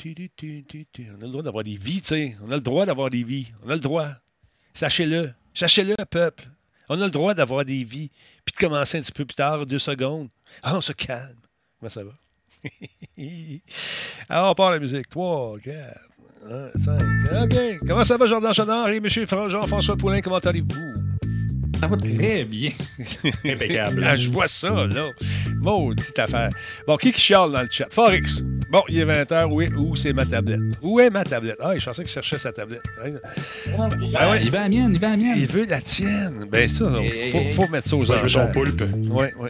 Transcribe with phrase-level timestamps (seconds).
[0.00, 2.36] On a le droit d'avoir des vies, tu sais.
[2.44, 3.50] On a le droit d'avoir des vies.
[3.64, 4.08] On a le droit.
[4.74, 5.32] Sachez-le.
[5.54, 6.48] Sachez-le, peuple.
[6.88, 8.10] On a le droit d'avoir des vies.
[8.44, 10.28] Puis de commencer un petit peu plus tard, deux secondes.
[10.62, 11.36] Ah, on se calme.
[11.80, 12.12] Comment ça va?
[14.28, 15.08] Alors, on part la musique.
[15.08, 16.00] Trois, quatre,
[16.48, 17.02] un, cinq.
[17.42, 17.78] OK.
[17.86, 19.08] Comment ça va, Jordan Chenard et M.
[19.08, 20.20] Jean-François Poulain?
[20.20, 21.08] Comment allez-vous?
[21.80, 22.72] Ça va très bien.
[23.44, 24.04] Impeccable.
[24.06, 25.10] Ah, je vois ça, là.
[25.56, 26.50] Maudite affaire.
[26.86, 27.92] Bon, qui qui chiale dans le chat?
[27.92, 28.42] Forex.
[28.70, 29.50] Bon, il est 20h.
[29.50, 30.60] Où, est, où c'est ma tablette?
[30.82, 31.56] Où est ma tablette?
[31.60, 32.82] Ah, je pensais qu'il cherchait sa tablette.
[32.98, 34.42] Ah, ouais.
[34.42, 35.34] Il veut la mienne, il veut la mienne.
[35.36, 36.46] Il veut la tienne.
[36.50, 38.28] Ben ça, il faut, faut, mettre ça aux enchères.
[38.28, 38.82] son poulpe.
[39.10, 39.48] Oui, oui.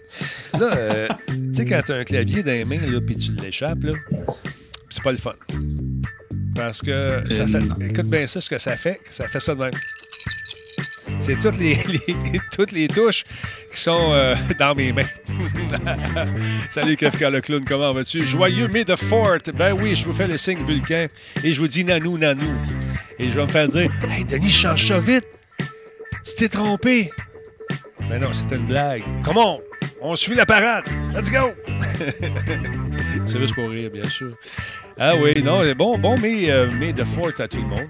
[0.59, 3.33] Là, euh, tu sais, quand tu as un clavier dans les mains, là, puis tu
[3.33, 3.93] l'échappes, là,
[4.89, 5.35] c'est pas le fun.
[6.55, 7.63] Parce que ça fait...
[7.89, 9.01] Écoute bien ça, ce que ça fait.
[9.11, 9.73] Ça fait ça de même.
[11.21, 11.79] C'est toutes les,
[12.53, 13.25] toutes les touches
[13.73, 15.03] qui sont euh, dans mes mains.
[16.71, 18.25] Salut Kafka le clown, comment vas-tu?
[18.25, 19.39] Joyeux May the Fort.
[19.55, 21.09] Ben oui, je vous fais le signe vulcain
[21.43, 22.55] et je vous dis nanou, nanou.
[23.19, 25.27] Et je vais me faire dire Hey Denis, change ça vite.
[26.25, 27.11] Tu t'es trompé.
[28.09, 29.03] Mais non, c'était une blague.
[29.23, 29.61] Comment?
[30.01, 30.85] On suit la parade.
[31.13, 31.53] Let's go!
[33.27, 34.31] C'est juste pour rire, bien sûr.
[34.99, 37.89] Ah oui, non, bon, bon, mais, euh, mais de fort à tout le monde.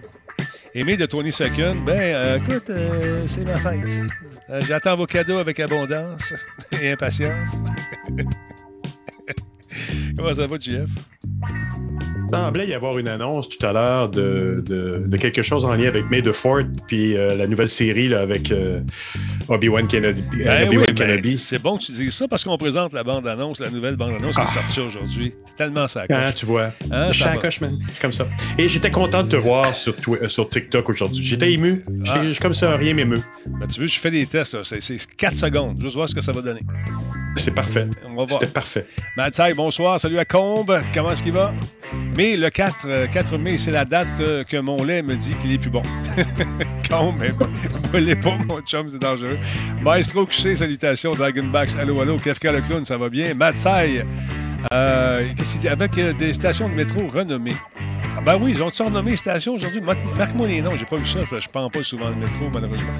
[0.74, 3.80] Aimé de Tony Second, ben, euh, écoute, euh, c'est ma fête.
[4.50, 6.34] Euh, j'attends vos cadeaux avec abondance
[6.82, 7.50] et impatience.
[10.16, 10.90] Comment ça va, JF?
[12.30, 15.88] Il semblait y avoir une annonce tout à l'heure de, de, quelque chose en lien
[15.88, 18.52] avec May the Fort, puis la nouvelle série là, avec
[19.48, 20.22] Obi-Wan Kenobi.
[20.32, 23.96] Oui, ben, c'est bon que tu dises ça parce qu'on présente la bande-annonce, la nouvelle
[23.96, 24.52] bande-annonce qui est ah.
[24.52, 25.34] sortie aujourd'hui.
[25.56, 26.70] tellement ça ah, tu vois.
[26.90, 27.10] Hein,
[28.00, 28.26] comme ça.
[28.58, 31.24] Et j'étais content de te voir sur, euh, sur TikTok aujourd'hui.
[31.24, 31.84] J'étais ému.
[32.08, 32.20] Ah.
[32.40, 33.22] Comme ça, rien m'émeut.
[33.46, 34.56] Ben, tu veux, je fais des tests.
[34.62, 35.80] C'est 4 secondes.
[35.80, 36.60] Juste voir ce que ça va donner.
[37.38, 37.86] C'est parfait.
[38.28, 38.86] C'était parfait.
[39.16, 40.00] Matsai, bonsoir.
[40.00, 40.80] Salut à Combe.
[40.92, 41.54] Comment est-ce qu'il va?
[42.16, 45.34] Mais le 4, 4 euh, mai, c'est la date euh, que mon lait me dit
[45.36, 45.82] qu'il est plus bon.
[46.90, 49.38] Combe, mais ne pas, mon chum, c'est dangereux.
[49.82, 51.12] Maestro QC, salutations.
[51.12, 52.16] Dragonbacks, allô, allô.
[52.16, 53.34] Kefka le clown, ça va bien?
[53.34, 54.04] Matsai,
[54.72, 55.34] euh?
[55.70, 57.56] Avec des stations de métro renommées.
[58.18, 59.80] Ah ben oui, ils ont renommé les stations aujourd'hui.
[59.80, 61.20] Marque-moi les noms, j'ai pas vu ça.
[61.30, 62.92] Je ne prends pas souvent le métro, malheureusement.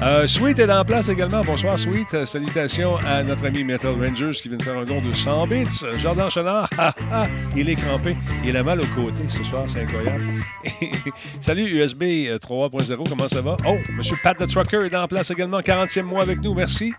[0.00, 1.40] Euh, Sweet est en place également.
[1.42, 2.14] Bonsoir, Sweet.
[2.14, 5.48] Euh, salutations à notre ami Metal Rangers qui vient de faire un don de 100
[5.48, 5.66] bits.
[5.96, 6.70] Jordan Chenard,
[7.56, 8.16] il est crampé.
[8.44, 10.28] Il a mal au côté ce soir, c'est incroyable.
[11.40, 13.56] Salut, USB 3.0, euh, comment ça va?
[13.66, 14.00] Oh, M.
[14.22, 15.58] Pat the Trucker est en place également.
[15.58, 16.94] 40e mois avec nous, merci.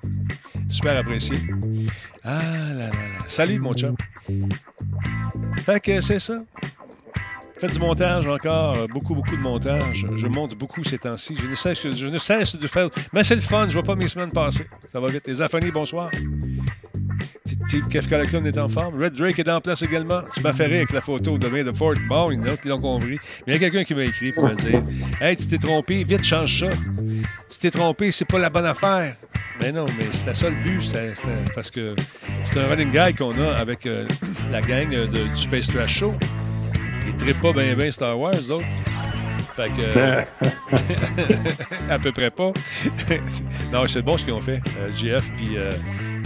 [0.72, 1.36] Super apprécié.
[2.24, 2.40] Ah
[2.70, 2.92] là là là.
[3.28, 3.96] Salut, mon chum.
[5.66, 6.44] Fait que c'est ça.
[7.58, 10.04] Faites du montage encore, euh, beaucoup, beaucoup de montage.
[10.16, 11.36] Je monte beaucoup ces temps-ci.
[11.38, 12.90] Je ne cesse, de faire.
[13.14, 14.66] Mais c'est le fun, je vois pas mes semaines passer.
[14.92, 15.28] Ça va vite.
[15.28, 16.10] Les Afani, bonsoir.
[17.90, 19.02] Kefka Collection est en forme.
[19.02, 20.22] Red Drake est en place également.
[20.34, 21.94] Tu m'as fait rire avec la photo de May de Fort.
[22.10, 23.20] Bon, il y en a qui l'ont compris.
[23.46, 24.82] Mais il y a quelqu'un qui m'a écrit pour me dire
[25.22, 26.70] Hey, tu t'es trompé, vite, change ça.
[27.50, 29.16] Tu t'es trompé, c'est pas la bonne affaire.
[29.62, 30.82] Mais non, mais c'était ça le but.
[30.82, 31.14] C'était,
[31.54, 31.96] parce que
[32.52, 34.08] c'est un running guy qu'on a avec euh,
[34.52, 36.14] la gang de, du Space Trash Show.
[37.08, 38.66] Ils trippent pas bien Star Wars, d'autres.
[39.56, 39.98] Fait que.
[39.98, 40.24] Euh,
[41.90, 42.52] à peu près pas.
[43.72, 44.62] non, c'est bon ce qu'ils ont fait.
[44.80, 45.72] Euh, GF puis euh,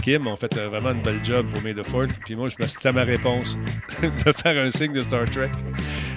[0.02, 2.06] Kim ont fait vraiment une belle job pour May the Fort.
[2.24, 2.48] Puis moi,
[2.84, 3.58] à ma réponse
[4.02, 5.50] de faire un signe de Star Trek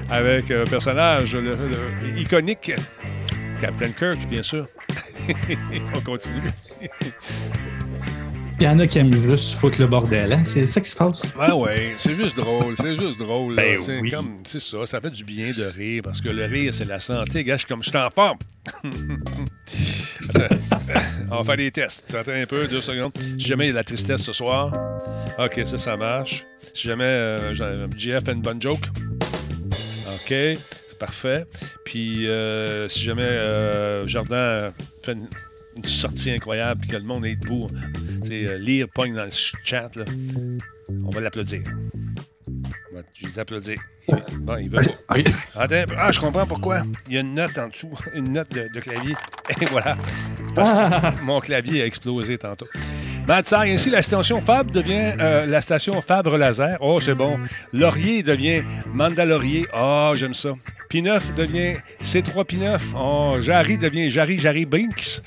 [0.09, 1.35] avec un personnage
[2.15, 2.73] iconique,
[3.59, 4.67] Captain Kirk, bien sûr.
[5.95, 6.47] On continue.
[8.59, 10.43] Il y en a qui aiment juste foutre le bordel, hein?
[10.43, 11.33] C'est ça qui se passe.
[11.39, 13.55] Ah ouais, c'est juste drôle, c'est juste drôle.
[13.55, 16.73] Ben c'est comme, c'est ça, ça fait du bien de rire, parce que le rire,
[16.73, 17.45] c'est la santé.
[17.45, 18.37] Gars, je comme, je suis en forme.
[21.31, 22.13] On va faire des tests.
[22.13, 23.13] Attends un peu, deux secondes.
[23.37, 24.73] Si jamais il y a de la tristesse ce soir,
[25.37, 26.45] OK, ça, ça marche.
[26.73, 28.83] Si jamais euh, GF fait une bonne joke,
[30.15, 30.33] OK,
[30.99, 31.45] parfait.
[31.85, 34.71] Puis euh, si jamais euh, Jardin
[35.03, 35.27] fait une
[35.79, 37.67] une sortie incroyable, puis que le monde est debout.
[38.23, 39.31] sais, euh, lire pogne dans le
[39.63, 40.03] chat, là.
[41.05, 41.61] on va l'applaudir.
[43.15, 43.77] Je vais applaudir.
[44.39, 45.15] Bon, il veut pas.
[45.55, 46.81] Attends, ah, je comprends pourquoi.
[47.07, 49.15] Il y a une note en dessous, une note de, clavier.
[49.61, 49.95] Et voilà.
[51.23, 52.65] Mon clavier a explosé tantôt.
[53.27, 56.77] Matsar, ainsi, la station Fab devient euh, la station Fabre Laser.
[56.81, 57.39] Oh, c'est bon.
[57.71, 59.67] Laurier devient Mandalorier.
[59.73, 60.53] Oh, j'aime ça.
[60.89, 62.79] P9 devient C3 P9.
[62.97, 65.21] Oh, Jarry devient Jarry Jarry Binks.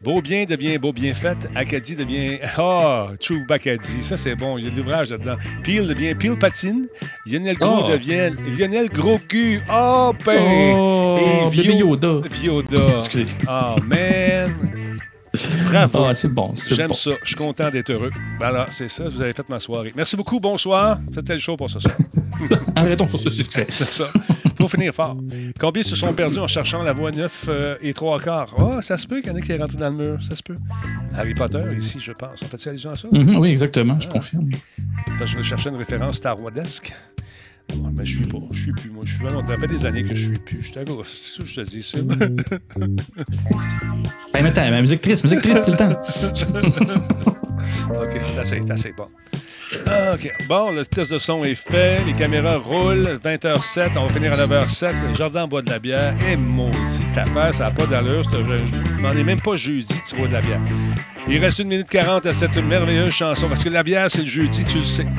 [0.00, 1.36] Beau bien devient beau bien fait.
[1.54, 4.02] Acadie devient Ah, oh, True Bacadie.
[4.02, 4.58] Ça, c'est bon.
[4.58, 5.36] Il y a de l'ouvrage là-dedans.
[5.64, 6.86] Peel devient Peel Patine.
[7.26, 7.90] Lionel Gros oh.
[7.90, 9.60] devient Lionel Gros Cul.
[9.72, 10.74] Oh, ben.
[10.76, 11.72] Oh, Et Vio...
[11.74, 12.20] Yoda.
[12.42, 12.78] Yoda.
[12.98, 13.34] Excusez.
[13.48, 14.54] Oh, man.
[15.70, 16.04] Bravo.
[16.04, 16.52] Ah, c'est bon.
[16.70, 17.12] J'aime ça.
[17.22, 18.10] Je suis content d'être heureux.
[18.38, 19.08] Voilà, c'est ça.
[19.08, 19.92] Vous avez fait ma soirée.
[19.96, 20.38] Merci beaucoup.
[20.38, 20.98] Bonsoir.
[21.12, 21.96] C'était le show pour ce soir.
[22.76, 23.66] Arrêtons sur ce succès.
[23.68, 24.06] C'est ça.
[24.58, 25.16] Faut finir fort.
[25.58, 28.54] Combien se sont perdus en cherchant la voie 9 euh, et 3 quarts?
[28.58, 30.18] Ah, ça se peut qu'il y en ait qui est rentré dans le mur.
[30.22, 30.56] Ça se peut.
[31.16, 32.40] Harry Potter, ici, je pense.
[32.42, 33.06] On fait allusion à ça?
[33.12, 33.98] Mhm, oui, exactement.
[34.00, 34.50] Je confirme.
[35.18, 36.92] Parce que je cherchais une référence Star Warsesque.
[37.92, 38.38] Mais je suis pas.
[38.50, 38.90] Je suis plus.
[38.90, 39.24] Moi, je suis.
[39.28, 40.62] Ça fait des années que je suis plus.
[40.62, 41.08] Je suis à gauche.
[41.08, 41.98] C'est ça que je te dis, ça.
[44.34, 45.22] mais attends, ma musique triste.
[45.24, 45.92] Musique triste, c'est le temps.
[48.02, 49.06] OK, c'est assez, c'est assez bon.
[49.86, 50.32] Ah, OK.
[50.48, 52.04] Bon, le test de son est fait.
[52.04, 53.18] Les caméras roulent.
[53.24, 53.90] 20h07.
[53.96, 55.16] On va finir à 9h07.
[55.16, 56.14] Jordan boit de la bière.
[56.28, 58.22] Et maudit, cette affaire, ça n'a pas d'allure.
[58.30, 60.60] Je m'en ai même pas jeudi, tu bois de la bière.
[61.28, 63.48] Il reste une minute 40 à cette merveilleuse chanson.
[63.48, 65.06] Parce que la bière, c'est le jeudi, tu le sais.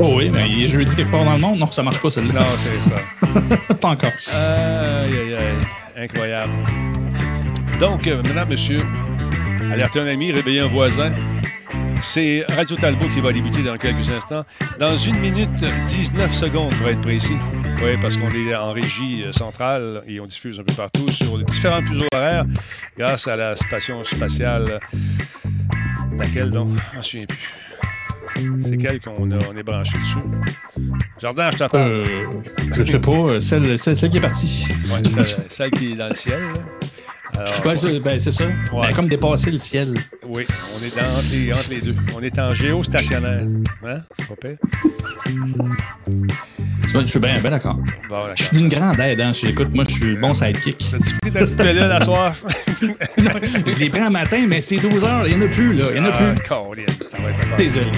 [0.00, 1.58] Oh oui, mais il est jeudi quelque part dans le monde.
[1.60, 2.40] Non, ça marche pas, celle-là.
[2.40, 3.74] Non, c'est ça.
[3.80, 4.10] pas encore.
[4.32, 5.54] Aïe, aïe, aïe.
[5.96, 6.52] Incroyable.
[7.78, 8.80] Donc, euh, madame, monsieur,
[9.72, 11.12] alertez un ami, réveillez un voisin.
[12.04, 14.44] C'est Radio Talbot qui va débuter dans quelques instants.
[14.78, 17.36] Dans une minute 19 secondes, pour être précis.
[17.82, 21.38] Oui, parce qu'on est en régie euh, centrale et on diffuse un peu partout sur
[21.38, 22.44] les différents fuseaux horaires
[22.96, 24.78] grâce à la station spatiale.
[26.16, 26.68] Laquelle donc?
[26.90, 27.54] Je ne me souviens plus.
[28.68, 30.18] C'est quelle qu'on on est branché dessus?
[31.20, 31.78] Jardin, je t'entends.
[31.78, 32.04] Euh,
[32.74, 33.12] je sais pas.
[33.12, 34.66] Euh, celle, celle, celle, qui est partie.
[34.92, 36.42] Ouais, celle, celle, qui est dans le ciel.
[37.36, 38.44] Ouais, ben, c'est ça.
[38.44, 38.88] Ouais.
[38.88, 39.94] Ben, comme dépasser le ciel.
[40.26, 41.94] Oui, on est dans, entre, les, entre les deux.
[42.16, 43.42] On est en géostationnaire.
[43.84, 43.98] Hein?
[44.18, 44.56] C'est pas pire.
[46.96, 47.76] Je suis bien ben d'accord.
[48.08, 49.20] Bon, je suis d'une grande aide.
[49.20, 49.32] Hein.
[49.42, 50.78] Écoute, moi, je suis bon sidekick.
[50.90, 52.36] T'as-tu pris ta petite pilule à soir?
[52.80, 52.86] je
[53.78, 55.26] l'ai pris un matin, mais c'est 12 heures.
[55.26, 55.86] Il n'y en a plus, là.
[55.94, 56.34] Il n'y en a ah, plus.
[56.48, 57.90] Colin, ça va être Désolé.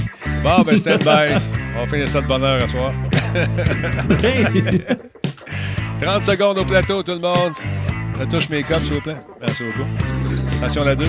[0.42, 1.34] Bon, ben, stand by.
[1.76, 2.92] On va finir ça de bonne heure à soir.
[6.00, 7.52] 30 secondes au plateau, tout le monde.
[8.18, 9.16] La touche make-up, s'il vous plaît.
[9.40, 9.88] Merci beaucoup.
[10.56, 11.04] Attention, la 2.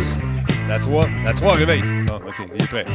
[0.67, 1.05] La 3.
[1.23, 1.81] La 3, réveille.
[2.05, 2.85] Bon, OK, il est prêt.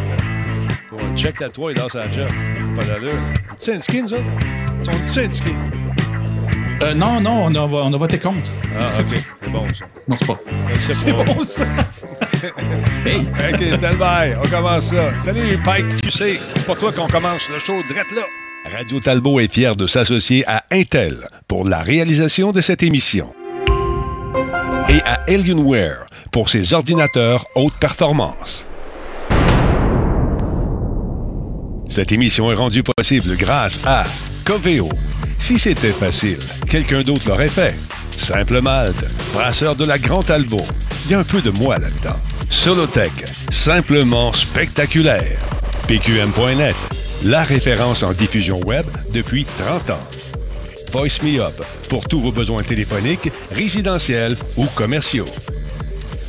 [0.89, 2.29] Pour un check la 3, il lance la job.
[2.77, 3.19] Pas d'allure.
[3.59, 4.17] C'est un skin, ça?
[5.07, 5.55] C'est un skin.
[6.83, 8.51] Euh, non, non, on a, on a voté contre.
[8.79, 9.17] Ah, OK.
[9.43, 9.85] C'est bon, ça.
[10.07, 10.41] Non, c'est pas.
[10.91, 11.65] C'est bon, ça.
[13.07, 13.21] hey.
[13.21, 14.35] OK, stand by.
[14.37, 15.19] On commence ça.
[15.21, 16.39] Salut, Pike QC.
[16.55, 18.23] C'est pour toi qu'on commence le show drette là.
[18.77, 23.33] Radio Talbot est fier de s'associer à Intel pour la réalisation de cette émission
[24.93, 28.67] et à Alienware pour ses ordinateurs haute performance.
[31.89, 34.05] Cette émission est rendue possible grâce à
[34.45, 34.89] Coveo.
[35.39, 37.75] Si c'était facile, quelqu'un d'autre l'aurait fait.
[38.17, 40.67] Simple Malte, brasseur de la Grande Talbot.
[41.07, 42.17] Il y a un peu de moi là-dedans.
[42.51, 43.13] Solotech,
[43.51, 45.39] simplement spectaculaire.
[45.89, 46.77] PQM.net,
[47.25, 50.22] la référence en diffusion web depuis 30 ans.
[50.93, 51.55] Voice Me Up
[51.89, 55.25] pour tous vos besoins téléphoniques, résidentiels ou commerciaux.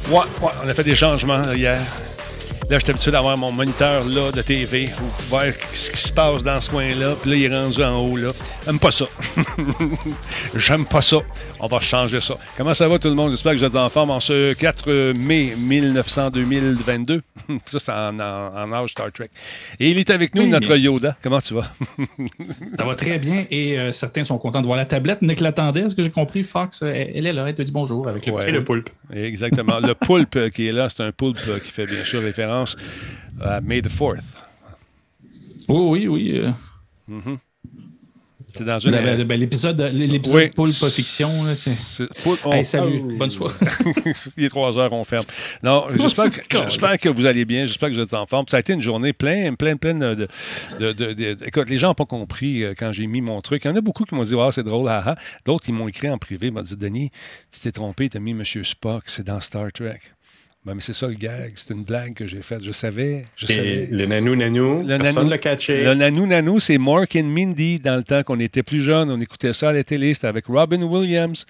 [0.10, 1.81] Ouais, ouais, on a fait des changements hier.
[2.69, 5.44] Là, j'étais habitué d'avoir mon moniteur là de TV pour voir
[5.74, 7.15] ce qui se passe dans ce coin-là.
[7.21, 8.31] Puis là, il est rendu en haut là.
[8.65, 9.06] J'aime pas ça.
[10.56, 11.18] J'aime pas ça.
[11.60, 12.36] On va changer ça.
[12.57, 13.31] Comment ça va tout le monde?
[13.31, 17.21] J'espère que vous êtes en forme en ce 4 mai 1900-2022.
[17.65, 19.30] ça, c'est en, en, en, âge Star Trek.
[19.80, 21.18] Et il est avec nous, oui, notre Yoda.
[21.21, 21.74] Comment tu vas?
[22.77, 23.45] ça va très bien.
[23.51, 25.21] Et euh, certains sont contents de voir la tablette.
[25.21, 25.81] Nick l'attendait.
[25.81, 26.44] Est-ce que j'ai compris?
[26.44, 27.48] Fox, elle est là.
[27.48, 28.89] Elle te dit bonjour avec le ouais, petit le poulpe.
[29.13, 29.80] Exactement.
[29.80, 32.77] le poulpe qui est là, c'est un poulpe qui fait bien sûr référence
[33.42, 34.21] à May the 4th.
[35.68, 36.38] Oh, oui, oui.
[36.38, 36.51] Euh...
[37.07, 37.38] Mm -hmm.
[38.55, 38.91] C'est dans une.
[38.91, 40.50] Ben, ben, l'épisode l'épisode oui.
[40.50, 41.29] Poulpe Fiction.
[41.55, 42.07] C'est...
[42.45, 42.53] On...
[42.53, 43.01] Hey, salut.
[43.03, 43.17] Oh.
[43.17, 43.55] Bonne soirée.
[44.38, 45.25] Il est 3 heures, on ferme.
[45.63, 47.65] Non, j'espère que, j'espère que vous allez bien.
[47.65, 48.45] J'espère que vous êtes en forme.
[48.48, 50.27] Ça a été une journée pleine, pleine, pleine de.
[50.79, 53.63] de, de, de écoute, les gens n'ont pas compris quand j'ai mis mon truc.
[53.65, 55.15] Il y en a beaucoup qui m'ont dit, oh, c'est drôle, haha.
[55.45, 56.48] D'autres, ils m'ont écrit en privé.
[56.48, 57.10] Ils m'ont dit, Denis,
[57.51, 58.43] tu t'es trompé, tu as mis M.
[58.43, 60.00] Spock, c'est dans Star Trek.
[60.65, 61.51] Ben, mais c'est ça le gag.
[61.58, 62.63] C'est une blague que j'ai faite.
[62.63, 63.25] Je savais.
[63.36, 63.88] Je Et savais.
[63.91, 65.84] Le nanou nanou, le personne ne l'a catché.
[65.84, 69.12] Le nanou nanou, c'est Mark and Mindy dans le temps qu'on était plus jeunes.
[69.12, 70.13] On écoutait ça à la télé.
[70.13, 71.46] C'était avec Robin Williams.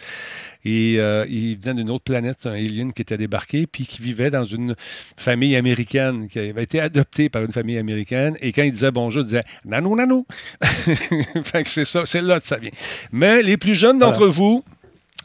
[0.65, 4.29] Et euh, il venait d'une autre planète, un alien qui était débarqué, puis qui vivait
[4.29, 4.75] dans une
[5.17, 8.36] famille américaine, qui avait été adopté par une famille américaine.
[8.41, 10.25] Et quand il disait bonjour, il disait nanou nanou.
[11.43, 12.72] fait que c'est ça, c'est là que ça vient.
[13.12, 14.34] Mais les plus jeunes d'entre voilà.
[14.34, 14.63] vous,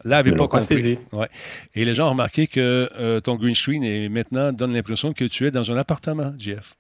[0.05, 0.99] l'avait pas compris.
[1.13, 1.29] Ouais.
[1.75, 5.25] Et les gens ont remarqué que euh, ton green screen est maintenant donne l'impression que
[5.25, 6.75] tu es dans un appartement, Jeff.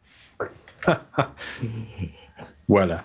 [2.68, 3.02] voilà.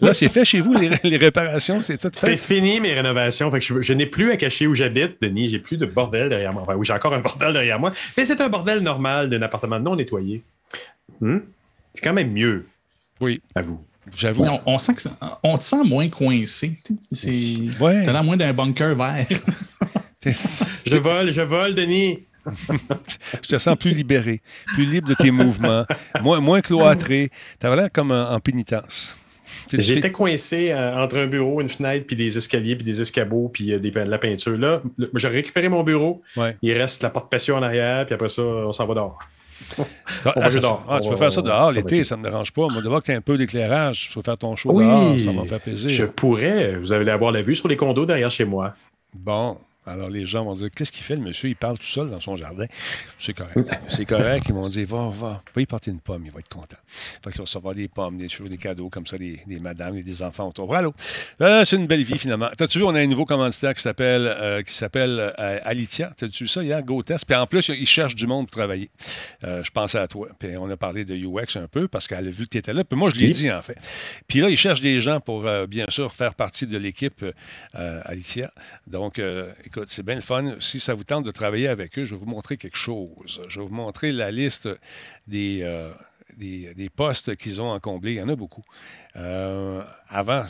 [0.00, 2.36] Là, c'est fait chez vous, les, les réparations, c'est tout fait?
[2.36, 3.50] C'est fini, mes rénovations.
[3.50, 5.48] Fait que je, je n'ai plus à cacher où j'habite, Denis.
[5.48, 6.62] J'ai plus de bordel derrière moi.
[6.62, 7.92] Enfin, oui, j'ai encore un bordel derrière moi.
[8.16, 10.42] Mais c'est un bordel normal d'un appartement non nettoyé.
[11.20, 11.38] Hmm?
[11.94, 12.66] C'est quand même mieux.
[13.20, 13.40] Oui.
[13.54, 13.80] À vous.
[14.16, 14.44] J'avoue.
[14.44, 16.78] On, on, sent que ça, on te sent moins coincé.
[17.80, 18.04] Ouais.
[18.04, 19.26] l'air moins d'un bunker vert.
[20.86, 22.20] je vole, je vole, Denis.
[23.42, 24.42] je te sens plus libéré,
[24.74, 25.84] plus libre de tes mouvements,
[26.22, 27.30] moins, moins cloîtré.
[27.60, 29.16] Tu as l'air comme en, en pénitence.
[29.72, 33.72] J'étais coincé euh, entre un bureau, une fenêtre, puis des escaliers, puis des escabeaux, puis
[33.72, 34.58] euh, des, de la peinture.
[34.58, 34.82] Là,
[35.14, 36.22] j'ai récupéré mon bureau.
[36.62, 39.18] Il reste la porte patio en arrière, puis après ça, on s'en va dehors.
[40.24, 40.48] Ah, ah,
[40.88, 42.66] ah, tu peux faire ça dehors l'été, ça ne me dérange pas.
[42.68, 45.18] Moi, de voir que tu as un peu d'éclairage, tu peux faire ton show dehors,
[45.18, 45.90] ça va me faire plaisir.
[45.90, 46.76] Je pourrais.
[46.76, 48.74] Vous allez avoir la vue sur les condos derrière chez moi.
[49.14, 49.58] Bon.
[49.84, 51.48] Alors, les gens vont dire Qu'est-ce qu'il fait, le monsieur?
[51.48, 52.66] Il parle tout seul dans son jardin.
[53.18, 53.58] C'est correct.
[53.88, 54.44] C'est correct.
[54.48, 56.76] Ils vont dire Va, va, va y porter une pomme, il va être content.
[56.86, 59.96] Fait qu'il va recevoir des pommes, des choses, des cadeaux comme ça, des, des madames
[59.96, 60.66] et des enfants autour.
[60.66, 60.88] Voilà.
[61.40, 62.48] Euh, c'est une belle vie, finalement.
[62.56, 66.12] T'as-tu vu, on a un nouveau commanditaire qui s'appelle euh, qui s'appelle euh, Alitia.
[66.16, 66.62] T'as-tu vu ça?
[66.62, 67.24] Hier GoTest.
[67.24, 68.90] Puis en plus, il cherche du monde pour travailler.
[69.42, 70.28] je pensais à toi.
[70.38, 72.72] Puis on a parlé de UX un peu parce qu'elle a vu que tu étais
[72.72, 72.84] là.
[72.84, 73.78] Puis moi, je l'ai dit, en fait.
[74.28, 77.24] Puis là, il cherche des gens pour, bien sûr, faire partie de l'équipe
[77.74, 78.52] Alitia.
[78.86, 79.20] Donc,
[79.86, 82.26] c'est bien le fun si ça vous tente de travailler avec eux, je vais vous
[82.26, 83.42] montrer quelque chose.
[83.48, 84.68] Je vais vous montrer la liste
[85.26, 85.92] des, euh,
[86.94, 88.12] postes qu'ils ont en comblé.
[88.12, 88.64] Il y en a beaucoup.
[89.16, 90.44] Euh, avant,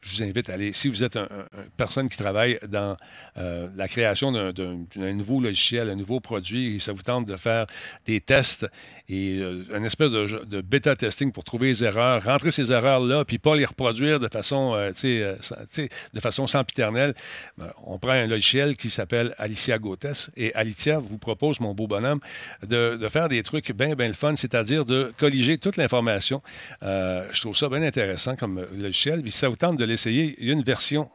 [0.00, 1.28] je vous invite à aller, si vous êtes une
[1.76, 2.96] personne qui travaille dans
[3.36, 7.66] euh, la création d'un nouveau logiciel, un nouveau produit, et ça vous tente de faire
[8.06, 8.66] des tests
[9.08, 13.38] et euh, une espèce de, bêta testing pour trouver les erreurs, rentrer ces erreurs-là, puis
[13.38, 17.14] pas les reproduire de façon, euh, de façon sempiternelle,
[17.56, 21.86] ben, on prend un logiciel qui s'appelle Alicia Gotes et Alicia vous propose, mon beau
[21.86, 22.20] bonhomme,
[22.66, 26.42] de, faire des trucs bien, bien le fun, c'est-à-dire de colliger toute l'information.
[26.82, 29.22] je trouve ça bien intéressant comme logiciel.
[29.22, 31.10] Puis ça vous tente de l'essayer, il y a une version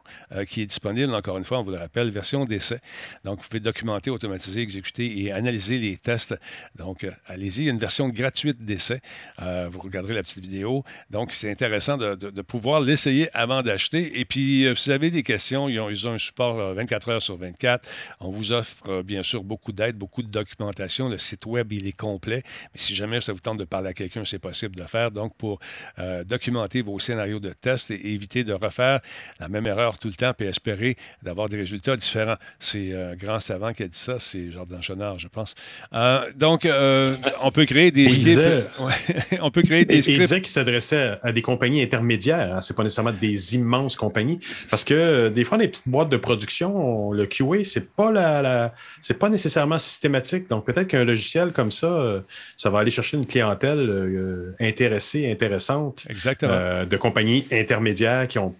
[0.48, 2.80] qui est disponible, encore une fois, on vous le rappelle, version d'essai.
[3.24, 6.34] Donc, vous pouvez documenter, automatiser, exécuter et analyser les tests.
[6.76, 7.60] Donc, euh, allez-y.
[7.60, 9.00] Il y a une version gratuite d'essai.
[9.40, 10.84] Euh, vous regarderez la petite vidéo.
[11.10, 14.20] Donc, c'est intéressant de, pouvoir l'essayer avant d'acheter.
[14.20, 17.08] Et puis, euh, si vous avez des questions, ils ont, ils ont un support 24
[17.08, 17.88] heures sur 24.
[18.20, 21.08] On vous offre, bien sûr, beaucoup d'aide, beaucoup de documentation.
[21.08, 22.42] Le site Web, il est complet.
[22.72, 25.10] Mais si jamais ça vous tente de parler à quelqu'un, c'est possible de le faire.
[25.10, 25.58] Donc, pour
[26.24, 29.00] documenter vos scénarios de test et éviter de refaire
[29.40, 32.36] la même erreur tout le temps et espérer d'avoir des résultats différent.
[32.58, 35.54] C'est euh, Grand Savant qui a dit ça, c'est Jordan Chenard, je pense.
[35.92, 38.40] Euh, donc, euh, on peut créer des scripts.
[39.40, 40.16] on peut créer des scripts.
[40.16, 42.56] Il disait qu'il s'adressait à des compagnies intermédiaires.
[42.56, 42.60] Hein.
[42.60, 44.38] C'est pas nécessairement des immenses compagnies.
[44.70, 49.18] Parce que des fois, les petites boîtes de production, le QA, c'est pas la, c'est
[49.18, 50.48] pas nécessairement systématique.
[50.48, 52.22] Donc, peut-être qu'un logiciel comme ça,
[52.56, 56.06] ça va aller chercher une clientèle intéressée, intéressante.
[56.08, 56.84] Exactement.
[56.84, 58.53] de compagnies intermédiaires qui ont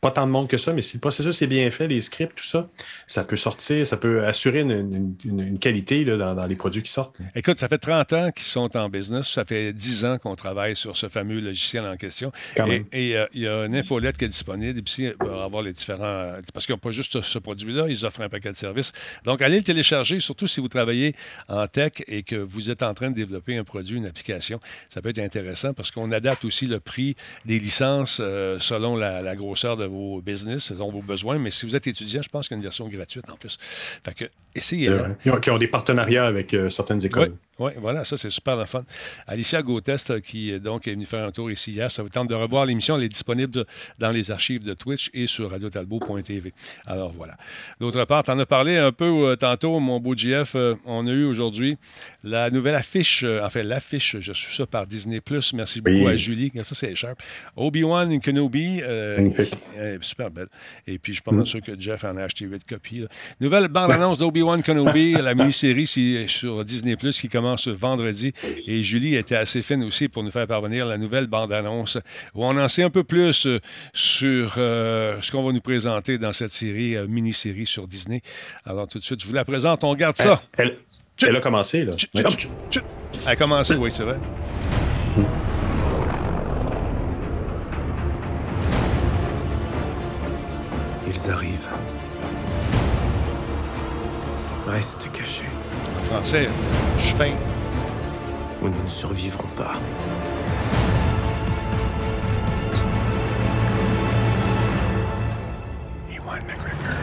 [0.00, 2.36] pas tant de monde que ça, mais si le processus est bien fait, les scripts,
[2.36, 2.68] tout ça,
[3.08, 7.16] ça peut sortir, ça peut assurer une, qualité là, dans, les produits qui sortent.
[7.34, 9.28] Écoute, ça fait 30 ans qu'ils sont en business.
[9.28, 12.30] Ça fait 10 ans qu'on travaille sur ce fameux logiciel en question.
[12.56, 14.78] et, euh, il y a une infolette qui est disponible.
[14.78, 16.34] Et puis, pour avoir les différents.
[16.54, 18.92] Parce qu'ils n'ont pas juste ce produit-là, ils offrent un paquet de services.
[19.24, 21.16] Donc, allez le télécharger, surtout si vous travaillez
[21.48, 24.60] en tech et que vous êtes en train de développer un produit, une application.
[24.90, 29.22] Ça peut être intéressant parce qu'on adapte aussi le prix des licences euh, selon la,
[29.22, 31.38] la grosseur de vos business, selon vos besoins.
[31.38, 33.58] Mais si vous êtes étudiant, je pense qu'il y a une version gratuite en plus.
[34.04, 34.88] Fait que essayez.
[34.88, 35.08] Euh,
[35.40, 37.32] qui ont des partenariats avec euh, certaines écoles.
[37.58, 38.84] Oui, voilà, ça c'est super le fun.
[39.26, 42.34] Alicia Gautest, qui donc est venue faire un tour ici hier, ça vous tente de
[42.34, 42.96] revoir l'émission.
[42.96, 43.64] Elle est disponible
[43.98, 46.52] dans les archives de Twitch et sur radiotalbo.tv.
[46.86, 47.36] Alors voilà.
[47.80, 50.56] D'autre part, tu en as parlé un peu euh, tantôt, mon beau GF.
[50.84, 51.76] on a eu aujourd'hui
[52.22, 55.20] la nouvelle affiche, en fait l'affiche, je suis ça par Disney+.
[55.54, 56.52] Merci beaucoup à Julie.
[56.62, 57.20] Ça c'est sharp.
[57.56, 58.80] Obi-Wan Kenobi,
[60.00, 60.48] super belle.
[60.86, 61.46] Et puis je suis pas mal mm.
[61.46, 63.06] sûr que Jeff en a acheté 8 copies.
[63.40, 65.86] Nouvelle bande-annonce d'Obi-Wan Kenobi, la mini-série
[66.28, 68.32] sur Disney+, qui commence vendredi.
[68.66, 71.98] Et Julie était assez fine aussi pour nous faire parvenir la nouvelle bande-annonce,
[72.34, 73.60] où on en sait un peu plus euh,
[73.92, 78.22] sur euh, ce qu'on va nous présenter dans cette série, euh, mini-série sur Disney.
[78.64, 80.42] Alors tout de suite, je vous la présente, on garde ça.
[80.56, 81.94] Elle, a commencé, là.
[82.14, 82.26] Elle
[83.26, 84.18] a commencé, oui, c'est vrai.
[91.10, 91.68] Ils arrivent.
[94.66, 95.46] Reste caché.
[95.98, 96.48] En français,
[96.98, 97.32] je fin.
[98.62, 99.74] Ou nous ne survivrons pas.
[106.10, 106.98] Ewan McGregor.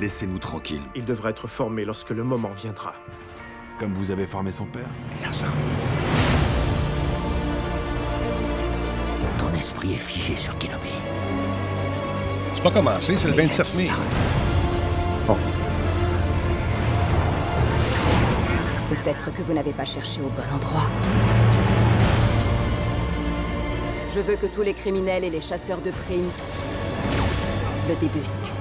[0.00, 0.82] Laissez-nous tranquilles.
[0.94, 2.94] Il devra être formé lorsque le moment viendra.
[3.78, 4.88] Comme vous avez formé son père?
[9.38, 10.90] Ton esprit est figé sur Kenobi.
[12.54, 13.90] C'est pas commencé, c'est le 27 mai.
[19.08, 20.86] Peut-être que vous n'avez pas cherché au bon endroit.
[24.14, 26.30] Je veux que tous les criminels et les chasseurs de primes
[27.88, 28.52] le débusquent.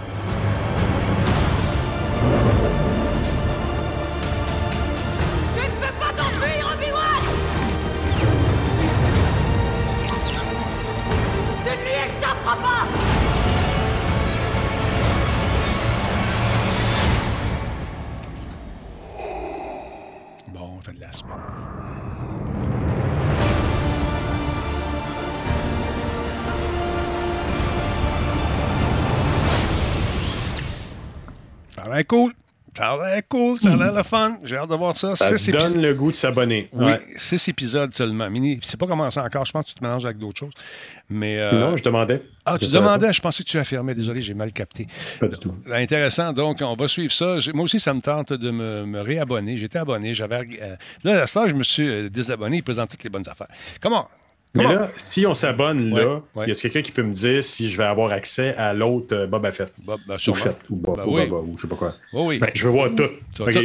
[31.98, 32.34] L'air cool.
[32.75, 33.58] Ça a l'air cool.
[33.60, 34.38] Ça a l'air le fun.
[34.44, 35.16] J'ai hâte de voir ça.
[35.16, 36.70] Ça Six donne le goût de s'abonner.
[36.74, 37.01] Oui, Ouais.
[37.16, 38.30] six épisodes seulement.
[38.30, 39.46] Mini, c'est pas commencé encore.
[39.46, 40.54] Je pense que tu te mélanges avec d'autres choses.
[41.10, 42.22] Mais, euh, Non, je demandais.
[42.46, 43.12] Ah, tu demandais?
[43.13, 43.96] Je pensais que tu affirmais.
[43.96, 44.86] Désolé, j'ai mal capté.
[45.20, 45.56] Pas du tout.
[45.72, 46.34] Intéressant.
[46.34, 47.38] Donc, on va suivre ça.
[47.54, 49.58] Moi aussi, ça me tente de me, me réabonner.
[49.58, 50.13] J'étais abonné.
[50.13, 50.48] J'avais.
[50.62, 52.58] euh, là, à ce temps, je me suis euh, désabonné.
[52.58, 53.48] Ils présentent toutes les bonnes affaires.
[53.82, 54.08] Comment?
[54.58, 54.76] Mais Comment?
[54.80, 56.48] là, si on s'abonne Ouais, là, ouais.
[56.48, 59.28] y a quelqu'un qui peut me dire si je vais avoir accès à l'autre euh,
[59.28, 59.72] Boba Fett?
[59.86, 60.34] Bob, ben, Ou.
[60.34, 61.28] Fett, ou Bob, Ben ou oui.
[61.28, 61.96] Boba, ou je sais pas quoi.
[62.14, 62.40] Oui, oui.
[62.40, 63.10] Ben, je veux voir tout.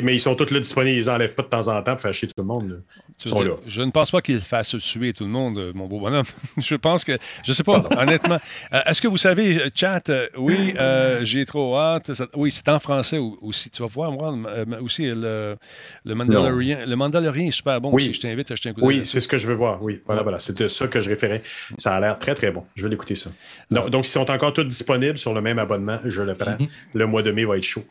[0.02, 2.14] Mais ils sont tous là disponibles, ils enlèvent pas de temps en temps pour faire
[2.14, 2.68] chier tout le monde.
[2.70, 2.76] là.
[3.18, 3.58] Tu Ils veux sont dire, là.
[3.66, 6.24] Je ne pense pas qu'il fasse suer tout le monde, euh, mon beau bonhomme.
[6.58, 7.16] je pense que.
[7.44, 8.38] Je sais pas, honnêtement.
[8.72, 12.12] Euh, Est-ce que vous savez, chat, euh, oui, euh, j'ai trop hâte.
[12.14, 13.70] Ça- oui, c'est en français au- aussi.
[13.70, 15.56] Tu vas pouvoir voir euh, aussi le,
[16.04, 16.78] le Mandalorian.
[16.86, 18.02] Le Mandalorian est super bon Oui.
[18.02, 18.14] aussi.
[18.14, 18.98] Je t'invite à jeter un coup d'œil.
[18.98, 19.82] Oui, c'est ce que je veux voir.
[19.82, 20.38] Oui, voilà, voilà.
[20.38, 21.42] C'était ça que je référais.
[21.78, 22.64] Ça a l'air très, très bon.
[22.74, 23.30] Je vais l'écouter, ça.
[23.70, 26.56] Donc, donc, s'ils sont encore tous disponibles sur le même abonnement, je le prends.
[26.94, 27.84] Le mois de mai va être chaud.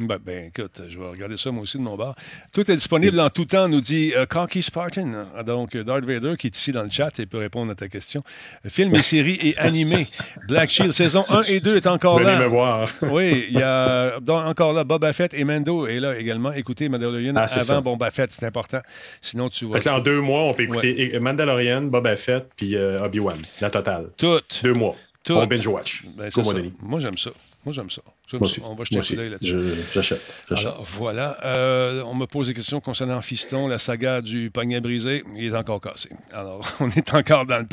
[0.00, 2.16] Ben, ben, écoute, je vais regarder ça moi aussi de mon bar.
[2.52, 5.26] Tout est disponible en tout temps, nous dit euh, Cocky Spartan.
[5.36, 7.86] Ah, Donc, Darth Vader qui est ici dans le chat et peut répondre à ta
[7.86, 8.24] question.
[8.66, 10.08] Film et séries et animés.
[10.48, 12.40] Black Shield saison 1 et 2 est encore Venez là.
[12.40, 12.90] me voir.
[13.02, 16.52] Oui, il y a donc, encore là Boba Fett et Mando est là également.
[16.52, 17.80] Écoutez Mandalorian Ah, avant ça.
[17.80, 18.80] Boba Fett, c'est important.
[19.22, 22.98] Sinon, tu vas Fait en deux mois, on peut écouter Mandalorian, Boba Fett, puis euh,
[22.98, 23.38] Obi-Wan.
[23.60, 24.08] La totale.
[24.16, 24.40] tout.
[24.64, 24.96] Deux mois.
[25.22, 25.34] Tout.
[25.34, 25.46] On.
[25.46, 26.40] Ben, ça.
[26.40, 26.72] a dit.
[26.82, 27.30] Moi, j'aime ça.
[27.64, 28.02] Moi, j'aime ça.
[28.30, 28.52] J'aime Moi ça.
[28.52, 28.62] aussi.
[28.64, 29.52] On va jeter Moi un d'œil là-dessus.
[29.52, 30.20] Je- J'achète.
[30.50, 30.66] J'achète.
[30.66, 31.38] Alors, voilà.
[31.44, 35.22] Euh, on me pose des questions concernant Fiston, la saga du panier brisé.
[35.36, 36.10] Il est encore cassé.
[36.32, 37.64] Alors, on est encore dans le.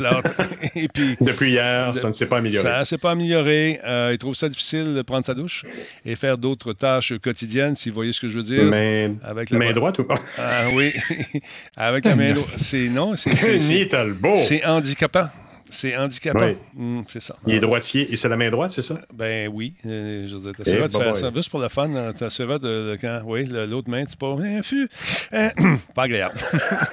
[0.74, 2.62] Et puis, Depuis hier, De- ça ne s'est pas amélioré.
[2.66, 3.80] ça ne s'est pas amélioré.
[3.84, 5.62] Euh, il trouve ça difficile de prendre sa douche
[6.04, 8.64] et faire d'autres tâches quotidiennes, si vous voyez ce que je veux dire.
[8.64, 10.20] Main, Avec la main bonne- droite ou pas?
[10.38, 10.92] Ah oui,
[11.76, 12.48] avec la main droite.
[12.56, 14.36] C'est non, c'est c'est- c'est- Ni Talbot.
[14.36, 15.28] c'est handicapant.
[15.72, 16.44] C'est handicapant.
[16.44, 16.56] Oui.
[16.78, 17.34] Hum, c'est ça.
[17.46, 19.00] Il est droitier et c'est la main droite, c'est ça?
[19.12, 19.74] Ben oui.
[19.86, 21.20] Euh, je veux dire, t'essaieras Eh, de faire boy.
[21.20, 21.30] ça.
[21.34, 23.20] Juste pour le fun, hein, t'essaieras de, de quand?
[23.24, 24.36] Oui, le- l'autre main, c'est pas.
[24.62, 24.88] Fu-
[25.32, 25.48] eh,
[25.94, 26.34] pas agréable.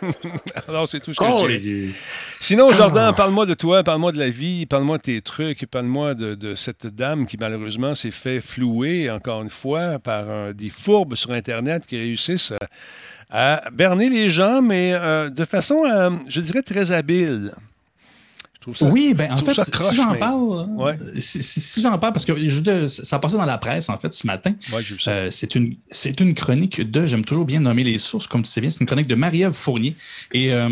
[0.67, 1.93] Alors, c'est tout ce que Oh, je dis.
[2.39, 6.35] Sinon, Jordan, parle-moi de toi, parle-moi de la vie, parle-moi de tes trucs, parle-moi de,
[6.35, 11.15] de cette dame qui, malheureusement, s'est fait flouer, encore une fois, par un- des fourbes
[11.15, 12.53] sur Internet qui réussissent
[13.29, 17.51] à, à berner les gens, mais euh, de façon, euh, je dirais, très habile.
[18.75, 18.85] Ça.
[18.87, 20.97] Oui, ben en fait, croche, si j'en mais- parle, Ouais.
[21.17, 23.97] si, si- si j'en parle, parce que je- ça a passé dans la presse, en
[23.97, 24.53] fait, ce matin.
[24.73, 24.81] Ouais.
[25.07, 28.51] Euh, c'est une, c'est une chronique de, j'aime toujours bien nommer les sources, comme tu
[28.51, 29.95] sais bien, c'est une chronique de Marie-Ève Fournier.
[30.33, 30.69] Et euh,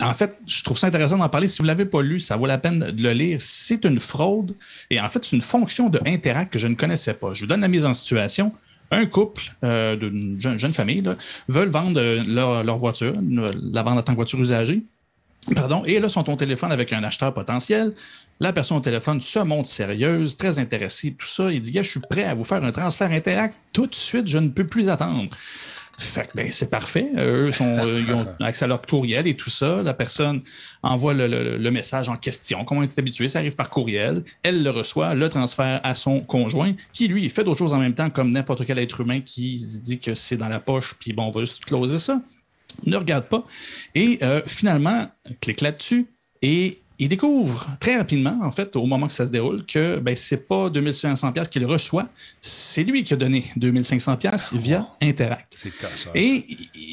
[0.00, 1.48] en fait, je trouve ça intéressant d'en parler.
[1.48, 3.38] Si vous ne l'avez pas lu, ça vaut la peine de le lire.
[3.40, 4.54] C'est une fraude
[4.90, 7.32] et en fait, c'est une fonction de Interact que je ne connaissais pas.
[7.34, 8.52] Je vous donne la mise en situation.
[8.90, 11.16] Un couple euh, d'une jeune, jeune famille là,
[11.48, 14.82] veulent vendre euh, leur, leur voiture, euh, la vendre en tant que voiture usagée.
[15.54, 15.82] Pardon?
[15.84, 17.92] Et là, sont au téléphone avec un acheteur potentiel.
[18.40, 21.52] La personne au téléphone se montre sérieuse, très intéressée, tout ça.
[21.52, 24.38] Il dit, je suis prêt à vous faire un transfert Interact tout de suite, je
[24.38, 25.28] ne peux plus attendre.
[25.98, 27.08] Fait que, ben, c'est parfait.
[27.16, 29.82] Eux sont, euh, ils ont accès à leur courriel et tout ça.
[29.82, 30.42] La personne
[30.82, 33.28] envoie le, message en question, comme on est habitué.
[33.28, 34.24] Ça arrive par courriel.
[34.42, 37.94] Elle le reçoit, le transfère à son conjoint, qui lui fait d'autres choses en même
[37.94, 41.26] temps, comme n'importe quel être humain qui dit que c'est dans la poche, puis bon,
[41.26, 42.20] on va juste closer ça.
[42.86, 43.44] Ne regarde pas.
[43.94, 45.08] Et euh, finalement,
[45.40, 46.06] clique là-dessus
[46.42, 50.14] et il découvre très rapidement, en fait, au moment que ça se déroule, que ben,
[50.14, 52.08] ce n'est pas 2500 pièces qu'il reçoit,
[52.40, 55.56] c'est lui qui a donné 2500 pièces via Interact.
[56.14, 56.44] Et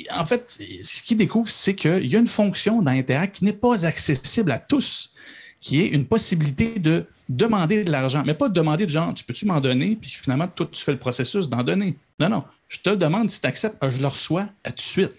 [0.10, 3.54] en fait, ce qu'il découvre, c'est qu'il y a une fonction dans Interact qui n'est
[3.54, 5.12] pas accessible à tous,
[5.60, 8.24] qui est une possibilité de demander de l'argent.
[8.26, 10.91] Mais pas de demander de genre, tu peux-tu m'en donner, puis finalement, toi, tu fais
[10.91, 11.96] le processus d'en donner.
[12.20, 12.44] Non, non.
[12.70, 15.15] Je te demande si tu acceptes, je le reçois à tout de suite.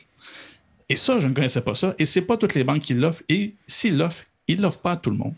[0.93, 1.95] Et ça, je ne connaissais pas ça.
[1.99, 3.23] Et c'est pas toutes les banques qui l'offrent.
[3.31, 5.33] Et s'ils l'offrent, ils ne l'offrent pas à tout le monde.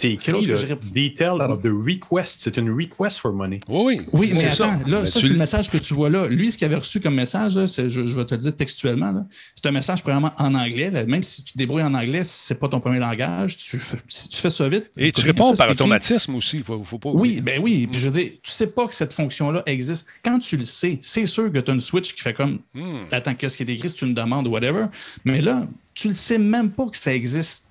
[0.00, 0.74] C'est écrit, là là.
[0.94, 2.40] Detail of the request.
[2.40, 3.60] C'est une request for money.
[3.68, 4.06] Oui, oui.
[4.12, 6.26] Oui, mais c'est attends, là, Mais ça, tu c'est le message que tu vois là.
[6.28, 8.54] Lui, ce qu'il avait reçu comme message, là, c'est- je, je vais te le dire
[8.54, 10.90] textuellement, là, c'est un message premièrement en anglais.
[10.90, 11.04] là.
[11.04, 13.56] Même si tu te débrouilles en anglais, c'est pas ton premier langage.
[13.56, 14.86] Tu fais- si tu fais ça vite.
[14.96, 16.58] Et tu réponds ça, par automatisme aussi.
[16.62, 17.10] Faut pas.
[17.10, 17.86] Oui, ben oui.
[17.90, 20.06] Puis je veux dire, tu sais pas que cette fonction-là existe.
[20.24, 23.04] Quand tu le sais, c'est sûr que tu as une switch qui fait comme Hmm.
[23.10, 24.84] Attends, qu'est-ce qui est écrit si tu me demandes ou whatever.
[25.24, 27.64] Mais là, tu le sais même pas que ça existe.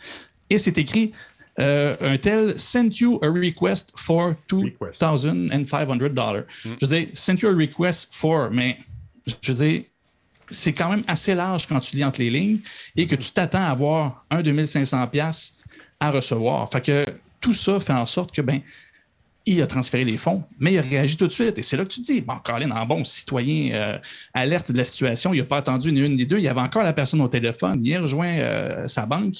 [0.49, 1.11] Et c'est écrit
[1.59, 6.43] euh, un tel sent you a request for $2,500.
[6.63, 8.77] Je veux dire, sent you a request for, mais
[9.25, 9.83] je veux dire,
[10.49, 12.59] c'est quand même assez large quand tu lis entre les lignes
[12.95, 15.53] et que tu t'attends à avoir un 2500$ piastres
[15.99, 16.69] à recevoir.
[16.71, 17.05] Fait que
[17.41, 18.61] tout ça fait en sorte que, ben,
[19.45, 21.57] il a transféré les fonds, mais il a réagi tout de suite.
[21.57, 23.97] Et c'est là que tu te dis, bon, Colin, en bon citoyen euh,
[24.33, 26.37] alerte de la situation, il n'a pas attendu ni une ni deux.
[26.37, 27.79] Il y avait encore la personne au téléphone.
[27.83, 29.35] Il a rejoint euh, sa banque.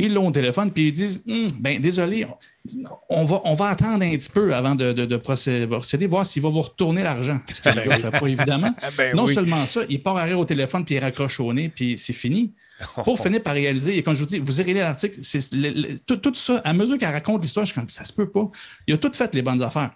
[0.00, 2.26] Ils l'ont au téléphone, puis ils disent Hum, ben désolé,
[3.08, 6.42] on va, on va attendre un petit peu avant de, de, de procéder, voir s'il
[6.42, 7.40] va vous retourner l'argent.
[7.52, 8.74] Ce que le gars fait pas, évidemment.
[8.96, 9.34] Ben non oui.
[9.34, 12.52] seulement ça, il part arrêt au téléphone, puis il raccroche au nez, puis c'est fini.
[13.04, 15.70] Pour finir par réaliser, et quand je vous dis, vous irez lire l'article, c'est le-
[15.70, 18.30] le- tout, tout ça, à mesure qu'elle raconte l'histoire, je suis comme ça se peut
[18.30, 18.48] pas.
[18.86, 19.90] Il a tout fait les bonnes affaires.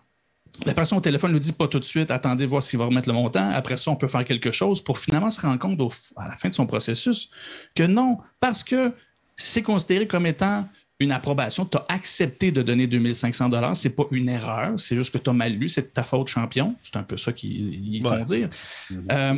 [0.66, 3.08] La personne au téléphone nous dit pas tout de suite, attendez voir s'il va remettre
[3.08, 3.50] le montant.
[3.52, 6.36] Après ça, on peut faire quelque chose pour finalement se rendre compte au à la
[6.36, 7.30] fin de son processus
[7.74, 8.92] que non, parce que
[9.42, 10.66] c'est considéré comme étant
[11.00, 11.64] une approbation.
[11.66, 13.76] Tu as accepté de donner 2500 dollars.
[13.76, 14.78] C'est pas une erreur.
[14.78, 15.68] C'est juste que tu as mal lu.
[15.68, 16.76] C'est ta faute, champion.
[16.82, 18.24] C'est un peu ça qu'ils ils font Ouais.
[18.24, 18.48] dire.
[19.10, 19.34] Euh,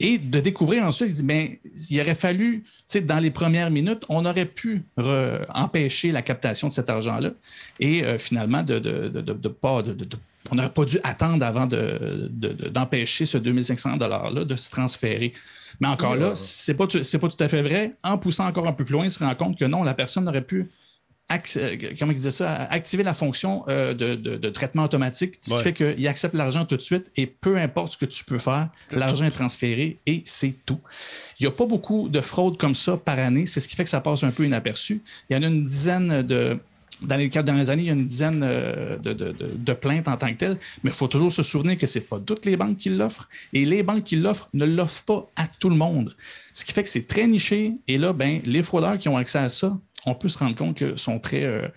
[0.00, 1.48] et de découvrir ensuite, il dit, ben,
[1.90, 4.82] il aurait fallu, tu sais, dans les premières minutes, on aurait pu
[5.54, 7.30] empêcher la captation de cet argent-là
[7.80, 9.82] et euh, finalement, de, de, de- de- de pas,
[10.50, 14.70] on n'aurait pas dû attendre avant de- de- de- d'empêcher ce 2500 $-là de se
[14.70, 15.32] transférer.
[15.80, 17.94] Mais encore là, c'est pas, tout- c'est pas tout à fait vrai.
[18.02, 20.28] En poussant encore un peu plus loin, il se rend compte que non, la personne
[20.28, 20.68] aurait pu
[21.98, 25.56] comment il disait ça, activer la fonction euh, de, de- de traitement automatique, ce Ouais.
[25.58, 28.38] qui fait qu'il accepte l'argent tout de suite et peu importe ce que tu peux
[28.38, 30.80] faire, l'argent est transféré et c'est tout.
[31.40, 33.84] Il n'y a pas beaucoup de fraudes comme ça par année, c'est ce qui fait
[33.84, 35.02] que ça passe un peu inaperçu.
[35.30, 36.58] Il y en a une dizaine de.
[37.02, 39.72] Dans les quatre dernières années, il y a une dizaine euh, de, de- de- de
[39.72, 42.20] plaintes en tant que telles, mais il faut toujours se souvenir que ce n'est pas
[42.24, 45.68] toutes les banques qui l'offrent et les banques qui l'offrent ne l'offrent pas à tout
[45.70, 46.14] le monde.
[46.52, 49.38] Ce qui fait que c'est très niché et là, ben, les fraudeurs qui ont accès
[49.40, 51.68] à ça, on peut se rendre compte que sont très, euh,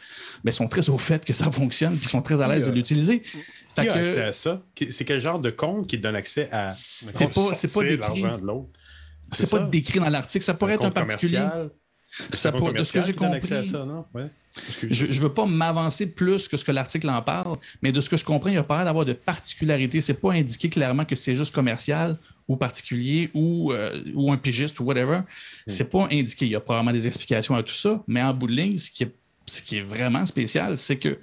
[0.44, 2.74] ben, sont très au fait que ça fonctionne puis sont très à l'aise de euh,
[2.76, 3.22] l'utiliser.
[3.22, 4.62] Qui a accès à ça?
[4.90, 7.06] C'est quel genre de compte qui te donne accès à C'est
[7.74, 8.70] pas- l'argent de l'autre?
[9.32, 10.44] C'est pas décrit dans l'article.
[10.44, 11.38] Ça pourrait être un particulier.
[11.38, 11.70] commercial?
[12.10, 13.66] Ça pour- de ce que j'ai à compris.
[13.66, 14.06] ça, non?
[14.14, 14.28] Ouais.
[14.56, 14.88] Excuse.
[14.92, 18.10] Je ne veux pas m'avancer plus que ce que l'article en parle, mais de ce
[18.10, 20.02] que je comprends, il n'y a pas d'avoir de particularité.
[20.02, 22.18] C'est pas indiqué clairement que c'est juste commercial
[22.48, 25.20] ou particulier ou, euh, ou un pigiste ou whatever.
[25.68, 26.46] C'est pas indiqué.
[26.46, 28.90] Il y a probablement des explications à tout ça, mais en bout de ligne, ce
[28.90, 29.12] qui est,
[29.46, 31.20] ce qui est vraiment spécial, c'est que,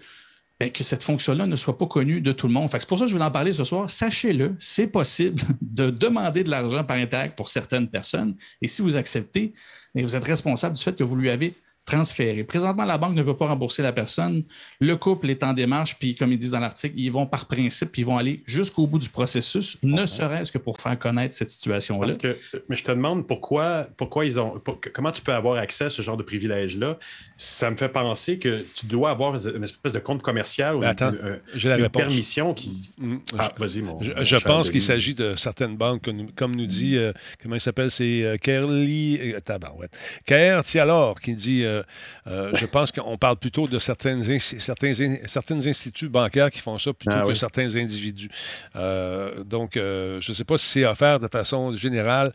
[0.64, 2.70] ben, que cette fonction-là ne soit pas connue de tout le monde.
[2.70, 3.90] C'est pour ça que je voulais en parler ce soir.
[3.90, 8.34] Sachez-le, c'est possible de demander de l'argent par Interact pour certaines personnes.
[8.62, 9.52] Et si vous acceptez,
[9.94, 11.52] ben, vous êtes responsable du fait que vous lui avez
[11.84, 12.44] transféré.
[12.44, 14.44] Présentement, la banque ne veut pas rembourser la personne.
[14.80, 17.92] Le couple est en démarche, puis comme ils disent dans l'article, ils vont par principe,
[17.92, 21.50] puis ils vont aller jusqu'au bout du processus, ne serait-ce que pour faire connaître cette
[21.50, 22.14] situation-là.
[22.68, 25.90] Mais je te demande pourquoi, pourquoi ils ont, pour- comment tu peux avoir accès à
[25.90, 26.98] ce genre de privilège-là?
[27.36, 30.86] Ça me fait penser que tu dois avoir une espèce de compte commercial ou Ben,
[30.86, 32.90] une, attends, une- j'ai la une permission qui.
[32.98, 33.16] Mm.
[33.38, 34.00] Ah, vas-y, mon.
[34.02, 37.12] Je, mon je pense qu'il s'agit de certaines banques, que nous- comme nous dit, euh,
[37.42, 39.96] comment il s'appelle, c'est euh, Kerly, euh, tabarouette.
[40.64, 41.82] Tialor qui dit, euh,
[42.26, 46.92] euh, je pense qu'on parle plutôt de certains, in- certains instituts bancaires qui font ça
[46.92, 47.36] plutôt Ah que oui.
[47.36, 48.28] certains individus.
[48.76, 52.32] Euh, donc, je ne sais pas si c'est offert de façon générale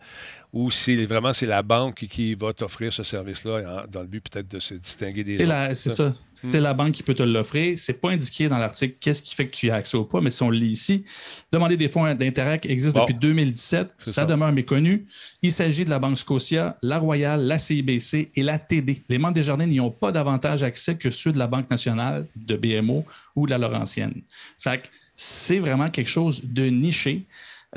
[0.51, 4.27] ou si vraiment c'est la banque qui va t'offrir ce service-là hein, dans le but
[4.27, 5.75] peut-être de se distinguer des autres.
[5.75, 6.15] c'est ça.
[6.51, 7.77] C'est la banque qui peut te l'offrir.
[7.77, 10.21] C'est pas indiqué dans l'article qu'est-ce qui fait que tu y as accès ou pas,
[10.21, 11.03] mais si on le lit ici,
[11.51, 13.01] demander des fonds d'Interact existe Bon.
[13.01, 13.89] depuis 2017.
[13.97, 14.25] C'est Ça, ça.
[14.25, 15.05] demeure méconnu.
[15.41, 19.01] Il s'agit de la Banque Scotia, la Royale, la CIBC et la TD.
[19.09, 22.25] Les membres des jardins n'y ont pas davantage accès que ceux de la Banque nationale,
[22.35, 24.21] de BMO ou de la Laurentienne.
[24.57, 27.25] Fait que c'est vraiment quelque chose de niché.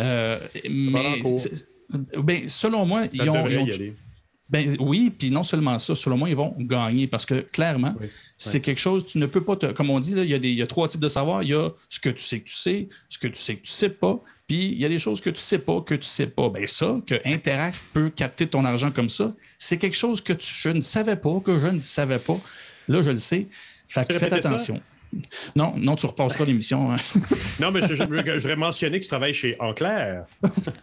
[0.01, 0.38] Euh,
[0.70, 1.20] mais
[2.22, 3.66] ben, selon moi, ils ont, ils ont-.
[4.53, 8.07] Ben oui, puis non seulement ça, selon moi, ils vont gagner parce que clairement, Oui,
[8.37, 9.67] c'est quelque chose, tu ne peux pas te.
[9.73, 11.43] Comme on dit, là, il, y a des, il y a trois types de savoir.
[11.43, 13.62] Il y a ce que tu sais que tu sais, ce que tu sais que
[13.62, 16.07] tu sais pas, puis il y a des choses que tu sais pas, que tu
[16.07, 16.51] sais pas.
[16.51, 20.53] Ben ça, que Interact peut capter ton argent comme ça, c'est quelque chose que tu-
[20.55, 22.38] je ne savais pas, que je ne savais pas.
[22.88, 23.47] Là, je le sais.
[23.88, 24.75] Fait que faites ça?
[25.57, 26.92] Non, non, tu repasseras l'émission.
[26.92, 26.96] hein.
[27.61, 28.05] Non, mais je, je, je
[28.38, 30.25] voudrais mentionner que tu travailles chez Enclair.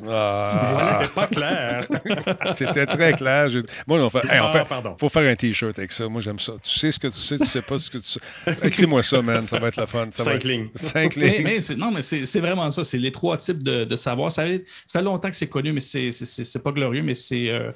[0.07, 1.87] Ah, C'était pas clair.
[2.55, 3.47] C'était très clair.
[3.87, 4.95] Moi, on fait, hey, on Ah, fait- pardon.
[4.99, 6.07] faut faire un T-shirt avec ça.
[6.07, 6.53] Moi, j'aime ça.
[6.63, 8.19] Tu sais ce que tu sais, tu sais pas ce que tu sais.
[8.63, 9.47] Écris-moi ça, man.
[9.47, 10.07] Ça va être la fun.
[10.11, 10.67] Ça va Cinq être- lignes.
[10.75, 11.43] Cinq lignes.
[11.43, 12.83] mais non, mais c'est vraiment ça.
[12.83, 14.31] C'est les trois types de, de savoir.
[14.31, 17.59] Ça, fait- ça fait longtemps que c'est connu, mais c'est- pas glorieux, mais c'est euh,
[17.69, 17.73] le-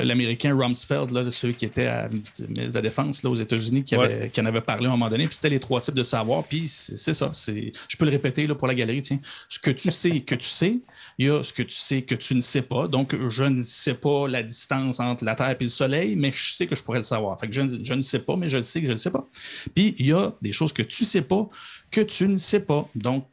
[0.00, 3.84] l'Américain Rumsfeld, là, de celui qui était à ministre de la Défense là, aux États-Unis,
[3.84, 5.26] qui, avait- qui en avait parlé à un moment donné.
[5.26, 6.44] Puis c'était les trois types de savoir.
[6.44, 7.30] Puis c'est ça.
[7.32, 9.02] c'est- Je peux le répéter là, pour la galerie.
[9.02, 9.20] Tiens.
[9.48, 10.78] Ce que tu sais que tu sais,
[11.18, 12.88] il y a ce que tu sais que tu ne sais pas.
[12.88, 16.52] Donc, je ne sais pas la distance entre la Terre et le Soleil, mais je
[16.54, 17.38] sais que je pourrais le savoir.
[17.40, 18.96] Fait que je, ne- je ne sais pas, mais je le sais que je ne
[18.96, 19.26] sais pas.
[19.74, 21.48] Puis, il y a des choses que tu sais pas
[21.90, 22.88] que tu ne sais pas.
[22.94, 23.26] Donc,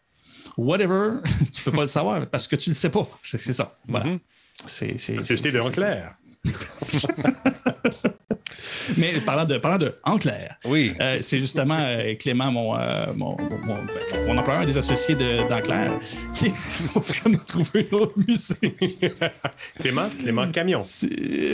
[0.57, 1.15] whatever,
[1.53, 3.07] tu peux pas le savoir parce que tu ne le sais pas.
[3.21, 3.75] C'est c'est ça.
[3.87, 4.05] Voilà.
[4.05, 4.19] Mhm.
[4.65, 5.15] C'est c'est-
[5.61, 5.83] Société
[8.97, 10.93] Mais parlant de, parlant de en clair, Oui.
[10.99, 14.77] euh, c'est justement euh, Clément, mon, euh, mon, mon, mon- ben, mon employeur, un des
[14.77, 15.97] associés de d'Enclair,
[16.33, 18.75] qui a vraiment trouvé un autre musée.
[19.79, 20.83] Clément, Clément Camion.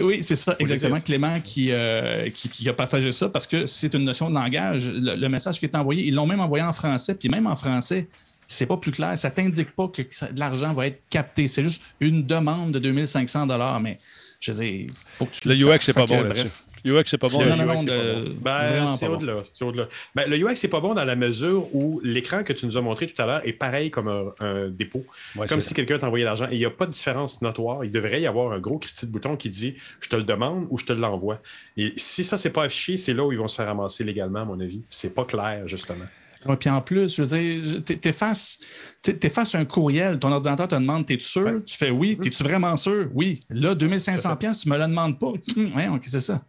[0.02, 1.00] Oui, c'est ça, exactement.
[1.00, 4.90] Clément qui, euh, qui, qui a partagé ça parce que c'est une notion de langage.
[4.90, 7.56] Le, le message qui est envoyé, ils l'ont même envoyé en français, puis même en
[7.56, 8.08] français,
[8.48, 9.16] c'est pas plus clair.
[9.18, 10.02] Ça t'indique pas que
[10.36, 11.48] l'argent va être capté.
[11.48, 13.48] C'est juste une demande de 2500
[13.80, 14.00] mais
[14.40, 15.54] je veux dire, faut que tu Le.
[15.56, 16.64] UX, c'est Fait pas bon bref.
[16.86, 17.40] UX, c'est pas bon.
[17.40, 18.42] Non, Le UX, c'est.
[18.42, 19.44] Ben, c'est au-delà.
[19.54, 19.90] c'est au-delà.
[20.16, 22.82] Ben, le UX, c'est pas bon dans la mesure où l'écran que tu nous as
[22.82, 25.04] montré tout à l'heure est pareil comme un, un dépôt.
[25.36, 26.46] Ouais, comme c'est- si quelqu'un t'envoyait l'argent.
[26.50, 27.84] Et il n'y a pas de différence notoire.
[27.84, 30.68] Il devrait y avoir un gros Christy de bouton qui dit je te le demande
[30.70, 31.42] ou je te l'envoie.
[31.76, 34.44] Et si ça, c'est pas affiché, c'est là où ils vont se faire ramasser légalement,
[34.44, 34.82] à mon avis.
[34.90, 36.06] C'est pas clair, justement.
[36.46, 38.60] Ouais, puis en plus, je veux dire, je- t'es- t'effaces
[39.02, 41.44] t'effaces un courriel, ton ordinateur te demande T'es-tu sûr?
[41.44, 41.62] Ouais.
[41.66, 42.18] Tu fais oui.
[42.18, 43.10] T'es-tu vraiment sûr?
[43.14, 43.40] Oui.
[43.50, 45.28] Là, 2500$, Tout à piastres, tu me le demandes pas.
[45.76, 46.44] ouais, ok, c'est ça?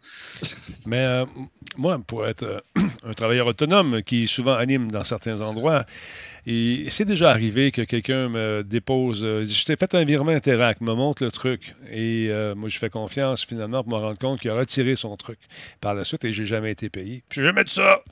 [0.86, 1.24] Mais euh,
[1.76, 2.60] moi, pour être euh,
[3.04, 5.84] un travailleur autonome qui souvent anime dans certains endroits,
[6.46, 10.80] et c'est déjà arrivé que quelqu'un me dépose, euh, je t'ai fait un virement Interact,
[10.80, 11.74] me montre le truc.
[11.90, 15.16] Et euh, moi, je fais confiance finalement pour me rendre compte qu'il a retiré son
[15.16, 15.38] truc
[15.80, 17.22] par la suite et j'ai jamais été payé.
[17.28, 18.02] Puis j'ai jamais de ça.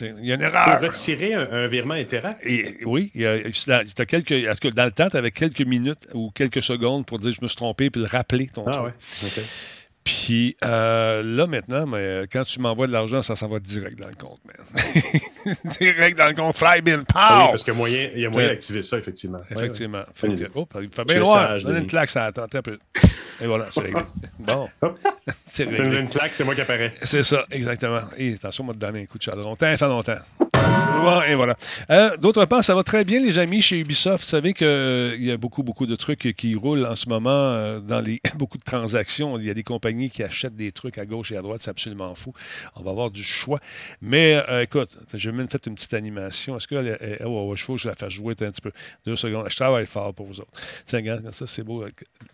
[0.00, 0.80] Il y a une erreur.
[0.80, 3.38] retirer un, un virement Interact, Et, oui, il y a,
[3.94, 7.42] t'as quelques, dans le temps, tu avais quelques minutes ou quelques secondes pour dire je
[7.42, 8.84] me suis trompé puis le rappeler ton Ah truc?
[8.84, 9.42] ouais.
[10.04, 14.08] Puis euh, là, maintenant, mais, quand tu m'envoies de l'argent, ça s'en va direct dans
[14.08, 15.54] le compte, man.
[15.80, 16.56] direct dans le compte.
[16.56, 17.50] Flybill, Ah oui, pow!
[17.50, 19.38] parce qu'il y a moyen, il y a moyen Fait- d'activer ça, effectivement.
[19.38, 19.62] Ouais, ouais.
[19.64, 20.02] Effectivement.
[20.14, 22.78] Fait que- oh, il fait bien sage, Donne une claque, ça attend un peu.
[23.40, 24.02] Et voilà, c'est réglé.
[24.40, 24.68] Bon.
[25.46, 26.00] C'est réglé.
[26.00, 26.94] une claque, c'est moi qui apparais.
[27.02, 28.00] C'est ça, exactement.
[28.16, 29.44] Et attention, moi, te donner un coup de chaleur.
[29.56, 30.18] Tant, fait longtemps.
[31.28, 31.56] Et voilà.
[31.90, 34.22] Euh, D'autre part, ça va très bien, les amis, chez Ubisoft.
[34.24, 37.80] Vous savez qu'il y a beaucoup, beaucoup de trucs qui roulent en ce moment euh,
[37.80, 39.38] dans les beaucoup de transactions.
[39.38, 41.60] Il y a des compagnies qui achètent des trucs à gauche et à droite.
[41.62, 42.32] C'est absolument fou.
[42.76, 43.60] On va avoir du choix.
[44.00, 46.56] Mais euh, écoute, j'ai même fait une petite animation.
[46.56, 46.74] Est-ce que.
[46.74, 48.72] elle- oh, je faut que je la fasse jouer un petit peu.
[49.06, 49.46] Deux secondes.
[49.48, 50.52] Je travaille fort pour vous autres.
[50.86, 51.84] Tiens, ça, c'est beau.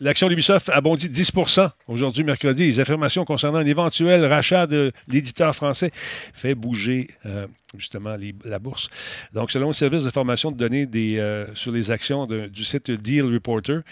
[0.01, 2.67] L'action d'Ubisoft a bondi 10% aujourd'hui, mercredi.
[2.67, 5.91] Les affirmations concernant un éventuel rachat de l'éditeur français
[6.35, 8.89] fait bouger euh, justement la bourse.
[9.33, 13.25] Donc, selon le service d'information de données euh, sur les actions de- du site Deal
[13.25, 13.83] Reporter,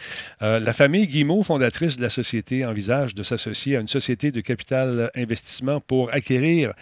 [0.43, 4.41] euh, la famille Guillemot, fondatrice de la société, envisage de s'associer à une société de
[4.41, 6.73] capital investissement pour acquérir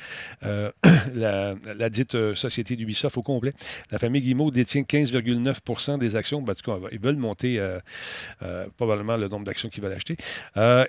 [0.44, 0.70] euh,
[1.14, 3.52] la, dite société d'Ubisoft au complet.
[3.90, 6.42] La famille Guillemot détient 15,9% des actions.
[6.42, 7.60] Ben, en tout cas, ils veulent monter
[8.76, 10.16] probablement le nombre d'actions qu'ils veulent acheter.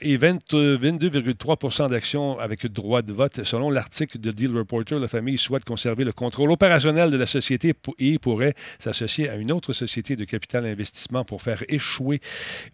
[0.02, 3.44] Et 20, euh, 22,3 d'actions avec droit de vote.
[3.44, 7.74] Selon l'article de Deal Reporter, la famille souhaite conserver le contrôle opérationnel de la société
[7.74, 12.22] pour- et pourrait s'associer à une autre société de capital investissement pour faire échouer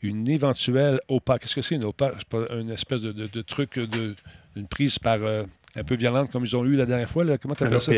[0.02, 1.40] une éventuelle OPA.
[1.40, 2.12] Qu'est-ce que c'est une OPA?
[2.18, 4.16] C'est pas une espèce de, de- de truc, de,
[4.56, 5.44] une prise par euh,
[5.76, 7.24] un peu violente comme ils ont eu la dernière fois.
[7.24, 7.38] là?
[7.38, 7.92] Comment tu appelles ça?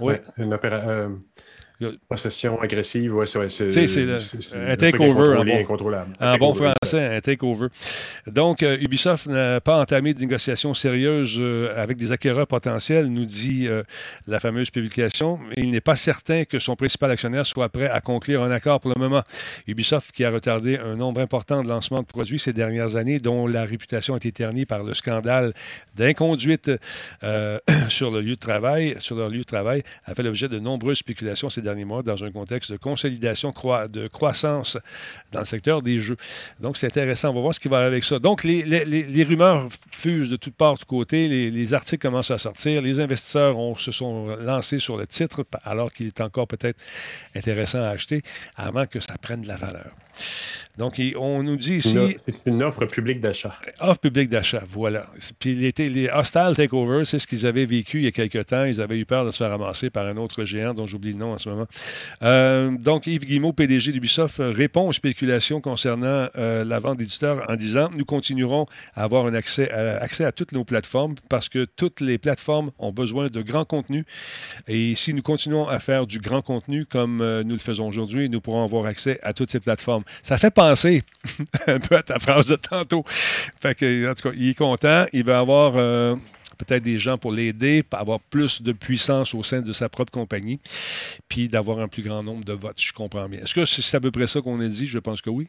[0.00, 0.14] Oui.
[0.14, 1.08] Ouais, Une opéra- euh,
[2.08, 3.38] possession agressive, ouais, c'est
[4.54, 5.36] un takeover,
[6.20, 7.68] en bon- français, un takeover.
[8.26, 13.24] Donc, euh, Ubisoft n'a pas entamé de négociations sérieuses euh, avec des acquéreurs potentiels, nous
[13.24, 13.82] dit euh,
[14.26, 15.38] la fameuse publication.
[15.56, 18.92] Il n'est pas certain que son principal actionnaire soit prêt à conclure un accord pour
[18.94, 19.22] le moment.
[19.66, 23.46] Ubisoft, qui a retardé un nombre important de lancements de produits ces dernières années, dont
[23.46, 25.52] la réputation a été ternie par le scandale
[25.94, 26.70] d'inconduite
[27.88, 30.98] sur le lieu de travail, sur leur lieu de travail, a fait l'objet de nombreuses
[30.98, 31.62] spéculations ces
[32.02, 33.52] dans un contexte de consolidation,
[33.90, 34.78] de croissance
[35.32, 36.16] dans le secteur des jeux.
[36.60, 37.30] Donc, c'est intéressant.
[37.30, 38.18] On va voir ce qui va avec ça.
[38.18, 41.28] Donc, les, rumeurs fusent de toutes parts, de côtés.
[41.28, 42.82] Les, les articles commencent à sortir.
[42.82, 46.80] Les investisseurs se sont lancés sur le titre, alors qu'il est encore peut-être
[47.34, 48.22] intéressant à acheter,
[48.56, 49.92] avant que ça prenne de la valeur.
[50.78, 51.98] Donc, il- on nous dit ici...
[52.26, 53.54] C'est une offre publique d'achat.
[53.80, 55.06] Offre publique d'achat, voilà.
[55.38, 58.64] Puis les, les hostile takeovers, c'est ce qu'ils avaient vécu il y a quelque temps.
[58.64, 61.18] Ils avaient eu peur de se faire ramasser par un autre géant dont j'oublie le
[61.18, 61.66] nom en ce moment.
[62.22, 67.56] Euh, donc, Yves Guillemot, PDG d'Ubisoft, répond aux spéculations concernant euh, la vente d'éditeurs en
[67.56, 71.66] disant Nous continuerons à avoir un accès à, accès à toutes nos plateformes parce que
[71.76, 74.04] toutes les plateformes ont besoin de grand contenu.
[74.68, 78.30] Et si nous continuons à faire du grand contenu comme euh, nous le faisons aujourd'hui,
[78.30, 80.04] nous pourrons avoir accès à toutes ces plateformes.
[80.22, 81.02] Ça fait penser
[81.66, 83.04] un peu à ta phrase de tantôt.
[83.64, 85.06] En tout cas, il est content.
[85.12, 86.14] Il va avoir euh,
[86.58, 90.60] peut-être des gens pour l'aider, avoir plus de puissance au sein de sa propre compagnie,
[91.28, 93.40] puis d'avoir un plus grand nombre de votes, je comprends bien.
[93.40, 94.86] Est-ce que c'est à peu près ça qu'on a dit?
[94.86, 95.48] Je pense que oui.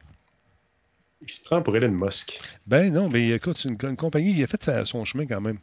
[1.25, 2.39] Il se prend pour Elon Musk.
[2.67, 5.57] Ben non, mais écoute, une, une compagnie, il a fait sa- son chemin quand même.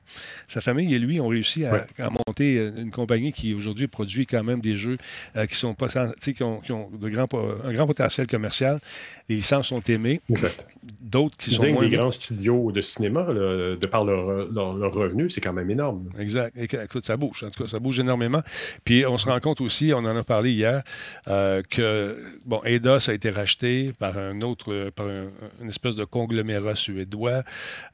[0.49, 1.85] Sa famille et lui ont réussi à, Ouais.
[1.99, 4.97] à monter euh, une compagnie qui aujourd'hui produit quand même des jeux
[5.37, 8.81] euh, qui sont pas, qui ont, qui ont de un grand potentiel commercial.
[9.29, 10.21] Les licences sont aimées.
[10.31, 10.67] Exact.
[11.01, 11.97] D'autres qui sont moins les aimées.
[11.97, 16.09] grands studios de cinéma, là, de par leur, leur, leur revenu, c'est quand même énorme.
[16.19, 16.57] Exact.
[16.59, 17.45] Écoute, ça bouge.
[17.45, 18.43] En tout cas, ça bouge énormément.
[18.85, 20.83] Puis on se rend compte aussi, on en a parlé hier,
[21.29, 25.29] euh, que bon, Eidos a été racheté par un autre, par un-
[25.61, 27.43] une espèce de conglomérat suédois.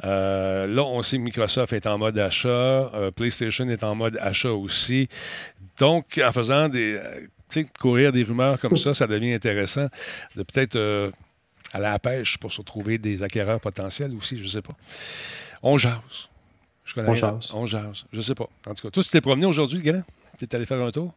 [0.04, 4.18] Euh, là, on sait que Microsoft est en mode achat, euh, PlayStation est en mode
[4.20, 5.08] achat aussi.
[5.78, 9.86] Donc, en faisant des, euh, tu sais, courir des rumeurs comme ça, ça devient intéressant
[10.36, 11.10] de peut-être euh,
[11.72, 14.74] aller à la pêche pour se trouver des acquéreurs potentiels aussi, je ne sais pas.
[15.62, 16.28] On jase.
[16.84, 17.52] Je connais On jase.
[17.54, 18.04] On jase.
[18.12, 18.48] Je sais pas.
[18.66, 20.02] En tout cas, toi, tu t'es promené aujourd'hui, le gars?
[20.38, 21.14] Tu es allé faire un tour?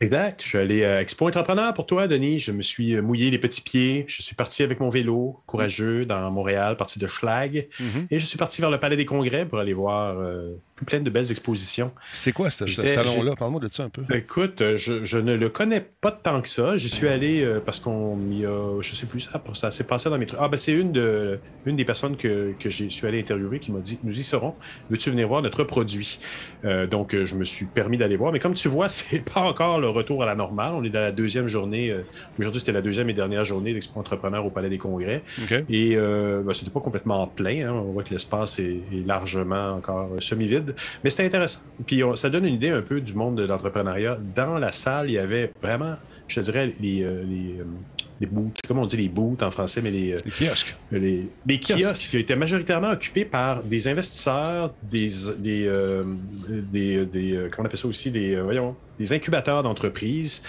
[0.00, 0.42] Exact.
[0.42, 2.38] Je suis allé à Expo Entrepreneur pour toi, Denis.
[2.38, 4.04] Je me suis euh, mouillé les petits pieds.
[4.08, 7.68] Je suis parti avec mon vélo, courageux, dans Montréal, parti de Schlag.
[7.78, 8.06] Mhm.
[8.10, 11.10] Et je suis parti vers le Palais des Congrès pour aller voir euh, plein de
[11.10, 11.92] belles expositions.
[12.12, 13.34] C'est quoi ce, salon-là?
[13.38, 14.02] Parle-moi de ça un peu.
[14.14, 16.76] Écoute, euh, je, je ne le connais pas tant que ça.
[16.76, 20.10] J'y suis allé euh, parce qu'on m'y a, je sais plus ça, ça s'est passé
[20.10, 20.40] dans mes trucs.
[20.42, 23.72] Ah, ben c'est une, de, une des personnes que, que j'ai suis allé interviewer qui
[23.72, 24.54] m'a dit Nous y serons,
[24.90, 26.18] veux-tu venir voir notre produit?
[26.64, 28.32] Euh, Donc, je me suis permis d'aller voir.
[28.32, 30.72] Mais comme tu vois, c'est pas encore le retour à la normale.
[30.74, 31.90] On est dans la deuxième journée.
[31.90, 32.02] euh,
[32.38, 35.22] Aujourd'hui, c'était la deuxième et dernière journée d'Expo Entrepreneur au Palais des Congrès.
[35.68, 37.68] Et euh, ben, c'était pas complètement plein.
[37.68, 37.72] hein.
[37.72, 40.20] On voit que l'espace est, est largement encore euh,
[41.04, 41.60] Mais c'était intéressant.
[41.86, 44.18] Puis on- ça donne une idée un peu du monde de l'entrepreneuriat.
[44.34, 45.96] Dans la salle, il y avait vraiment,
[46.28, 47.64] je te dirais, les, euh, les, euh,
[48.20, 48.58] les booths.
[48.66, 50.74] Comment on dit les booths en français, mais les, euh, Les kiosques.
[50.92, 51.80] les, les Kiosques.
[51.82, 55.08] kiosques qui étaient majoritairement occupés par des investisseurs, des,
[55.38, 56.04] des, euh,
[56.48, 60.42] des, des, comment on appelle ça aussi, des, voyons, des incubateurs d'entreprises.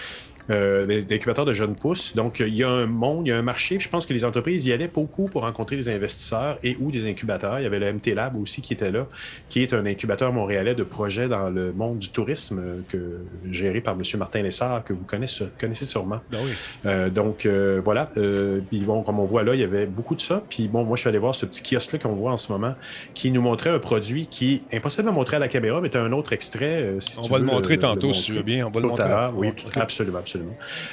[0.50, 2.14] Euh, des, des incubateurs de jeunes pousses.
[2.14, 3.78] Donc, il y a un monde, il y a un marché.
[3.80, 7.08] Je pense que les entreprises y allaient beaucoup pour rencontrer des investisseurs et ou des
[7.08, 7.58] incubateurs.
[7.60, 9.06] Il y avait le MT Lab aussi qui était là,
[9.48, 13.80] qui est un incubateur montréalais de projets dans le monde du tourisme euh, que, géré
[13.80, 14.02] par M.
[14.18, 16.20] Martin Lessard, que vous connaissez, connaissez sûrement.
[16.30, 16.50] Ben oui.
[16.86, 18.10] Euh, donc euh, voilà.
[18.16, 20.42] Euh, puis bon, comme on voit là, il y avait beaucoup de ça.
[20.48, 22.74] Puis bon, moi je suis allé voir ce petit kiosque-là qu'on voit en ce moment,
[23.14, 25.96] qui nous montrait un produit qui est impossible à montrer à la caméra, mais tu
[25.96, 26.82] as un autre extrait.
[26.82, 28.66] euh, si On tu va le montrer tantôt, si tu veux bien.
[28.66, 29.10] On va le montrer.
[29.10, 30.33] à oui, absolument, absolument.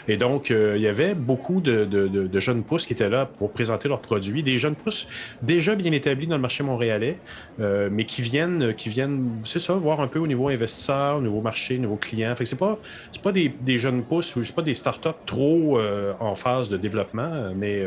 [0.07, 3.87] Et donc, euh, il y avait beaucoup de, jeunes pousses qui étaient là pour présenter
[3.87, 4.43] leurs produits.
[4.43, 5.07] Des jeunes pousses
[5.41, 7.17] déjà bien établis dans le marché montréalais,
[7.59, 11.21] euh, mais qui viennent, qui viennent, c'est ça, voir un peu au niveau investisseur, au
[11.21, 12.35] niveau marché, au niveau client.
[12.35, 12.77] Fait que c'est pas,
[13.11, 16.77] c'est pas des, jeunes pousses ou c'est pas des startups trop euh, en phase de
[16.77, 17.83] développement, mais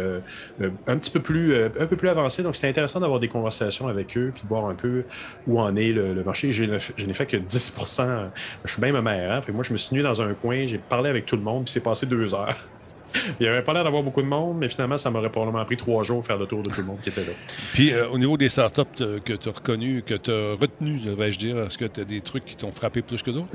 [0.87, 2.43] un petit peu plus, un peu plus avancés.
[2.43, 5.05] Donc, c'était intéressant d'avoir des conversations avec eux puis de voir un peu
[5.47, 6.53] où en est le, marché.
[6.53, 6.65] Je
[6.97, 8.31] je n'ai fait que 10%
[8.65, 9.33] Je suis bien ma mère.
[9.33, 9.41] Hein?
[9.53, 11.73] Moi, je me suis nu dans un coin, j'ai parlé avec tout le monde, puis
[11.73, 12.57] c'est passé deux heures.
[13.39, 15.77] Il n'y avait pas l'air d'avoir beaucoup de monde, mais finalement, ça m'aurait probablement pris
[15.77, 17.31] trois jours de faire le tour de tout le monde qui était là.
[17.73, 20.99] Puis euh, au niveau des startups euh, que tu as reconnues, que tu as retenues,
[20.99, 23.47] devrais-je dire, est-ce que tu as des trucs qui t'ont frappé plus que d'autres?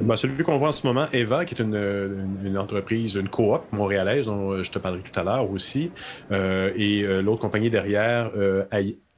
[0.00, 3.28] Ben, celui qu'on voit en ce moment, Eva, qui est une, une- une entreprise, une
[3.28, 5.90] coop montréalaise, dont euh, je te parlerai tout à l'heure aussi,
[6.32, 8.64] euh, et euh, l'autre compagnie derrière, euh,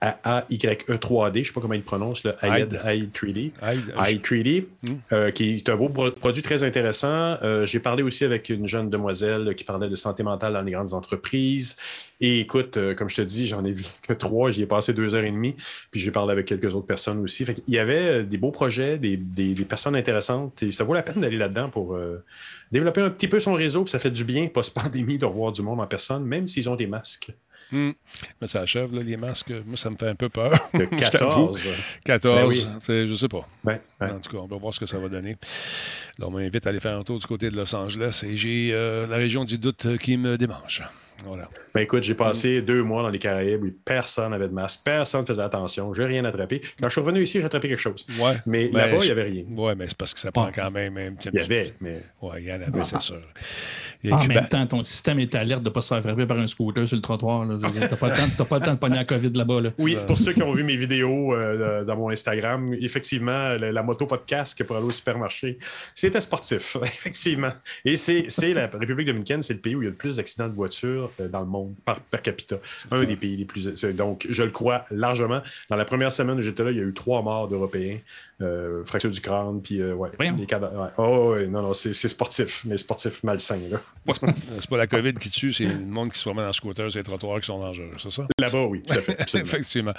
[0.02, 2.80] AI AAYE3D, je ne sais pas comment il prononce, le Aide.
[2.84, 3.52] AID 3D.
[3.62, 3.92] Aide.
[3.96, 4.88] i3D, Mm.
[5.12, 7.36] euh, qui est un beau pro- produit très intéressant.
[7.42, 10.72] Euh, J'ai parlé aussi avec une jeune demoiselle qui parlait de santé mentale dans les
[10.72, 11.76] grandes entreprises.
[12.22, 14.92] Et écoute, euh, comme je te dis, j'en ai vu que trois, j'y ai passé
[14.92, 15.54] deux heures et demie,
[15.90, 17.44] puis j'ai parlé avec quelques autres personnes aussi.
[17.44, 20.94] Fait Il y avait des beaux projets, des, des- des personnes intéressantes, et ça vaut
[20.94, 22.22] la peine d'aller là-dedans pour euh,
[22.72, 25.62] développer un petit peu son réseau, puis ça fait du bien, post-pandémie, de revoir du
[25.62, 27.32] monde en personne, même s'ils ont des masques.
[27.72, 27.92] Hmm.
[28.40, 29.52] Mais ça achève, là, les masques.
[29.66, 30.50] Moi, ça me fait un peu peur.
[30.74, 31.52] De Je t'avoue.
[31.52, 31.68] 14.
[32.04, 32.66] 14, Ben oui.
[33.08, 33.46] je sais pas.
[34.00, 35.36] En tout cas, on va voir ce que ça va donner.
[36.18, 38.70] Là, on m'invite à aller faire un tour du côté de Los Angeles et j'ai
[38.72, 40.82] euh, la région du doute euh, qui me démange.
[41.24, 41.48] Voilà.
[41.74, 45.20] Ben écoute, j'ai passé deux mois dans les Caraïbes où personne n'avait de masque, personne
[45.22, 46.60] ne faisait attention, j'ai rien attrapé.
[46.80, 48.06] Quand je suis revenu ici, j'ai attrapé quelque chose.
[48.20, 48.36] Ouais.
[48.46, 49.44] Mais Ben, là-bas, il je- n'y avait rien.
[49.56, 52.02] Ouais, mais c'est parce que ça prend quand même un petit Il y avait, mais
[52.22, 53.20] Ouais, il y en avait, c'est sûr.
[54.02, 55.88] Il y a En Cuba- même temps, ton système est alerte de ne pas se
[55.94, 57.46] faire frapper par un scooter sur le trottoir.
[57.46, 59.60] Tu n'as pas, le temps- t'as pas le temps de pogner la COVID là-bas.
[59.60, 59.70] Là.
[59.78, 63.82] oui, pour ceux qui ont vu mes vidéos euh, dans mon Instagram, effectivement, la, la
[63.82, 65.58] moto pas de casque pour aller au supermarché,
[65.94, 67.52] c'était sportif, effectivement.
[67.84, 70.16] Et c'est c'est la République dominicaine, c'est le pays où il y a le plus
[70.16, 72.56] d'accidents de voiture euh, dans le monde par, per capita.
[72.90, 73.66] Un des pays les plus.
[73.94, 75.42] Donc, je le crois largement.
[75.68, 77.98] Dans la première semaine où j'étais là, il y a eu trois morts d'Européens
[78.42, 80.80] euh, fracture du crâne, puis euh, ouais, les cadavres.
[80.82, 80.88] ouais.
[80.98, 83.58] Oh, ouais, non, non, c'est c'est sportif, mais sportif malsain.
[83.70, 83.80] Là.
[84.60, 86.98] C'est pas la COVID qui tue, c'est le monde qui se promène en scooter sur
[86.98, 88.26] les trottoirs qui sont dangereux, c'est ça?
[88.38, 89.16] Là-bas, oui, tout à fait.
[89.38, 89.92] Effectivement.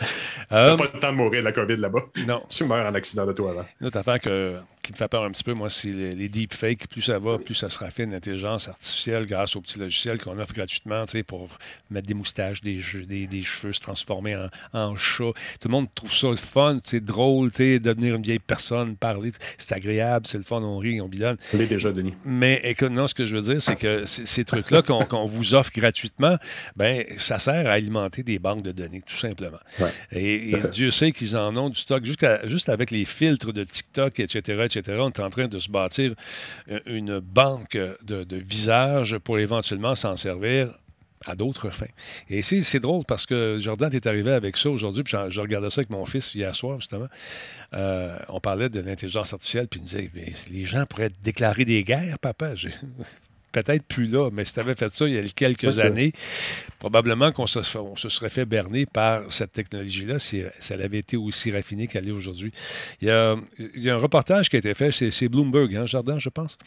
[0.50, 2.02] T'as Euh, pas le temps de mourir de la COVID là-bas.
[2.26, 2.42] non.
[2.50, 3.66] Tu meurs en accident d'auto avant.
[3.80, 6.28] Une autre affaire que- qui me fait peur un petit peu, moi, c'est les, les
[6.28, 6.88] deepfakes.
[6.88, 10.54] Plus ça va, plus ça se raffine l'intelligence artificielle grâce aux petits logiciels qu'on offre
[10.56, 11.48] gratuitement tu sais, pour
[11.92, 15.32] mettre des moustaches, des, che- des, des cheveux, se transformer en, en chat.
[15.60, 19.32] Tout le monde trouve ça fun, c'est drôle, tu sais, devenir une vieille personne, parler.
[19.58, 21.38] C'est agréable, c'est le fun, on rit, on bidonne.
[21.54, 22.14] L'ai déjà, Denis.
[22.26, 25.72] Mais écoute, non, ce que je veux dire, c'est que ces trucs-là qu'on vous offre
[25.74, 26.38] gratuitement,
[26.76, 29.60] ben, ça sert à alimenter des banques de données, tout simplement.
[29.80, 29.92] Ouais.
[30.12, 32.06] Et, et Dieu sait qu'ils en ont du stock.
[32.06, 35.70] Jusqu'à- juste avec les filtres de TikTok, etc., etc., on est en train de se
[35.70, 36.14] bâtir
[36.70, 40.70] euh, une banque de, de visages pour éventuellement s'en servir
[41.26, 41.86] à d'autres fins.
[42.30, 45.82] Et c'est drôle parce que Jordan est arrivé avec ça aujourd'hui, puis je regardais ça
[45.82, 47.08] avec mon fils hier soir, justement.
[47.74, 51.66] Euh, on parlait de l'intelligence artificielle, puis il nous disait Mais les gens pourraient déclarer
[51.66, 52.54] des guerres, papa.
[53.52, 56.14] Peut-être plus là, mais si tu avais fait ça il y a quelques années,
[56.80, 61.18] probablement qu'on se, on se serait fait berner par cette technologie-là si ça avait été
[61.18, 62.54] aussi raffiné qu'elle est aujourd'hui.
[63.02, 65.86] Il y, a, il y a un reportage qui a été fait, c'est Bloomberg, hein,
[65.86, 66.58] Jordan, je pense.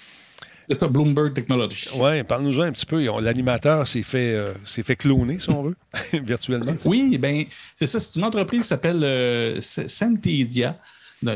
[0.68, 1.88] C'est ça, Bloomberg Technology.
[1.96, 3.02] Oui, parle-nous un petit peu.
[3.20, 5.76] L'animateur s'est fait, euh, s'est fait cloner, si on veut,
[6.12, 6.74] virtuellement.
[6.84, 7.44] Oui, ben
[7.76, 8.00] c'est ça.
[8.00, 10.76] C'est une entreprise qui s'appelle euh, Synthesia.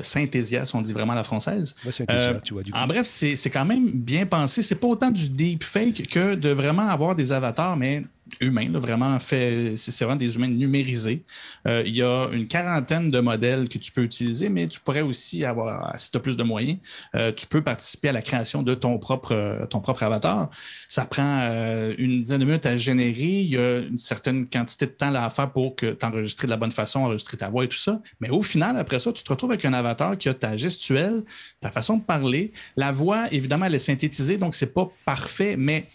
[0.02, 1.74] Synthesia, si on dit vraiment la française.
[1.84, 2.88] Ouais, Euh, tu vois, du en coup.
[2.88, 4.62] bref, c'est c'est quand même bien pensé.
[4.62, 8.04] C'est pas autant du deepfake que de vraiment avoir des avatars, mais
[8.40, 9.74] humains, là, vraiment fait.
[9.76, 11.22] C'est vraiment des humains numérisés.
[11.66, 15.02] Euh, il y a une quarantaine de modèles que tu peux utiliser, mais tu pourrais
[15.02, 16.78] aussi avoir, si tu as plus de moyens,
[17.14, 20.50] euh, tu peux participer à la création de ton propre, ton avatar.
[20.88, 23.40] Ça prend euh, une dizaine de minutes à générer.
[23.40, 26.50] Il y a une certaine quantité de temps à faire pour que tu enregistres de
[26.50, 28.00] la bonne façon, enregistrer ta voix et tout ça.
[28.20, 31.22] Mais au final, après ça, tu te retrouves avec un avatar qui a ta gestuelle,
[31.60, 32.52] ta façon de parler.
[32.76, 35.88] La voix, évidemment, elle est synthétisée, donc c'est pas parfait, mais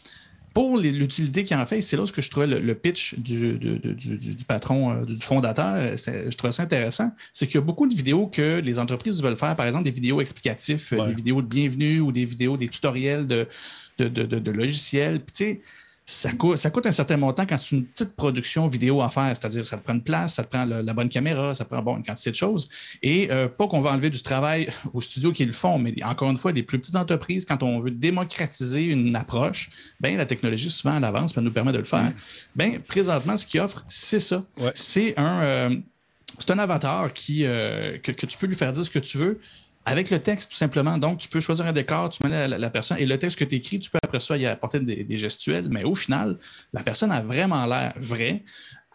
[0.53, 3.53] pour l'utilité qu'il en fait, c'est là ce que je trouvais le, le pitch du,
[3.57, 7.11] du- du- du- du patron, euh, du fondateur, euh, je trouvais ça intéressant.
[7.33, 9.91] C'est qu'il y a beaucoup de vidéos que les entreprises veulent faire, par exemple des
[9.91, 11.07] vidéos explicatives, euh, Ouais.
[11.09, 13.47] des vidéos de bienvenue ou des vidéos, des tutoriels de,
[13.97, 15.19] de, de- de- de logiciels.
[15.21, 15.61] Puis, tu sais,
[16.05, 19.35] ça coûte, ça coûte un certain montant quand c'est une petite production vidéo à faire,
[19.37, 21.69] c'est-à-dire ça te prend une place, ça te prend le- la bonne caméra, ça te
[21.69, 22.67] prend bon, une quantité de choses.
[23.01, 26.29] Et euh, pas qu'on va enlever du travail aux studios qui le font, mais encore
[26.29, 29.69] une fois, les plus petites entreprises, quand on veut démocratiser une approche,
[30.01, 32.11] ben, la technologie souvent à l'avance, nous permet de le faire.
[32.55, 34.43] Ben, présentement, ce qu'ils offrent, c'est ça.
[34.59, 34.71] Ouais.
[34.75, 35.75] C'est un, euh,
[36.39, 39.17] c'est un avatar qui, euh, que, que tu peux lui faire dire ce que tu
[39.17, 39.39] veux.
[39.85, 40.97] Avec le texte, tout simplement.
[40.97, 43.43] Donc, tu peux choisir un décor, tu mets la, la- personne et le texte que
[43.43, 45.67] tu écris, tu peux après ça y apporter des, des gestuels.
[45.69, 46.37] Mais au final,
[46.71, 48.43] la personne a vraiment l'air vraie.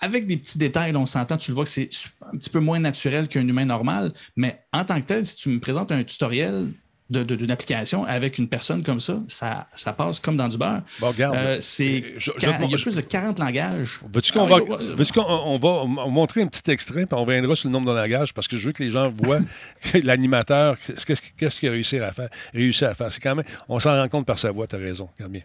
[0.00, 1.90] Avec des petits détails, on s'entend, tu le vois que c'est
[2.32, 4.12] un petit peu moins naturel qu'un humain normal.
[4.36, 6.70] Mais en tant que tel, si tu me présentes un tutoriel
[7.10, 10.58] de- de- d'une application avec une personne comme ça, ça, ça passe comme dans du
[10.58, 10.82] beurre.
[11.00, 11.36] Bon, regarde.
[11.36, 14.00] Euh, c'est, Je- je- quar- il y a je- plus de 40 langages.
[14.12, 17.06] Veux-tu qu'on Ah, va, oui, ouais, veux-tu qu'on on va on- montrer un petit extrait,
[17.06, 19.10] puis on reviendra sur le nombre de langages, parce que je veux que les gens
[19.22, 19.40] voient
[20.04, 22.28] l'animateur, qu'est-ce qu'est-ce- qu'est-ce qu'il a réussi à faire.
[22.52, 23.12] Réussi à faire.
[23.12, 25.08] C'est quand même, on s'en rend compte par sa voix, tu as raison.
[25.16, 25.42] Regarde bien.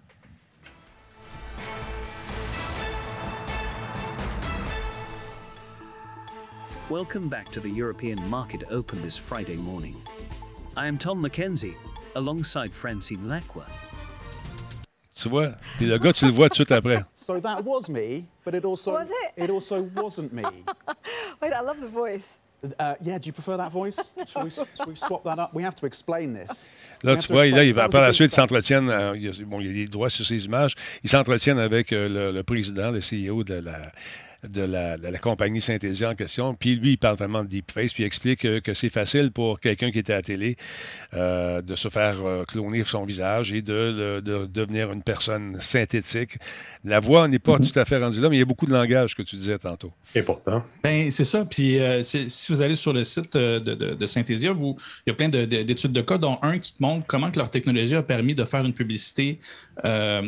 [6.89, 9.95] Welcome back to the European market open this Friday morning.
[10.76, 11.76] I am Tom Mackenzie,
[12.15, 13.65] alongside Francine Lacqua.
[15.15, 15.49] Tu vois?
[15.78, 17.03] Puis le gars, tu le vois tout de suite après.
[17.15, 19.43] So that was me, but it also Was it?
[19.43, 20.43] it also wasn't me.
[21.41, 22.39] Wait, I love the voice.
[22.80, 24.13] Uh, yeah, do you prefer that voice?
[24.26, 25.53] Shall we, shall we swap that up?
[25.53, 26.71] We have to explain this.
[27.03, 28.89] Là, tu vois, là, il va, par la suite, ils s'entretiennent.
[28.89, 29.15] euh,
[29.45, 30.74] bon, il y a des droits sur ces images.
[31.03, 33.91] Ils s'entretiennent avec euh, le, le président, le CEO de la,
[34.47, 36.53] de la, de la compagnie Synthesia en question.
[36.55, 39.59] Puis lui, il parle vraiment de deepface, puis il explique euh, que c'est facile pour
[39.59, 40.55] quelqu'un qui était à la télé
[41.13, 45.59] euh, de se faire euh, cloner son visage et de, le- de devenir une personne
[45.61, 46.37] synthétique.
[46.83, 48.73] La voix n'est pas tout à fait rendue là, mais il y a beaucoup de
[48.73, 49.93] langage que tu disais tantôt.
[50.15, 50.63] Et pourtant.
[50.83, 51.45] Ben, c'est ça.
[51.45, 54.75] Puis euh, si vous allez sur le site de, de, de Synthesia, vous,
[55.05, 57.31] il y a plein de- de- d'études de cas, dont un qui te montre comment
[57.31, 59.39] que leur technologie a permis de faire une publicité
[59.85, 60.23] euh,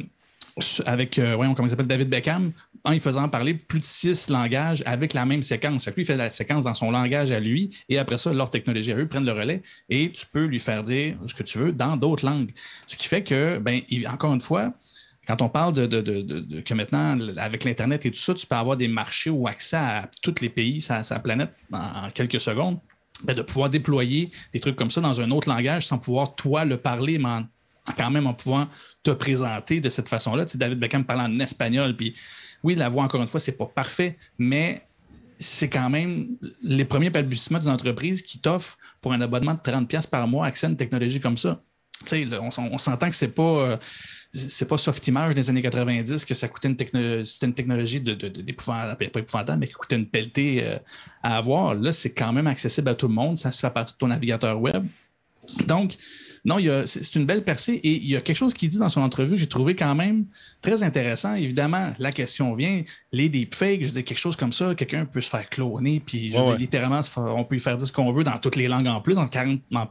[0.85, 2.51] avec, euh, voyons, comment il s'appelle, David Beckham,
[2.83, 5.87] en y faisant parler plus de six langages avec la même séquence.
[5.87, 8.91] Lui, il fait la séquence dans son langage à lui, et après ça, leur technologie
[8.91, 11.73] à eux prennent le relais, et tu peux lui faire dire ce que tu veux
[11.73, 12.53] dans d'autres langues.
[12.87, 14.73] Ce qui fait que, ben, encore une fois,
[15.27, 18.55] quand on parle de, de- de- que maintenant, avec l'Internet et tout ça, tu peux
[18.55, 22.79] avoir des marchés ou accès à tous les pays, sa, sa planète, en, quelques secondes,
[23.23, 26.63] ben, de pouvoir déployer des trucs comme ça dans un autre langage sans pouvoir, toi,
[26.63, 27.45] le parler, mais en
[27.93, 28.67] quand même en pouvant
[29.03, 30.45] te présenter de cette façon-là.
[30.45, 32.15] Tu sais, David Beckham parlant en espagnol, puis
[32.63, 34.83] oui, la voix, encore une fois, c'est pas parfait, mais
[35.37, 40.09] c'est quand même les premiers balbutiements d'une entreprise qui t'offre pour un abonnement de 30$
[40.09, 41.61] par mois accès à une technologie comme ça.
[42.11, 43.43] Là, on, on s'entend que c'est pas.
[43.43, 43.77] Euh,
[44.35, 48.15] c'est pas Softimage des années 90 que ça coûtait une, une technologie de,
[48.51, 50.77] pas épouvantable, mais qui coûtait une pelletée euh,
[51.23, 51.73] à avoir.
[51.73, 53.37] Là, c'est quand même accessible à tout le monde.
[53.37, 54.85] Ça se fait partie de ton navigateur web.
[55.67, 55.95] Donc,
[56.45, 59.01] non, c'est une belle percée et il y a quelque chose qu'il dit dans son
[59.01, 60.25] entrevue que j'ai trouvé quand même
[60.61, 61.33] très intéressant.
[61.33, 65.29] Évidemment, la question vient, les deepfakes, je dis quelque chose comme ça, quelqu'un peut se
[65.29, 68.57] faire cloner, puis je littéralement, on peut lui faire dire ce qu'on veut dans toutes
[68.57, 69.27] les langues en plus, dans,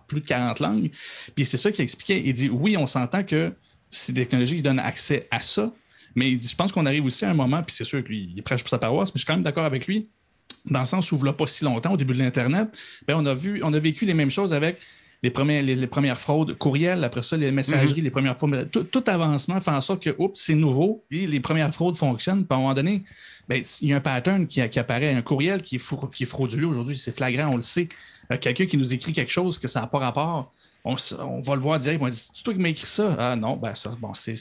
[0.06, 0.90] plus de 40 langues.
[1.34, 2.22] Puis c'est ça qu'il expliquait.
[2.24, 3.52] Il dit, oui, on s'entend que
[3.90, 5.72] ces technologies donnent accès à ça,
[6.14, 8.40] mais il dit, je pense qu'on arrive aussi à un moment, puis c'est sûr qu'il
[8.44, 10.06] prêche pour sa paroisse, mais je suis quand même d'accord avec lui,
[10.66, 12.68] dans le sens où, il pas si longtemps, au début de l'Internet,
[13.08, 14.78] ben, on, a vu, on a vécu les mêmes choses avec
[15.24, 18.04] les, premières, les, premières fraudes courriels, après ça, les messageries, mhm.
[18.04, 18.68] les premières fraudes.
[18.70, 22.44] Tout, avancement fait en sorte que, oups, c'est nouveau, et les premières fraudes fonctionnent.
[22.44, 23.04] Puis à un moment donné,
[23.48, 26.66] ben, il y a un pattern qui, apparaît, un courriel qui est, qui est frauduleux
[26.66, 27.88] aujourd'hui, c'est flagrant, on le sait.
[28.30, 30.52] Euh, quelqu'un qui nous écrit quelque chose que ça n'a pas rapport,
[30.84, 33.16] on, va le voir direct, on dire C'est toi qui m'as écrit ça?
[33.18, 34.36] Ah non, ben ça, bon, c'est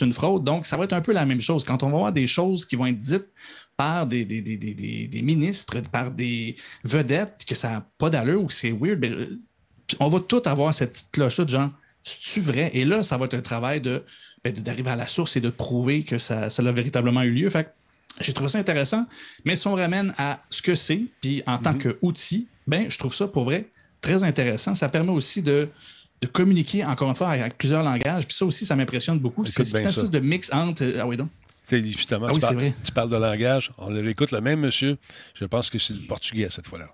[0.00, 0.42] une fraude.
[0.42, 1.62] Donc, ça va être un peu la même chose.
[1.62, 3.28] Quand on va voir des choses qui vont être dites
[3.76, 8.72] par des, des, ministres, par des vedettes, que ça n'a pas d'allure ou que c'est
[8.72, 9.38] weird, ben,
[10.00, 11.70] on va tout avoir cette petite cloche-là de genre,
[12.02, 12.70] c'est-tu vrai?
[12.74, 14.02] Et là, ça va être un travail de,
[14.42, 17.50] ben, d'arriver à la source et de prouver que ça, ça a véritablement eu lieu.
[17.50, 17.72] Fait
[18.20, 19.06] j'ai trouvé ça intéressant,
[19.44, 21.94] mais si on ramène à ce que c'est, puis en tant mm-hmm.
[21.94, 23.68] qu'outil, ben, je trouve ça pour vrai
[24.00, 24.74] très intéressant.
[24.74, 25.68] Ça permet aussi de,
[26.20, 28.26] de communiquer, encore une fois, avec plusieurs langages.
[28.26, 29.44] Puis ça aussi, ça m'impressionne beaucoup.
[29.46, 30.84] C'est une espèce de mix entre.
[30.98, 31.28] Ah oui, donc.
[31.64, 33.72] C'est justement, ah tu, parles, tu, parles, de langage.
[33.78, 34.98] On l'écoute le même monsieur.
[35.34, 36.90] Je pense que c'est le portugais cette fois-là.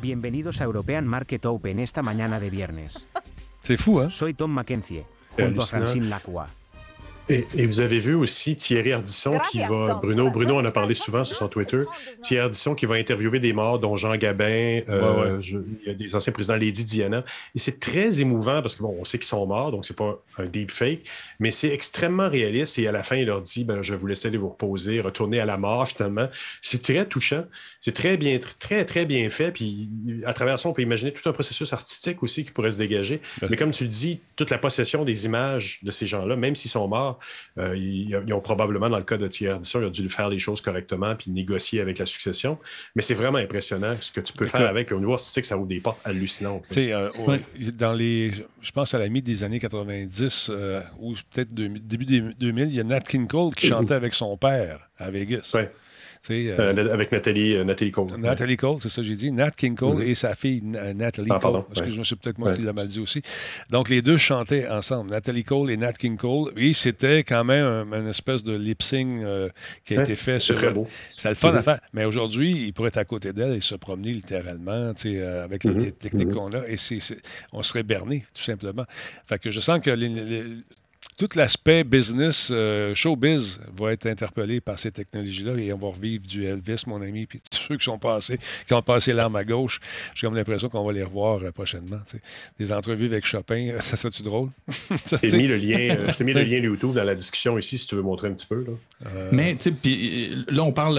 [0.00, 3.06] Bienvenidos a European Market Open esta mañana de viernes.
[3.12, 4.08] Hein?
[4.08, 5.04] Soy Tom Mackenzie,
[5.36, 6.48] junto a Francine Lacroix.
[7.30, 9.94] Et, vous avez vu aussi Thierry Ardisson qui va.
[10.02, 11.84] Bruno, Bruno en a parlé souvent sur son Twitter.
[12.20, 16.16] Thierry Ardisson qui va interviewer des morts, dont Jean Gabin, euh, il y a des
[16.16, 17.24] anciens présidents Lady Diana.
[17.54, 20.20] Et c'est très émouvant parce que bon, on sait qu'ils sont morts, donc c'est pas
[20.38, 21.00] un deep fake,
[21.38, 22.78] mais c'est extrêmement réaliste.
[22.78, 25.00] Et à la fin, il leur dit ben, Je vais vous laisser aller vous reposer,
[25.00, 26.28] retourner à la mort finalement.
[26.62, 27.44] C'est très touchant.
[27.80, 29.52] C'est très bien, très, très bien fait.
[29.52, 29.88] Puis
[30.26, 33.20] à travers ça, on peut imaginer tout un processus artistique aussi qui pourrait se dégager.
[33.48, 36.70] Mais comme tu le dis, toute la possession des images de ces gens-là, même s'ils
[36.70, 37.19] sont morts,
[37.58, 40.38] euh, ils, ont probablement, dans le cas de Thierry Ardisson, ils ont dû faire les
[40.38, 42.58] choses correctement puis négocier avec la succession.
[42.94, 44.92] Mais c'est vraiment impressionnant ce que tu peux faire avec.
[44.92, 46.64] Au niveau artistique, ça ouvre des portes hallucinantes.
[46.76, 47.10] Euh,
[47.74, 52.68] dans les, je pense à la mi des années 90 euh, ou peut-être début 2000,
[52.68, 55.52] il y a Nat King Cole qui chantait avec son père à Vegas.
[55.54, 55.66] Euh,
[56.30, 58.08] euh, avec Nathalie, euh, Nathalie Cole.
[58.18, 59.32] Nathalie Cole, c'est ça que j'ai dit.
[59.32, 61.62] Nat King Cole et sa fille Nathalie ah, Cole.
[61.70, 63.22] Excuse-moi, c'est peut-être moi qui l'ai mal dit aussi.
[63.70, 66.52] Donc, les deux chantaient ensemble, Nathalie Cole et Nat King Cole.
[66.56, 69.22] Et c'était quand même une espèce de lip-sync
[69.84, 70.56] qui a été fait sur.
[70.56, 70.86] Très beau.
[71.16, 71.80] C'était le fun à faire.
[71.94, 74.92] Mais aujourd'hui, il pourrait être à côté d'elle et se promener littéralement
[75.42, 75.92] avec les mm-hmm.
[75.92, 76.34] techniques mm-hmm.
[76.34, 76.68] qu'on a.
[76.68, 76.76] Et
[77.52, 78.84] on serait berné, tout simplement.
[79.26, 80.08] Fait que je sens que les,
[81.20, 86.26] tout l'aspect business, euh, showbiz, va être interpellé par ces technologies-là et on va revivre
[86.26, 89.44] du Elvis, mon ami, puis tous ceux qui sont passés, qui ont passé l'arme à
[89.44, 89.80] gauche.
[90.14, 91.98] J'ai comme l'impression qu'on va les revoir euh, prochainement.
[92.58, 94.48] Des entrevues avec Chopin, euh, ça serait-tu drôle?
[94.68, 97.96] je t'ai mis le lien, mis le lien YouTube dans la discussion ici, si tu
[97.96, 98.64] veux montrer un petit peu.
[98.64, 99.20] Là.
[99.30, 100.96] Mais, tu sais, puis là, on parle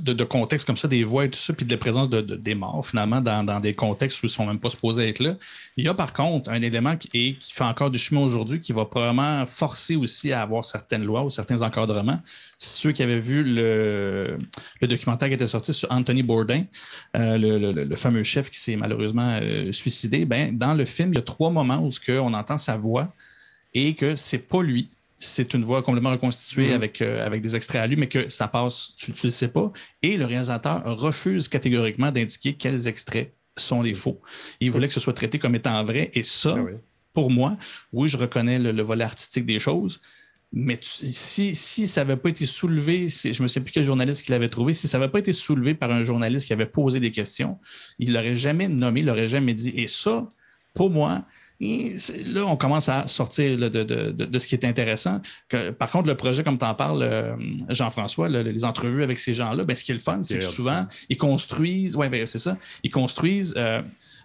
[0.00, 2.54] de, contexte comme ça, des voix et tout ça, puis de la présence de, des
[2.54, 5.36] morts, finalement, dans, des contextes où ils ne sont même pas supposés être là.
[5.76, 8.72] Il y a par contre un élément qui, qui fait encore du chemin aujourd'hui qui
[8.72, 12.20] va vraiment forcé aussi à avoir certaines lois ou certains encadrements.
[12.58, 14.38] Ceux qui avaient vu le,
[14.80, 16.64] documentaire qui était sorti sur Anthony Bourdain,
[17.16, 21.18] euh, le, fameux chef qui s'est malheureusement euh, suicidé, ben, dans le film, il y
[21.18, 23.12] a trois moments où on entend sa voix
[23.74, 24.88] et que c'est pas lui.
[25.18, 26.74] C'est une voix complètement reconstituée mm-hmm.
[26.74, 29.48] avec, euh, avec des extraits à lui, mais que ça passe, tu ne le sais
[29.48, 29.72] pas.
[30.02, 34.20] Et le réalisateur refuse catégoriquement d'indiquer quels extraits sont les faux.
[34.60, 36.10] Il voulait que ce soit traité comme étant vrai.
[36.14, 36.62] Et ça, ah
[37.12, 37.56] pour moi,
[37.92, 40.00] oui, je reconnais le, volet artistique des choses,
[40.52, 44.22] mais si, si, ça n'avait pas été soulevé, je ne me sais plus quel journaliste
[44.22, 47.00] qui l'avait trouvé, si ça n'avait pas été soulevé par un journaliste qui avait posé
[47.00, 47.58] des questions,
[47.98, 49.72] il ne l'aurait jamais nommé, il l'aurait jamais dit.
[49.74, 50.30] Et ça,
[50.74, 51.24] pour moi,
[51.60, 55.20] là, on commence à sortir de, ce qui est intéressant.
[55.78, 57.36] par contre, le projet, comme tu en parles, euh,
[57.68, 60.86] Jean-François, les entrevues avec ces gens-là, ben, ce qui est le fun, c'est que souvent,
[61.08, 63.54] ils construisent, oui, ben, c'est ça, ils construisent.
[63.56, 63.82] Euh,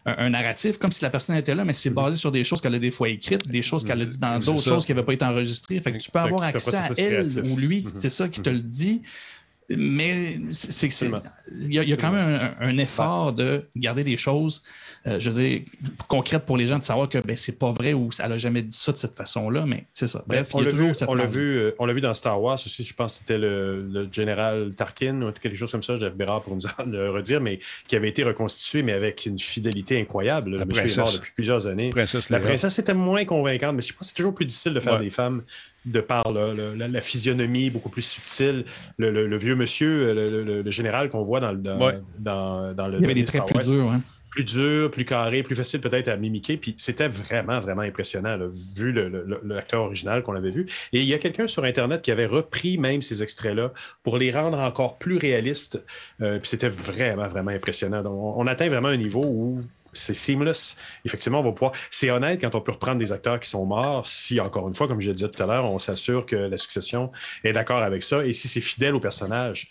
[0.08, 2.76] un, narratif comme si la personne était là, mais c'est basé sur des choses qu'elle
[2.76, 5.14] a des fois écrites, des choses qu'elle a dit dans d'autres choses qui n'avaient pas
[5.14, 5.82] été enregistrées.
[5.82, 7.92] Fait que tu peux avoir accès à elle ou lui, mm-hmm.
[7.94, 9.02] c'est ça qui te le dit.
[9.70, 11.12] Mais c'est c'est-
[11.60, 14.64] il y, a- il y a quand même un, un effort de garder des choses,
[15.08, 15.62] euh, je veux dire,
[16.08, 18.62] concrètes pour les gens, de savoir que ben, c'est pas vrai ou elle a jamais
[18.62, 20.24] dit ça de cette façon-là, mais c'est ça.
[20.28, 21.94] Bref, on il y a l'a toujours vu, cette on l'a vu, euh, on l'a
[21.94, 22.84] vu dans Star Wars aussi.
[22.84, 25.98] Je pense que c'était le, le général Tarkin ou quelque chose comme ça.
[25.98, 30.00] Jeff Bérard pour nous le redire, mais qui avait été reconstitué, mais avec une fidélité
[30.02, 30.52] incroyable.
[30.52, 31.20] Le La monsieur est mort princesse.
[31.20, 31.90] depuis plusieurs années.
[31.92, 34.80] Princesse la princesse était moins convaincante, mais je pense que c'est toujours plus difficile de
[34.80, 35.00] faire Ouais.
[35.00, 35.44] des femmes
[35.86, 38.66] de par le- la, la physionomie beaucoup plus subtile.
[38.98, 41.78] Le, le- le vieux monsieur, le, le- le- le général qu'on voit dans, le- dans,
[41.80, 42.00] Ouais.
[42.20, 43.90] dans, dans le Il y avait des traits plus durs.
[43.92, 44.02] Hein.
[44.30, 46.58] Plus dur, plus carré, plus facile peut-être à mimiquer.
[46.58, 48.38] Puis c'était vraiment, vraiment impressionnant,
[48.76, 48.94] vu
[49.44, 50.66] l'acteur original qu'on avait vu.
[50.94, 53.72] Et il y a quelqu'un sur Internet qui avait repris même ces extraits-là
[54.04, 55.82] pour les rendre encore plus réalistes.
[56.22, 58.04] Euh, puis c'était vraiment, vraiment impressionnant.
[58.04, 59.62] Donc, on, on atteint vraiment un niveau où
[59.98, 60.78] c'est seamless.
[61.06, 61.72] Effectivement, on va pouvoir.
[61.92, 64.88] C'est honnête quand on peut reprendre des acteurs qui sont morts, si, encore une fois,
[64.88, 67.12] comme je le disais tout à l'heure, on s'assure que la succession
[67.44, 69.70] est d'accord avec ça et si c'est fidèle au personnage.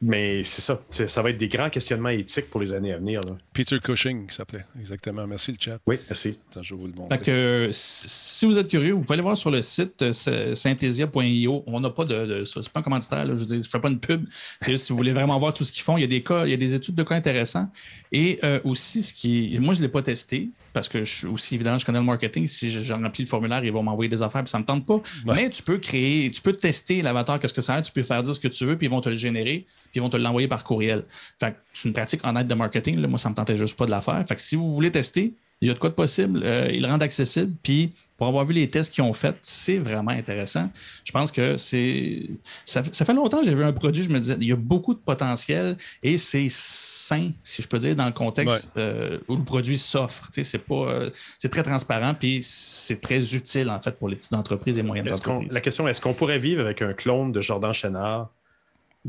[0.00, 0.80] Mais c'est ça.
[0.90, 3.20] Ça va être des grands questionnements éthiques pour les années à venir.
[3.22, 3.36] là.
[3.52, 4.64] Peter Cushing, qui s'appelait.
[4.78, 5.26] Exactement.
[5.26, 5.78] Merci, le chat.
[5.86, 6.38] Oui, merci.
[6.50, 7.18] Attends, je vais vous le montrer.
[7.18, 10.12] Fait que, euh, si vous êtes curieux, vous pouvez aller voir sur le site euh,
[10.12, 11.64] sy- synthesia.io.
[11.66, 12.26] On n'a pas de.
[12.26, 14.24] de c'est pas un commanditaire, là, je je fais pas une pub.
[14.60, 15.96] C'est juste si vous voulez vraiment voir tout ce qu'ils font.
[15.96, 17.70] Il y a des cas, il y a des études de cas intéressants.
[18.12, 21.26] Et euh, aussi, ce qui moi, je ne l'ai pas testé parce que je suis
[21.26, 22.46] aussi évidemment, je connais le marketing.
[22.46, 24.66] Si je- j'ai rempli le formulaire, ils vont m'envoyer des affaires puis ça ne me
[24.66, 25.00] tente pas.
[25.34, 28.22] Mais tu peux créer, tu peux tester l'avatar, qu'est-ce que ça a, tu peux faire
[28.22, 30.16] dire ce que tu veux, puis ils vont te le générer, puis ils vont te
[30.16, 31.04] l'envoyer par courriel.
[31.38, 33.00] Fait c'est une pratique honnête de marketing.
[33.00, 33.08] Là.
[33.08, 34.24] Moi, ça ne me tentait juste pas de la faire.
[34.28, 36.40] Fait que si vous voulez tester, il y a de quoi de possible.
[36.44, 37.52] Euh, ils le rendent accessible.
[37.62, 40.70] Puis, pour avoir vu les tests qu'ils ont faits, c'est vraiment intéressant.
[41.04, 42.28] Je pense que c'est.
[42.64, 44.56] Ça, ça fait longtemps que j'ai vu un produit, je me disais, il y a
[44.56, 49.36] beaucoup de potentiel et c'est sain, si je peux dire, dans le contexte euh, où
[49.36, 50.26] le produit s'offre.
[50.32, 50.74] Tu sais, C'est pas.
[50.74, 54.82] euh, c'est très transparent, puis c'est très utile, en fait, pour les petites entreprises et
[54.82, 55.52] moyennes entreprises.
[55.52, 58.30] la question est est-ce qu'on pourrait vivre avec un clone de Jordan Chénard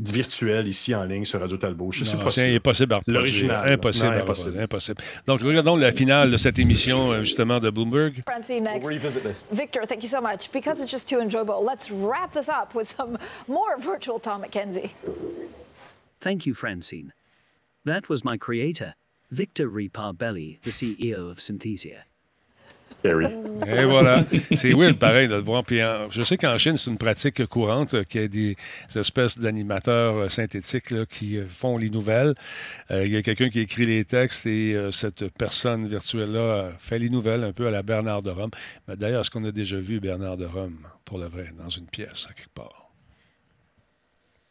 [0.08, 1.90] virtuel ici en ligne sur Radio Talbot?
[1.92, 2.30] Je sais Non, pas.
[2.30, 2.98] c'est impossible.
[3.06, 3.70] L'original.
[3.72, 4.24] Impossible,
[4.54, 5.02] Non, impossible.
[5.26, 8.22] Donc, regardons la finale de cette émission, euh, justement, de Bloomberg.
[8.26, 8.84] Francine, next.
[8.84, 9.46] We'll revisit this.
[9.52, 10.50] Victor, thank you so much.
[10.52, 14.90] Because it's just too enjoyable, let's wrap this up with some more virtual Tom McKenzie.
[16.20, 17.12] Thank you, Francine.
[17.84, 18.94] That was my creator,
[19.30, 22.02] Victor Reparbelli, the CEO of Synthesia.
[23.04, 24.24] Et voilà.
[24.54, 25.64] C'est weird, pareil, de le voir.
[25.64, 25.80] Puis
[26.10, 28.56] je sais qu'en Chine, c'est une pratique courante euh, qu'il y a des
[28.94, 32.34] espèces d'animateurs euh, synthétiques qui euh, font les nouvelles.
[32.90, 37.44] Il y a quelqu'un qui écrit les textes et cette personne virtuelle-là fait les nouvelles
[37.44, 38.50] un peu à la Bernard de Rome.
[38.88, 42.26] D'ailleurs, est-ce qu'on a déjà vu Bernard de Rome, pour le vrai, dans une pièce,
[42.28, 42.89] à quelque part?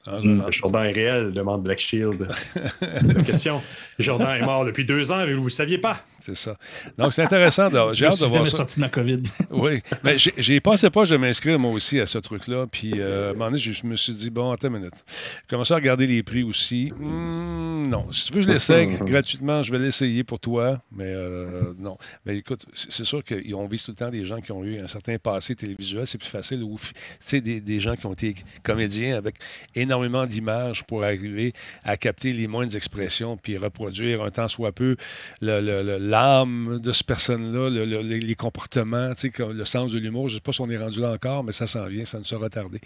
[0.05, 2.27] Dans un- Le Jordan est réel, demande Black Shield.
[2.81, 3.61] La question.
[3.99, 6.01] Jordan est mort depuis deux ans, mais vous ne saviez pas.
[6.21, 6.57] C'est ça.
[6.97, 7.69] Donc, c'est intéressant.
[7.91, 8.57] J'ai hâte de voir ça.
[8.57, 9.21] sorti de la COVID.
[9.51, 12.65] Oui, mais j'ai- passé pas, je m'inscrire moi aussi à ce truc-là.
[12.71, 14.93] Puis euh, à un moment donné, je me suis dit, bon, attends une minute.
[15.07, 16.93] J'ai commencé à regarder les prix aussi.
[16.97, 20.81] Hmm, non, si tu veux, je l'essaye gratuitement, je vais l'essayer pour toi.
[20.93, 21.97] Mais euh, non.
[22.25, 24.79] Mais écoute, c'est c'est sûr qu'on vise tout le temps des gens qui ont eu
[24.79, 26.05] un certain passé télévisuel.
[26.07, 26.63] C'est plus facile.
[26.63, 26.91] Ou, tu
[27.25, 29.35] sais, des, des gens qui ont été comédiens avec
[29.75, 29.88] énormément
[30.25, 34.95] d'images pour arriver à capter les moindres expressions puis reproduire un temps soit peu
[35.41, 40.29] l'âme de cette personne-là, le- le- les comportements, le sens de l'humour.
[40.29, 42.19] Je ne sais pas si on est rendu là encore, mais ça s'en vient, ça
[42.19, 42.79] ne sera tardé.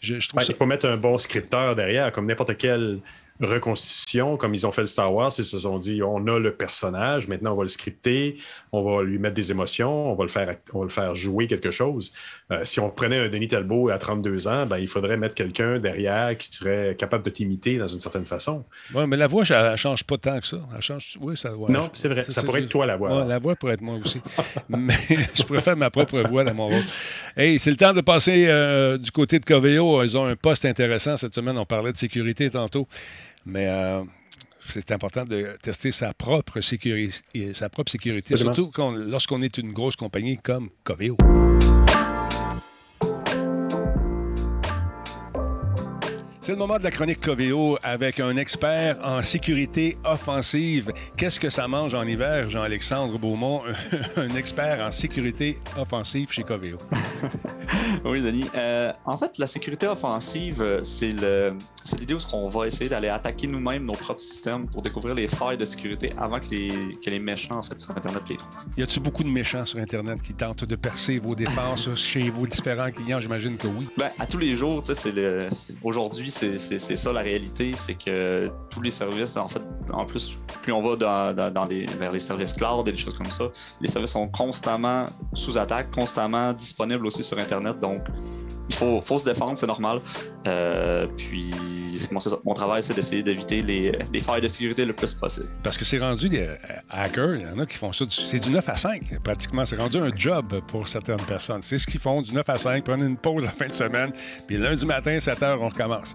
[0.00, 0.52] Je, je trouve Ben, ça.
[0.52, 2.98] il faut mettre un bon scripteur derrière, comme n'importe quelle
[3.40, 6.54] reconstitution, comme ils ont fait le Star Wars, ils se sont dit on a le
[6.54, 8.36] personnage, maintenant on va le scripter,
[8.72, 11.14] on va lui mettre des émotions, on va le faire, act- on va le faire
[11.14, 12.12] jouer quelque chose.
[12.50, 15.78] Euh, si on prenait un Denis Talbot à 32 ans, ben, il faudrait mettre quelqu'un
[15.78, 18.64] derrière qui serait capable de t'imiter dans une certaine façon.
[18.94, 20.56] Oui, mais la voix, elle ne change pas tant que ça.
[20.74, 21.18] Elle change.
[21.20, 22.24] Oui, ça ouais, Non, c'est vrai.
[22.24, 23.14] Ça pourrait être toi, la voix.
[23.14, 24.22] Ouais, la voix pourrait être moi aussi.
[24.70, 24.94] mais
[25.34, 26.84] je pourrais faire ma propre voix dans mon rôle.
[27.36, 30.02] Hey, c'est le temps de passer euh, du côté de Coveo.
[30.02, 31.58] Ils ont un poste intéressant cette semaine.
[31.58, 32.88] On parlait de sécurité tantôt.
[33.44, 34.02] Mais euh,
[34.60, 38.54] c'est important de tester sa propre sécurité, sa propre sécurité Absolument.
[38.54, 41.16] surtout lorsqu'on est une grosse compagnie comme Coveo.
[46.48, 50.90] C'est le moment de la chronique Coveo avec un expert en sécurité offensive.
[51.14, 53.64] Qu'est-ce que ça mange en hiver, Jean-Alexandre Beaumont,
[54.16, 56.78] un expert en sécurité offensive chez Coveo?
[58.04, 58.46] Oui, Denis.
[58.54, 61.12] Euh, en fait, la sécurité offensive, euh, c'est
[61.98, 65.56] l'idée où on va essayer d'aller attaquer nous-mêmes nos propres systèmes pour découvrir les failles
[65.56, 68.54] de sécurité avant que les, que les méchants en fait, sur Internet les trouvent.
[68.76, 72.46] Y a-t-il beaucoup de méchants sur Internet qui tentent de percer vos défenses chez vos
[72.46, 73.20] différents clients?
[73.20, 73.88] J'imagine que oui.
[73.96, 74.82] Ben, à tous les jours,
[75.82, 79.62] aujourd'hui, c'est ça la réalité, c'est que tous les services, en fait,
[79.92, 81.66] en plus, plus on va dans,
[81.98, 83.44] vers les services cloud et des choses comme ça,
[83.80, 87.80] les services sont constamment sous attaque, constamment disponibles aussi sur Internet.
[87.80, 88.02] Donc,
[88.68, 90.00] il faut, faut se défendre, c'est normal.
[90.46, 91.52] Euh, puis,
[92.10, 95.48] mon, mon travail, c'est d'essayer d'éviter les, les, failles de sécurité le plus possible.
[95.62, 96.48] Parce que c'est rendu des
[96.88, 99.64] hackers, il y en a qui font ça, c'est du 9 à 5, pratiquement.
[99.64, 101.62] C'est rendu un job pour certaines personnes.
[101.62, 104.12] C'est ce qu'ils font, du 9 à 5, prendre une pause la fin de semaine,
[104.46, 106.14] puis lundi matin, 7 heures, on recommence.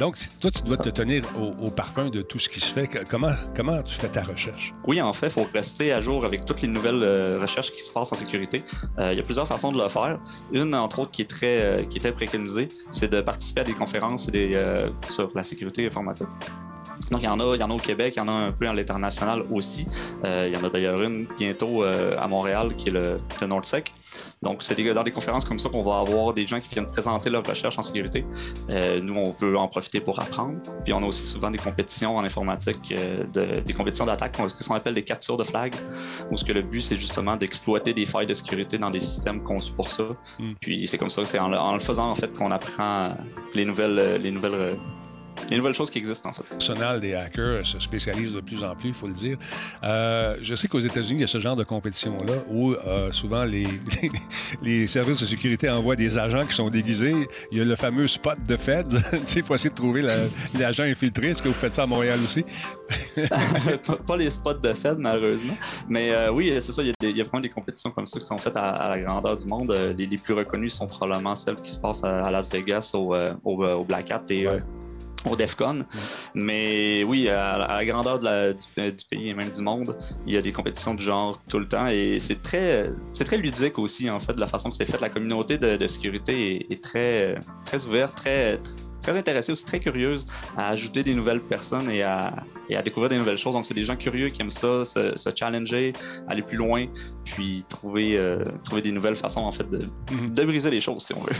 [0.00, 2.88] Donc, toi, tu dois te tenir au, parfum de tout ce qui se fait.
[3.08, 4.74] Comment, comment tu fais ta recherche?
[4.86, 7.80] Oui, en fait, il faut rester à jour avec toutes les nouvelles euh, recherches qui
[7.80, 8.64] se passent en sécurité.
[8.98, 10.18] Euh, il y a plusieurs façons de le faire.
[10.52, 13.64] Une, entre autres, qui est très, euh, qui est très préconisée, c'est de participer à
[13.64, 14.60] des conférences des,
[15.08, 16.28] sur la sécurité informatique.
[17.10, 18.32] Donc, il y, en a, il y en a au Québec, il y en a
[18.32, 19.86] un peu à l'international aussi.
[20.24, 23.92] il y en a d'ailleurs une bientôt à Montréal qui est le, le NordSec.
[24.42, 27.30] Donc, c'est dans des conférences comme ça qu'on va avoir des gens qui viennent présenter
[27.30, 28.26] leurs recherches en sécurité.
[28.68, 30.58] Euh, nous, on peut en profiter pour apprendre.
[30.84, 34.68] Puis, on a aussi souvent des compétitions en informatique, euh, de, des compétitions d'attaque, ce
[34.68, 35.74] qu'on appelle des captures de flag,
[36.30, 39.42] où ce que le but, c'est justement d'exploiter des failles de sécurité dans des systèmes
[39.42, 40.04] conçus pour ça.
[40.38, 40.52] Hmm.
[40.60, 43.16] Puis, c'est comme ça, c'est en, en, le faisant, en fait, qu'on apprend
[43.54, 44.76] les nouvelles, les nouvelles
[45.48, 46.42] des nouvelles choses qui existent, en fait.
[46.42, 49.36] Le personnel des hackers se spécialise de plus en plus, il faut le dire.
[49.82, 53.44] Euh, je sais qu'aux États-Unis, il y a ce genre de compétition-là où euh, souvent
[53.44, 53.66] les,
[54.62, 57.14] les, services de sécurité envoient des agents qui sont déguisés.
[57.50, 58.86] Il y a le fameux spot de Fed.
[59.36, 60.02] il faut essayer de trouver
[60.58, 61.30] l'agent infiltré.
[61.30, 62.44] Est-ce que vous faites ça à Montréal aussi?
[64.06, 65.56] pas, les spots de Fed, malheureusement.
[65.88, 66.82] Mais euh, oui, c'est ça.
[66.82, 69.46] Il y, a, vraiment des compétitions comme ça qui sont faites à, la grandeur du
[69.46, 69.72] monde.
[69.96, 73.14] Les, les, plus reconnues sont probablement celles qui se passent à, Las Vegas, au,
[73.44, 74.46] au, Black Hat et
[75.24, 75.84] au DEFCON.
[76.34, 79.96] Mais oui, à, la grandeur de du, pays et même du monde,
[80.26, 83.38] il y a des compétitions du genre tout le temps et c'est très, c'est très
[83.38, 85.00] ludique aussi, en fait, de la façon que c'est fait.
[85.00, 88.58] La communauté de, sécurité est, très, très ouverte, très,
[89.02, 92.34] très intéressée aussi, très curieuse à ajouter des nouvelles personnes et à,
[92.68, 93.54] et à découvrir des nouvelles choses.
[93.54, 95.92] Donc, c'est des gens curieux qui aiment ça, se, challenger,
[96.28, 96.86] aller plus loin,
[97.24, 100.34] puis trouver, euh, trouver des nouvelles façons, en fait, de, mm-hmm.
[100.34, 101.34] de briser les choses, si on veut.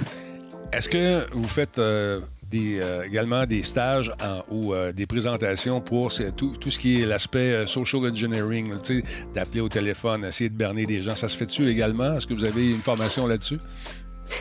[0.73, 2.21] Est-ce que vous faites euh,
[2.55, 4.13] euh, également des stages
[4.51, 8.73] ou euh, des présentations pour tout, tout, ce qui est l'aspect euh, social engineering,
[9.35, 11.17] d'appeler au téléphone, essayer de berner des gens.
[11.17, 12.17] Ça se fait-tu également?
[12.17, 13.59] Est-ce que vous avez une formation là-dessus?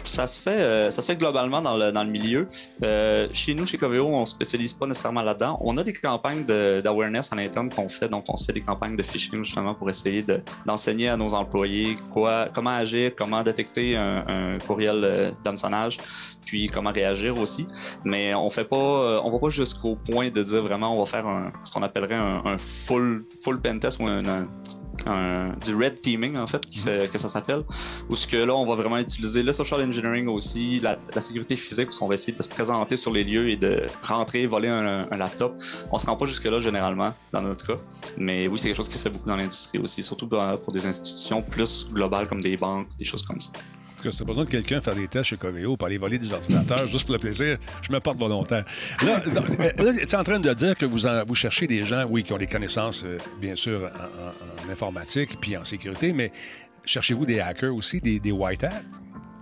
[0.03, 2.47] Ça se fait, euh, ça se fait globalement dans le, dans le milieu.
[2.83, 5.57] Euh, chez nous, chez Coveo, on ne spécialise pas nécessairement là-dedans.
[5.61, 8.09] On a des campagnes d'awareness en interne qu'on fait.
[8.09, 10.25] Donc, on se fait des campagnes de phishing justement pour essayer
[10.65, 15.97] d'enseigner à nos employés quoi, comment agir, comment détecter un, courriel euh, d'hameçonnage,
[16.45, 17.67] puis comment réagir aussi.
[18.03, 21.27] Mais on fait pas, on va pas jusqu'au point de dire vraiment on va faire
[21.27, 24.47] un, ce qu'on appellerait un, full, full pen test ou un
[25.65, 26.63] du red teaming en fait
[27.11, 27.63] que ça s'appelle
[28.09, 31.89] où ce que là on va vraiment utiliser le social engineering aussi la, sécurité physique
[31.89, 35.05] où on va essayer de se présenter sur les lieux et de rentrer voler un,
[35.15, 35.55] laptop.
[35.91, 37.81] On se rend pas jusque là généralement dans notre cas.
[38.17, 40.85] Mais oui c'est quelque chose qui se fait beaucoup dans l'industrie aussi surtout pour des
[40.85, 43.51] institutions plus globales comme des banques des choses comme ça
[44.03, 46.33] que tu as besoin de quelqu'un faire des tests chez Coveo pour aller voler des
[46.33, 48.65] ordinateurs juste pour le plaisir, je me porte volontaire.
[49.05, 49.21] Là,
[49.77, 52.37] tu es en train de dire que vous, vous cherchez des gens, oui, qui ont
[52.37, 56.31] des connaissances, euh, bien sûr, en, informatique puis en sécurité, mais
[56.85, 58.83] cherchez-vous des hackers aussi, des, des white hats?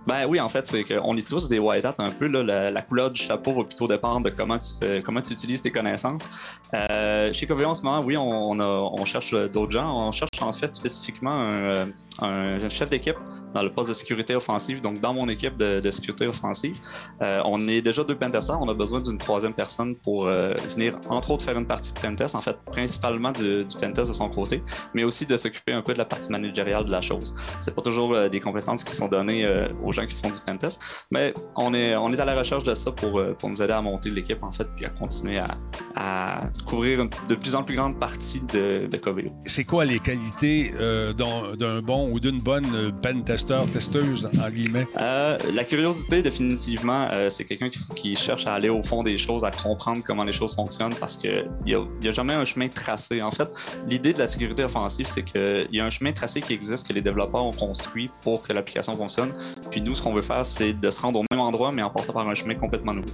[0.06, 2.26] Ben oui, en fait, c'est qu'on est tous des white hats un peu.
[2.26, 5.62] Là, la, couleur du chapeau va plutôt dépendre de comment tu, fais, comment tu utilises
[5.62, 6.28] tes connaissances.
[6.74, 10.08] Euh, chez Coveo, en ce moment, oui, on, on cherche d'autres gens.
[10.08, 11.86] On cherche en fait spécifiquement un,
[12.20, 13.16] un chef d'équipe
[13.54, 14.80] dans le poste de sécurité offensive.
[14.80, 16.78] Donc, dans mon équipe de, sécurité offensive,
[17.20, 18.58] euh, on est déjà deux pentesters.
[18.60, 21.98] On a besoin d'une troisième personne pour euh, venir, entre autres, faire une partie de
[21.98, 22.34] pentest.
[22.34, 24.62] En fait, principalement du, du pentest de son côté,
[24.94, 27.34] mais aussi de s'occuper un peu de la partie managériale de la chose.
[27.60, 29.46] C'est pas toujours des compétences qui sont données
[29.82, 30.82] aux gens qui font du pentest.
[31.10, 33.72] Mais on est, on est à la recherche de ça pour, euh, pour nous aider
[33.72, 35.40] à monter l'équipe, en fait, puis à continuer
[35.94, 39.00] à, couvrir de plus en plus grande partie de, de.
[39.46, 44.86] C'est quoi les qualités euh, d'un bon ou d'une bonne euh, pentester, testeuse, en guillemets?
[44.96, 50.02] la curiosité, définitivement, c'est quelqu'un qui, cherche à aller au fond des choses, à comprendre
[50.04, 53.22] comment les choses fonctionnent, parce qu'il n'y a, a jamais un chemin tracé.
[53.22, 53.48] En fait,
[53.88, 56.92] l'idée de la sécurité offensive, c'est qu'il y a un chemin tracé qui existe, que
[56.92, 59.32] les développeurs ont construit pour que l'application fonctionne.
[59.70, 61.90] Puis nous, ce qu'on veut faire, c'est de se rendre au même endroit, mais en
[61.90, 63.10] passant par un chemin complètement nouveau.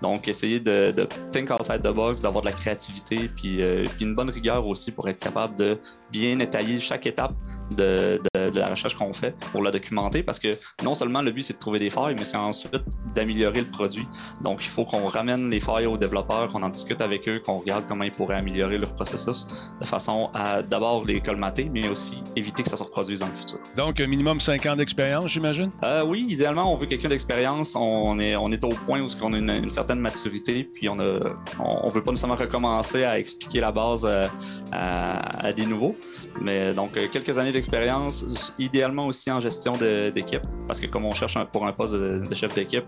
[0.00, 4.30] Donc, essayer de, think outside the box, d'avoir de la créativité, euh, puis une bonne
[4.30, 5.78] rigueur aussi pour être capable de
[6.12, 7.34] bien étayer chaque étape
[7.76, 8.20] de,
[8.54, 10.48] la recherche qu'on fait pour la documenter parce que
[10.84, 12.82] non seulement le but c'est de trouver des failles, mais c'est ensuite
[13.14, 14.06] d'améliorer le produit.
[14.42, 17.58] Donc il faut qu'on ramène les failles aux développeurs, qu'on en discute avec eux, qu'on
[17.58, 19.46] regarde comment ils pourraient améliorer leur processus
[19.80, 23.34] de façon à d'abord les colmater, mais aussi éviter que ça se reproduise dans le
[23.34, 23.58] futur.
[23.76, 25.70] Donc un minimum 5 ans d'expérience, j'imagine?
[25.82, 27.74] Euh, oui, idéalement on veut quelqu'un d'expérience.
[27.74, 31.20] On est, on est au point où on a une, certaine maturité, puis on ne
[31.58, 34.26] on, veut pas nécessairement recommencer à expliquer la base euh,
[34.72, 35.96] à, à des nouveaux.
[36.40, 41.14] Mais donc, euh, quelques années d'expérience, idéalement aussi en gestion d'équipe, parce que comme on
[41.14, 42.84] cherche pour un poste de, chef d'équipe,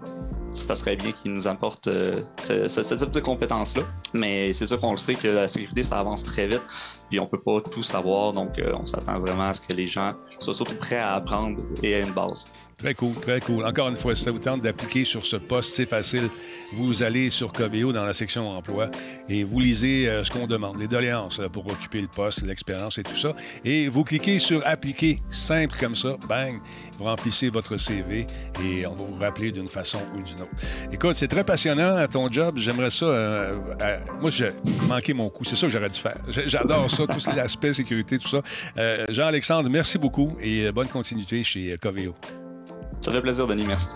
[0.53, 3.83] ça serait bien qu'il nous apporte euh, ce, type de compétences-là.
[4.13, 6.63] Mais c'est sûr qu'on le sait que la sécurité, ça avance très vite,
[7.11, 9.89] puis on peut pas tout savoir, donc euh, on s'attend vraiment à ce que les
[9.89, 12.47] gens soient surtout prêts à apprendre et à une base.
[12.85, 13.65] Très cool, très cool.
[13.65, 16.29] Encore une fois, si ça vous tente d'appliquer sur ce poste, c'est facile.
[16.75, 18.91] Vous allez sur Coveo dans la section emploi
[19.27, 22.99] et vous lisez euh, ce qu'on demande, les doléances euh, pour occuper le poste, l'expérience
[22.99, 23.35] et tout ça.
[23.65, 26.61] Et vous cliquez sur appliquer, simple comme ça, bang,
[26.99, 28.27] vous remplissez votre CV
[28.63, 30.53] et on va vous rappeler d'une façon ou d'une autre.
[30.93, 32.59] Écoute, c'est très passionnant à ton job.
[32.59, 33.07] J'aimerais ça.
[33.07, 33.57] Euh,
[34.21, 34.51] moi, j'ai
[34.89, 35.45] manqué mon coup.
[35.45, 36.19] C'est ça que j'aurais dû faire.
[36.29, 38.43] J'adore ça, tous les aspects sécurité, tout ça.
[39.09, 42.15] Jean-Alexandre, merci beaucoup et bonne continuité chez Coveo.
[43.05, 43.67] Ça fait plaisir, Denis.
[43.67, 43.87] Merci.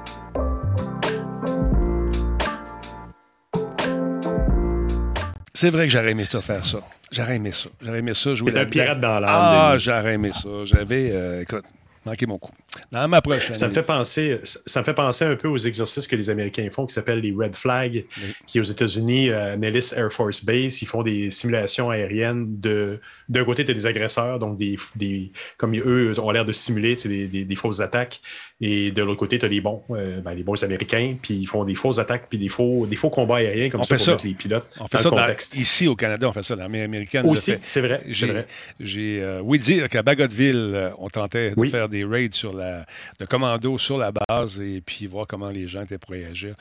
[5.54, 6.80] C'est vrai que j'aurais aimé ça faire ça.
[7.10, 7.70] J'aurais aimé ça.
[7.80, 9.30] J'aurais aimé ça jouer la un pirate dans l'âme.
[9.32, 10.66] Ah, j'aurais aimé ça.
[10.66, 11.64] J'avais, euh, écoute,
[12.08, 12.52] manqué mon coup.
[12.92, 13.54] Dans ma prochaine.
[13.54, 16.68] Ça me fait penser, ça me fait penser un peu aux exercices que les Américains
[16.70, 18.34] font qui s'appellent les Red Flag, oui.
[18.46, 23.00] qui aux États-Unis, à Nellis Air Force Base, ils font des simulations aériennes de.
[23.28, 26.94] D'un côté, tu as des agresseurs, donc des, des comme eux ont l'air de simuler
[26.96, 28.20] des, des, des, fausses attaques.
[28.60, 31.46] Et de l'autre côté, tu as les bons, euh, ben, les bons Américains, puis ils
[31.46, 33.98] font des fausses attaques, puis des faux, des faux combats aériens comme on ça fait
[33.98, 34.12] pour ça.
[34.12, 34.66] mettre les pilotes.
[34.80, 36.56] On fait ça dans, ici au Canada, on fait ça.
[36.56, 37.24] L'armée américaine.
[37.26, 38.02] Aussi, c'est vrai.
[38.80, 42.84] J'ai euh, oui dire qu'à Bagotville, on tentait de faire des raids sur la,
[43.20, 46.56] de commando sur la base et puis voir comment les gens étaient pour réagir.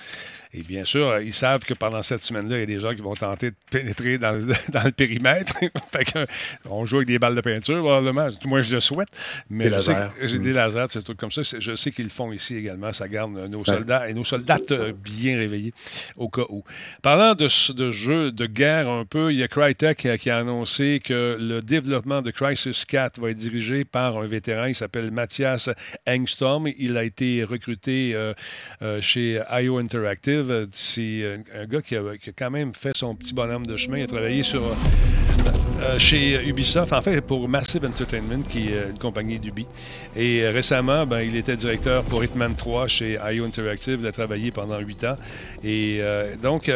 [0.54, 3.02] Et bien sûr, ils savent que pendant cette semaine-là, il y a des gens qui
[3.02, 5.56] vont tenter de pénétrer dans le, dans le périmètre.
[5.92, 6.26] fait que,
[6.70, 8.30] on joue avec des balles de peinture, probablement.
[8.32, 9.10] Tout moins, je le souhaite.
[9.50, 10.44] Mais j'ai mmh.
[10.44, 11.42] des lasers, ces trucs comme ça.
[11.44, 12.94] Je sais qu'ils le font ici également.
[12.94, 14.60] Ça garde nos soldats et nos soldats
[15.04, 15.74] bien réveillés
[16.16, 16.64] au cas où.
[17.02, 20.30] Parlant de, de jeux de guerre un peu, il y a Crytek qui a, qui
[20.30, 24.66] a annoncé que le développement de Crisis 4 va être dirigé par un vétéran.
[24.66, 25.70] Il s'appelle Mathias
[26.08, 26.68] Engstorm.
[26.78, 28.34] Il a été recruté euh,
[28.82, 30.68] euh, chez IO Interactive.
[30.72, 31.26] C'est
[31.56, 33.98] un, un, gars qui a, qui a, quand même fait son petit bonhomme de chemin.
[33.98, 34.74] Il a travaillé sur, euh,
[35.98, 39.66] chez Ubisoft, en fait pour Massive Entertainment, qui est une compagnie d'Ubi.
[40.16, 44.00] Et récemment, ben, il était directeur pour Hitman 3 chez IO Interactive.
[44.02, 45.16] Il a travaillé pendant huit ans.
[45.64, 46.02] Et
[46.42, 46.72] donc,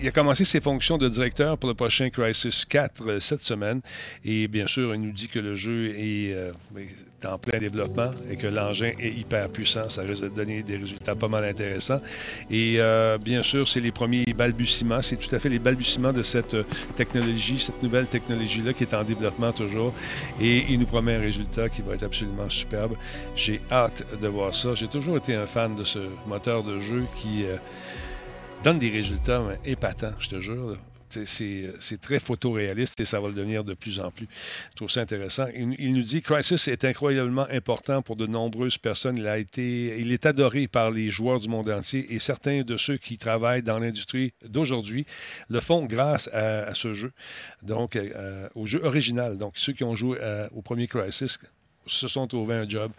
[0.00, 3.80] il a commencé ses fonctions de directeur pour le prochain Crisis 4 cette semaine.
[4.24, 6.34] Et bien sûr, il nous dit que le jeu est
[7.26, 9.88] en plein développement et que l'engin est hyper puissant.
[9.88, 12.00] Ça risque de donner des résultats pas mal intéressants.
[12.50, 15.02] Et euh, bien sûr, c'est les premiers balbutiements.
[15.02, 16.56] C'est tout à fait les balbutiements de cette
[16.96, 19.92] technologie, cette nouvelle technologie-là qui est en développement toujours.
[20.40, 22.96] Et il nous promet un résultat qui va être absolument superbe.
[23.36, 24.74] J'ai hâte de voir ça.
[24.74, 27.56] J'ai toujours été un fan de ce moteur de jeu qui euh,
[28.62, 30.76] donne des résultats épatants, je te jure.
[31.26, 34.26] C'est très photoréaliste et ça va le devenir de plus en plus.
[34.70, 35.46] Je trouve ça intéressant.
[35.54, 39.16] Il, nous dit Crisis est incroyablement important pour de nombreuses personnes.
[39.16, 42.76] Il, a été, il est adoré par les joueurs du monde entier et certains de
[42.76, 45.06] ceux qui travaillent dans l'industrie d'aujourd'hui
[45.48, 47.12] le font grâce à, ce jeu,
[47.62, 49.38] donc euh, au jeu original.
[49.38, 51.38] Donc ceux qui ont joué euh, au premier Crisis
[51.86, 52.92] se sont trouvés un job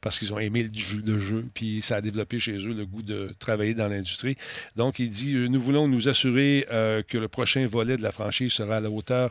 [0.00, 2.86] parce qu'ils ont aimé le jeu, de jeu, puis ça a développé chez eux le
[2.86, 4.36] goût de travailler dans l'industrie.
[4.76, 8.52] Donc, il dit Nous voulons nous assurer euh, que le prochain volet de la franchise
[8.52, 9.30] sera à la hauteur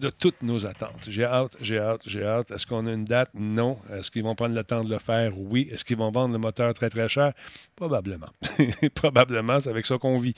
[0.00, 1.06] de toutes nos attentes.
[1.08, 2.50] J'ai hâte, j'ai hâte, j'ai hâte.
[2.50, 3.30] Est-ce qu'on a une date?
[3.34, 3.76] Non.
[3.92, 5.32] Est-ce qu'ils vont prendre le temps de le faire?
[5.36, 5.68] Oui.
[5.70, 7.32] Est-ce qu'ils vont vendre le moteur très, très cher?
[7.76, 8.28] Probablement.
[8.94, 10.34] Probablement, c'est avec ça qu'on vit.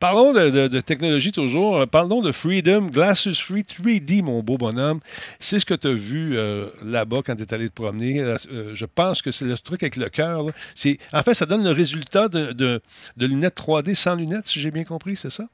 [0.00, 1.86] Parlons de, technologie toujours.
[1.86, 5.00] Parlons de Freedom, Glasses Free 3D, mon beau bonhomme.
[5.38, 8.20] C'est ce que tu as vu euh, là-bas quand tu es allé te promener.
[8.20, 10.46] Euh, je pense que c'est le truc avec le cœur.
[11.12, 12.80] En fait, ça donne le résultat de, de,
[13.16, 15.44] de, lunettes 3D sans lunettes, si j'ai bien compris, c'est ça?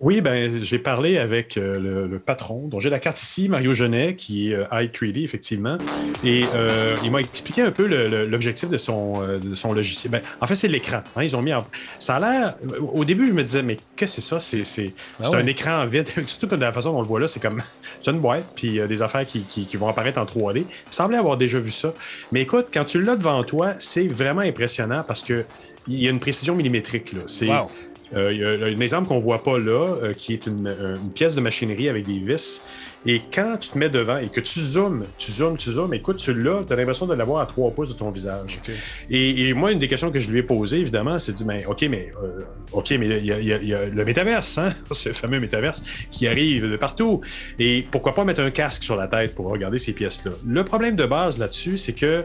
[0.00, 3.74] Oui, ben, j'ai parlé avec euh, le, le, patron, dont j'ai la carte ici, Mario
[3.74, 5.76] Genet, qui est euh, i3D, effectivement.
[6.22, 7.86] Et euh, il m'a expliqué un peu
[8.26, 10.12] l'objectif de son, euh, de son logiciel.
[10.12, 11.02] Ben, en fait, c'est l'écran.
[11.16, 11.66] Hein, ils ont mis en...
[11.98, 12.54] Ça a l'air...
[12.94, 14.64] Au début, je me disais, mais qu'est-ce que c'est ça?
[14.64, 15.38] C'est ah ouais.
[15.38, 16.08] un écran vide.
[16.26, 17.60] Surtout que de la façon dont on le voit là, c'est comme...
[18.02, 20.58] C'est une boîte, puis des affaires qui, qui, qui, vont apparaître en 3D.
[20.58, 21.92] Il semblait avoir déjà vu ça.
[22.30, 25.44] Mais écoute, quand tu l'as devant toi, c'est vraiment impressionnant parce que
[25.88, 27.12] il y a une précision millimétrique.
[27.12, 27.22] Là.
[27.26, 27.48] C'est...
[27.48, 27.68] Wow.
[28.14, 30.66] Euh, il y a un exemple qu'on ne voit pas là, euh, qui est une,
[30.66, 32.62] une, pièce de machinerie avec des vis.
[33.06, 36.16] Et quand tu te mets devant et que tu zoomes, tu zoomes, tu zoomes, écoute,
[36.16, 38.58] tu l'as, tu as l'impression de l'avoir à trois pouces de ton visage.
[38.62, 38.72] Okay.
[39.08, 41.46] Et, et, moi, une des questions que je lui ai posées, évidemment, c'est de dire,
[41.46, 42.40] ben, OK, mais euh,
[42.72, 44.74] OK, mais il y, a, y, a le métaverse, hein?
[44.90, 47.20] ce fameux métaverse qui arrive de partout.
[47.58, 50.32] Et pourquoi pas mettre un casque sur la tête pour regarder ces pièces-là?
[50.46, 52.24] Le problème de base là-dessus, c'est que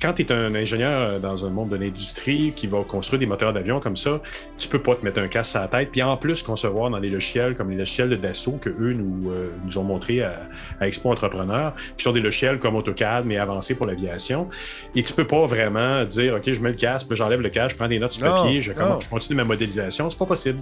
[0.00, 3.52] quand tu es un ingénieur dans un monde de l'industrie qui va construire des moteurs
[3.52, 4.20] d'avion comme ça,
[4.58, 5.90] tu peux pas te mettre un casque à la tête.
[5.92, 9.30] Puis en plus, concevoir dans les logiciels comme les logiciels de Dassault que eux nous,
[9.30, 10.48] euh, nous ont montré à,
[10.80, 14.48] à, Expo Entrepreneur, qui sont des logiciels comme AutoCAD, mais avancés pour l'aviation.
[14.94, 17.72] Et tu peux pas vraiment dire, OK, je mets le casque, puis j'enlève le casque,
[17.72, 20.10] je prends des notes sur papier, je, je, continue ma modélisation.
[20.10, 20.60] C'est pas possible.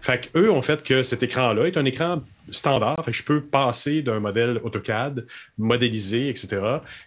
[0.00, 2.20] Fait qu'eux ont fait que cet écran-là est un écran
[2.50, 2.96] standard.
[3.04, 5.26] Fait que je peux passer d'un modèle AutoCAD,
[5.58, 6.62] modéliser, etc.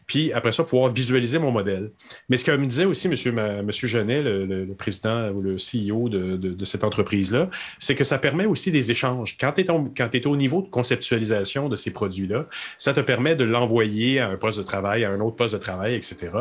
[0.08, 1.92] Puis après ça, pouvoir visualiser mon modèle.
[2.30, 3.12] Mais ce que me disait aussi M.
[3.12, 7.96] Monsieur, monsieur Genet, le, le, président ou le CEO de, de, de cette entreprise-là, c'est
[7.96, 9.38] que ça permet aussi des échanges.
[9.38, 12.46] Quand tu es, es, au niveau de conceptualisation de ces produits-là,
[12.78, 15.60] ça te permet de l'envoyer à un poste de travail, à un autre poste de
[15.60, 16.32] travail, etc.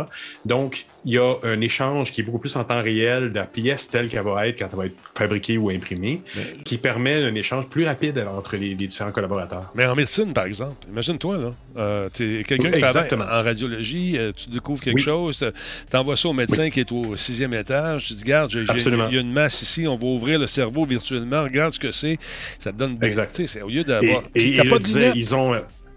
[0.44, 3.46] Donc, il y a un échange qui est beaucoup plus en temps réel de la
[3.46, 6.62] pièce telle qu'elle va être quand elle va être fabriquée ou imprimée, Mais...
[6.64, 9.72] qui permet un échange plus rapide entre les, les différents collaborateurs.
[9.74, 14.18] Mais en médecine, par exemple, imagine-toi, là, euh, tu es quelqu'un qui travaille en radiologie,
[14.18, 15.02] euh, tu découvres quelque oui.
[15.02, 15.44] chose,
[15.90, 16.70] tu envoies ça au médecin oui.
[16.70, 19.96] qui est au sixième étage, tu dis, regarde, il y a une masse ici, on
[19.96, 22.18] va ouvrir le cerveau virtuellement, regarde ce que c'est,
[22.58, 22.98] ça te donne...
[23.02, 23.40] Exact.
[23.62, 24.22] Au lieu d'avoir...
[24.34, 25.54] Et, et, pas disait, ils ont...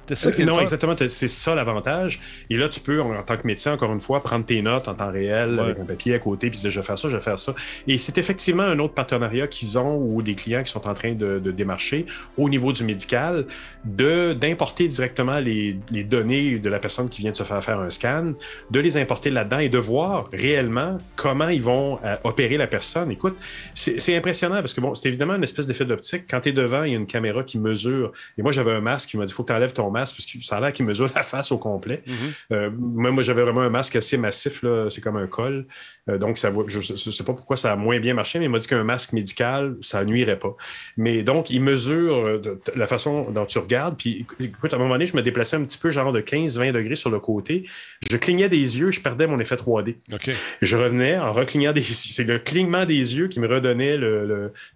[0.08, 0.95] C'est ça qui est Non, exactement.
[0.97, 2.20] C'est ça l'avantage.
[2.49, 4.93] Et là, tu peux, en tant que médecin, encore une fois, prendre tes notes en
[4.93, 5.60] temps réel, ouais.
[5.62, 7.54] avec un papier à côté, puis dire je vais faire ça, je vais faire ça.
[7.88, 11.14] Et c'est effectivement un autre partenariat qu'ils ont ou des clients qui sont en train
[11.14, 12.06] de, de démarcher
[12.38, 13.45] au niveau du médical,
[13.86, 17.89] d'importer directement les, les, données de la personne qui vient de se faire faire un
[17.89, 18.34] scan,
[18.70, 23.12] de les importer là-dedans et de voir réellement comment ils vont euh, opérer la personne.
[23.12, 23.38] Écoute,
[23.74, 26.26] c'est impressionnant parce que bon, c'est évidemment une espèce d'effet d'optique.
[26.30, 28.12] Quand tu es devant, il y a une caméra qui mesure.
[28.38, 30.16] Et moi, j'avais un masque qui m'a dit il faut que tu enlèves ton masque
[30.18, 32.04] parce que ça a l'air qu'il mesure la face au complet.
[32.06, 32.56] Mm -hmm.
[32.56, 35.66] euh, moi, moi j'avais vraiment un masque assez massif, c'est comme un col.
[36.10, 38.52] Euh, donc, ça je ne sais pas pourquoi ça a moins bien marché, mais il
[38.52, 40.56] m'a dit qu'un masque médical, ça nuirait pas.
[40.98, 43.96] Mais donc, il mesure de, de la façon dont tu regardes.
[43.98, 46.72] Puis, écoute, à un moment donné, je me déplaçais un petit peu, genre de 15-20
[46.72, 47.66] degrés sur le côté.
[48.10, 49.96] Je clignais des yeux, je perdais mon effet 3D.
[50.14, 50.34] Okay.
[50.62, 51.96] Je revenais en reclignant des yeux.
[51.96, 53.98] C'est le clignement des yeux qui me redonnait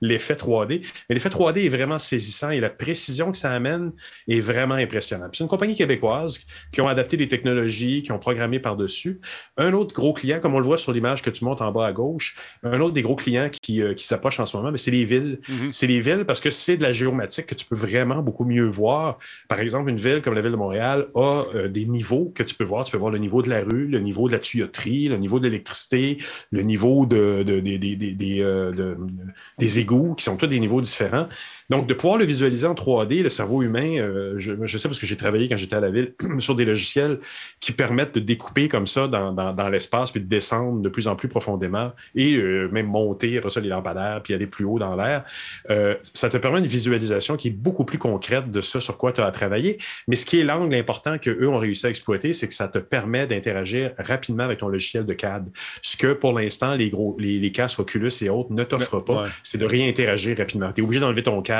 [0.02, 0.86] l'effet le, le, 3D.
[1.10, 3.92] Mais l'effet 3D est vraiment saisissant et la précision que ça amène
[4.28, 5.05] est vraiment impressionnante.
[5.06, 6.40] C'est une compagnie québécoise
[6.72, 9.20] qui ont adapté des technologies, qui ont programmé par-dessus.
[9.58, 11.88] Un autre gros client, comme on le voit sur l'image que tu montes en bas
[11.88, 14.92] à gauche, un autre des gros clients qui, euh, qui s'approche en ce moment, c'est
[14.92, 15.40] les villes.
[15.48, 15.72] Mm -hmm.
[15.72, 18.68] C'est les villes parce que c'est de la géomatique que tu peux vraiment beaucoup mieux
[18.82, 19.18] voir.
[19.48, 22.54] Par exemple, une ville comme la ville de Montréal a euh, des niveaux que tu
[22.56, 22.84] peux voir.
[22.86, 25.38] Tu peux voir le niveau de la rue, le niveau de la tuyauterie, le niveau
[25.40, 26.18] de l'électricité,
[26.58, 27.76] le niveau de, de, de,
[28.22, 28.96] de euh,
[29.64, 31.28] des égouts, qui sont tous des niveaux différents.
[31.70, 35.00] Donc, de pouvoir le visualiser en 3D, le cerveau humain, euh, je, je, sais parce
[35.00, 37.20] que j'ai travaillé quand j'étais à la ville sur des logiciels
[37.60, 41.08] qui permettent de découper comme ça dans, dans, dans l'espace, puis de descendre de plus
[41.08, 44.78] en plus profondément et euh, même monter après ça les lampadaires, puis aller plus haut
[44.78, 45.24] dans l'air.
[45.70, 49.12] Euh, ça te permet une visualisation qui est beaucoup plus concrète de ce sur quoi
[49.12, 49.80] tu as travaillé.
[50.08, 52.78] Mais ce qui est l'angle important qu'eux ont réussi à exploiter, c'est que ça te
[52.78, 55.50] permet d'interagir rapidement avec ton logiciel de CAD.
[55.82, 59.24] Ce que pour l'instant, les gros les, les casques Oculus et autres ne t'offrent pas,
[59.24, 59.30] ouais.
[59.42, 60.72] c'est de réinteragir rapidement.
[60.72, 61.55] Tu es obligé d'enlever ton casque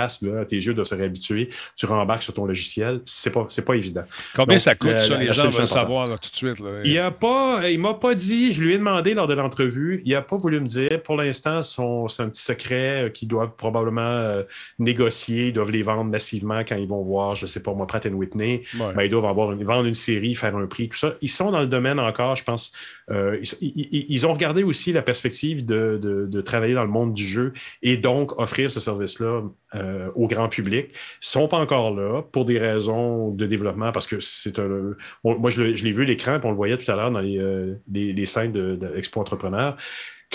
[0.48, 4.04] Tes yeux doivent se réhabituer, tu rembarques sur ton logiciel, c'est pas, c'est pas évident.
[4.36, 6.60] Combien Donc, ça coûte, ça, les gens veulent savoir là, tout de suite?
[6.60, 6.82] Là.
[6.84, 10.16] Il a pas, il m'a pas dit, je lui ai demandé lors de l'entrevue, il
[10.16, 11.02] a pas voulu me dire.
[11.04, 14.44] Pour l'instant, c'est un petit secret qu'ils doivent probablement euh,
[14.80, 18.06] négocier, ils doivent les vendre massivement quand ils vont voir, je sais pas moi, Pratt
[18.06, 18.64] Whitney.
[18.80, 18.94] Ouais.
[18.94, 21.16] Ben, ils doivent avoir une, vendre une série, faire un prix, tout ça.
[21.22, 22.72] Ils sont dans le domaine encore, je pense.
[23.12, 26.90] Euh, ils, ils, ils, ont regardé aussi la perspective de, de, de, travailler dans le
[26.90, 29.44] monde du jeu et donc offrir ce service-là
[29.76, 29.85] euh,
[30.16, 30.94] au grand public.
[31.20, 34.96] Sont pas encore là pour des raisons de développement parce que c'est un.
[35.24, 38.14] Moi, je l'ai vu l'écran, on le voyait tout à l'heure dans les, euh, les,
[38.14, 39.78] les, scènes d'Expo de, Entrepreneur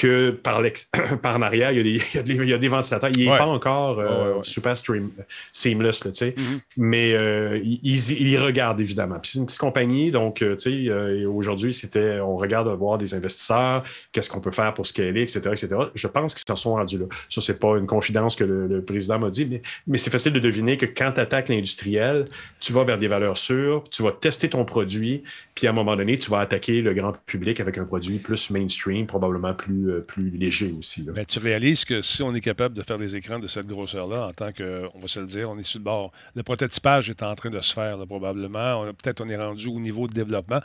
[0.01, 0.63] que par,
[1.23, 2.69] par en arrière, il y, a des, il, y a des, il y a des
[2.69, 3.11] ventilateurs.
[3.15, 3.37] Il n'est ouais.
[3.39, 5.11] pas encore euh, ouais, ouais, super stream,
[5.53, 6.61] seamless, là, mm -hmm.
[6.79, 9.19] mais euh, il, il, il, regarde évidemment.
[9.21, 13.85] Puis c'est une petite compagnie, donc euh, euh aujourd'hui, c'était on regarde voir des investisseurs,
[14.13, 15.69] qu'est-ce qu'on peut faire pour scaler, etc., etc.
[15.95, 17.07] Je pense qu'ils s'en sont rendus là.
[17.29, 20.33] Ça, c'est pas une confidence que le, le président m'a dit, mais, mais c'est facile
[20.33, 22.17] de deviner que quand tu attaques l'industriel,
[22.65, 25.17] tu vas vers des valeurs sûres, tu vas tester ton produit,
[25.55, 28.43] puis à un moment donné, tu vas attaquer le grand public avec un produit plus
[28.51, 31.07] mainstream, probablement plus plus léger aussi.
[31.29, 34.33] Tu réalises que si on est capable de faire des écrans de cette grosseur-là, en
[34.33, 36.13] tant que, on va se le dire, on est sur le bord.
[36.35, 38.85] Le prototypage est en train de se faire, là, probablement.
[39.03, 40.61] Peut-être on est rendu au niveau de développement,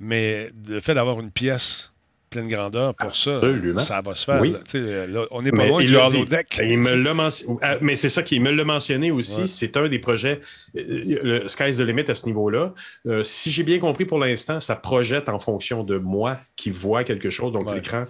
[0.00, 1.92] mais le fait d'avoir une pièce
[2.30, 3.80] pleine grandeur pour Absolument.
[3.80, 4.40] ça, ça va se faire.
[4.40, 4.54] Oui.
[4.74, 6.60] Là, là, on n'est pas loin du holodeck.
[6.62, 9.42] Il me l'a mentionné, ah, mais c'est ça qu'il me l'a mentionné aussi.
[9.42, 9.46] Ouais.
[9.46, 10.40] C'est un des projets,
[10.76, 12.74] euh, le Sky's the limit à ce niveau-là.
[13.06, 17.04] Euh, si j'ai bien compris pour l'instant, ça projette en fonction de moi qui vois
[17.04, 17.52] quelque chose.
[17.52, 17.76] Donc, ouais.
[17.76, 18.06] l'écran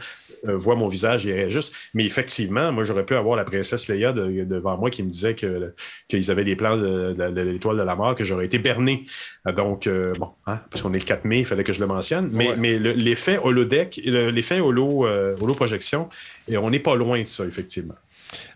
[0.49, 1.73] euh, voient mon visage et réagissent.
[1.95, 5.35] Mais effectivement, moi, j'aurais pu avoir la princesse Leia de- devant moi qui me disait
[5.35, 5.75] que-
[6.09, 9.07] qu'ils avaient les plans de, de- de l'étoile de la mort, que j'aurais été berné.
[9.47, 11.81] Euh, Donc, euh, bon, hein, parce qu'on est le 4 mai, il fallait que je
[11.81, 12.29] le mentionne.
[12.33, 12.57] Mais, Ouais.
[12.57, 16.09] mais le- l'effet holodeck, le- l'effet holo, euh, holo-projection,
[16.49, 17.95] et on n'est pas loin de ça, effectivement.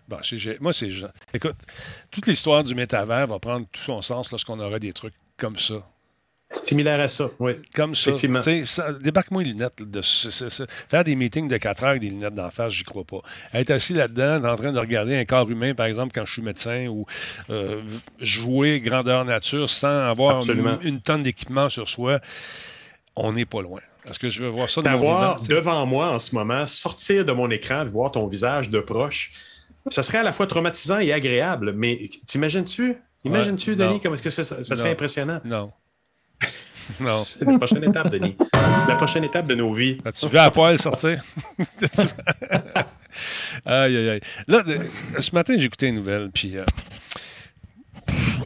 [0.07, 0.17] Bon,
[0.59, 0.89] moi, c'est.
[1.33, 1.55] Écoute,
[2.11, 5.87] toute l'histoire du métavers va prendre tout son sens lorsqu'on aura des trucs comme ça.
[6.51, 7.53] Similaire à ça, oui.
[7.73, 8.11] Comme ça.
[8.11, 8.41] Effectivement.
[9.01, 9.81] Débarque-moi les lunettes.
[9.81, 10.01] De,
[10.89, 13.21] faire des meetings de 4 heures avec des lunettes d'en face, j'y crois pas.
[13.53, 16.41] Être assis là-dedans, en train de regarder un corps humain, par exemple, quand je suis
[16.41, 17.05] médecin, ou
[17.49, 17.81] euh,
[18.19, 20.77] jouer grandeur nature sans avoir Absolument.
[20.81, 22.19] une, une tonne d'équipement sur soi,
[23.15, 23.81] on n'est pas loin.
[24.05, 27.23] Parce que je veux voir ça de mon D'avoir devant moi en ce moment, sortir
[27.23, 29.31] de mon écran, de voir ton visage de proche,
[29.89, 31.73] ça serait à la fois traumatisant et agréable.
[31.73, 32.97] Mais t'imagines-tu?
[33.23, 34.91] Imagines-tu, Ouais, Denis, comment est-ce que ça, ça serait Non.
[34.93, 35.41] impressionnant?
[35.45, 35.71] Non.
[36.99, 37.23] Non.
[37.23, 38.35] C'est la prochaine étape, Denis.
[38.87, 39.97] La prochaine étape de nos vies.
[40.19, 41.23] Tu veux à poil sortir?
[43.65, 44.21] aïe, aïe, aïe.
[44.47, 44.77] Là, de-
[45.19, 46.65] ce matin, j'ai écouté une nouvelle, puis euh,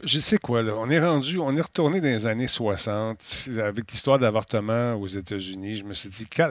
[0.04, 0.74] je sais quoi, là.
[0.76, 5.06] On est rendu, on est retourné dans les années 60 c'est- avec l'histoire d'avortement aux
[5.08, 5.78] États-Unis.
[5.78, 6.42] Je me suis dit, que-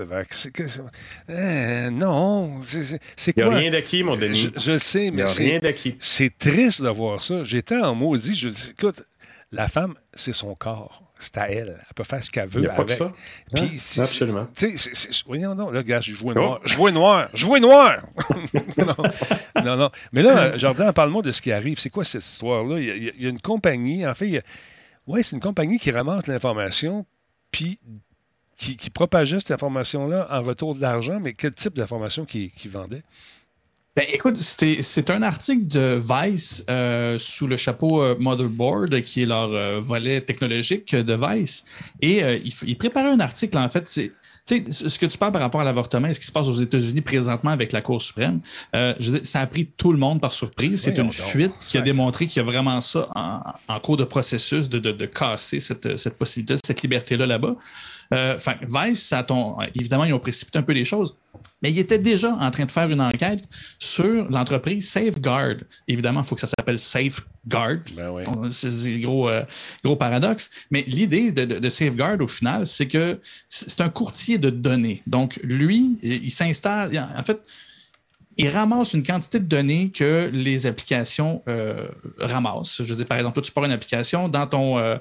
[1.29, 3.55] euh, non, c'est- c'est Il n'y quoi?
[3.55, 4.49] a rien d'acquis, mon Denis.
[4.57, 5.95] Je, le sais, mais a c'est- rien d'acquis.
[5.99, 7.43] c'est triste de voir ça.
[7.43, 8.35] J'étais en maudit.
[8.35, 9.01] Je dis, écoute,
[9.51, 11.01] la femme, c'est son corps.
[11.19, 11.77] C'est à elle.
[11.79, 12.97] Elle peut faire ce qu'elle veut Il n'y a pas avec.
[12.97, 13.11] que ça.
[13.53, 13.63] Puis,
[13.97, 14.01] Hein?
[14.03, 14.47] Absolument.
[14.55, 16.39] tu sais, voyons donc, là, gars, je jouais Oh.
[16.41, 16.59] noir.
[16.65, 17.29] Je jouais noir.
[17.33, 18.05] Je jouais noir.
[18.77, 18.95] non,
[19.63, 19.89] non, non.
[20.11, 21.79] Mais là, Jordan, parle-moi de ce qui arrive.
[21.79, 22.79] C'est quoi cette histoire-là?
[22.79, 24.41] Il y, a- il y une compagnie, en fait, a-
[25.07, 27.05] ouais, c'est une compagnie qui ramasse l'information,
[27.51, 27.79] puis
[28.57, 32.67] qui, qui propageait cette information-là en retour de l'argent, mais quel type d'information qui, qui
[32.67, 33.03] vendait?
[33.95, 39.25] Ben, écoute, c'est un article de Vice euh, sous le chapeau euh, Motherboard, qui est
[39.25, 41.63] leur euh, volet technologique de Vice.
[42.01, 43.87] Et euh, il, f- il préparait un article, en fait.
[43.87, 44.11] C'est,
[44.69, 47.01] ce que tu parles par rapport à l'avortement et ce qui se passe aux États-Unis
[47.01, 48.41] présentement avec la Cour suprême,
[48.75, 50.81] euh, je ça a pris tout le monde par surprise.
[50.81, 53.39] C'est une fuite qui a démontré qu'il y a vraiment ça en,
[53.73, 57.55] en cours de processus de, de- de casser cette, cette possibilité, cette liberté-là là-bas.
[58.13, 58.37] Euh,
[58.67, 59.25] Vice, ça
[59.73, 61.17] évidemment, ils ont précipité un peu les choses,
[61.61, 63.43] mais ils étaient déjà en train de faire une enquête
[63.79, 65.55] sur l'entreprise Safeguard.
[65.87, 67.77] Évidemment, il faut que ça s'appelle Safeguard.
[67.95, 68.23] Ben oui.
[68.51, 69.43] C'est c'est gros, euh,
[69.83, 70.49] gros paradoxe.
[70.71, 75.01] Mais l'idée de, de- de Safeguard, au final, c'est que c'est un courtier de données.
[75.07, 76.97] Donc, lui, il s'installe.
[77.17, 77.39] En fait,
[78.37, 81.87] il ramasse une quantité de données que les applications euh,
[82.19, 82.81] ramassent.
[82.83, 84.97] Je dire, par exemple, toi, tu pars une application, dans ton, euh,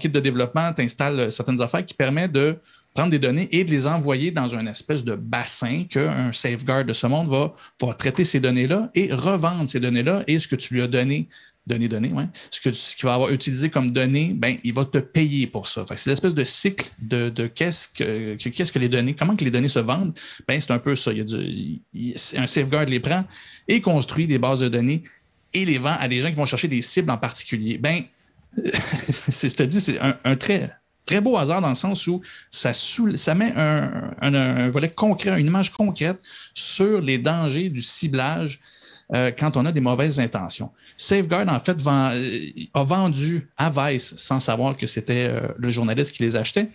[0.00, 2.56] kit de développement, tu installes certaines affaires qui permettent de
[2.92, 6.92] prendre des données et de les envoyer dans un espèce de bassin qu'un safeguard de
[6.92, 10.74] ce monde va, va traiter ces données-là et revendre ces données-là et ce que tu
[10.74, 11.28] lui as donné
[11.66, 12.26] données, données, ouais.
[12.50, 15.66] Ce que ce qu'il va avoir utilisé comme données, ben, il va te payer pour
[15.66, 15.84] ça.
[15.96, 19.68] C'est l'espèce de cycle de, de qu'est-ce que, que- les données, comment que les données
[19.68, 20.12] se vendent.
[20.46, 21.10] Ben, c'est un peu ça.
[21.12, 23.24] Il y a un safeguard les prend
[23.66, 25.02] et construit des bases de données
[25.54, 27.78] et les vend à des gens qui vont chercher des cibles en particulier.
[27.78, 28.02] Ben,
[28.56, 30.70] je te dis, c'est un, un très,
[31.06, 35.40] très beau hasard dans le sens où ça, ça met un, un- un volet concret,
[35.40, 36.18] une image concrète
[36.54, 38.60] sur les dangers du ciblage
[39.12, 40.70] euh, quand on a des mauvaises intentions.
[40.96, 45.70] Safeguard, en fait, vend- euh, a vendu à Vice sans savoir que c'était euh, le
[45.70, 46.68] journaliste qui les achetait.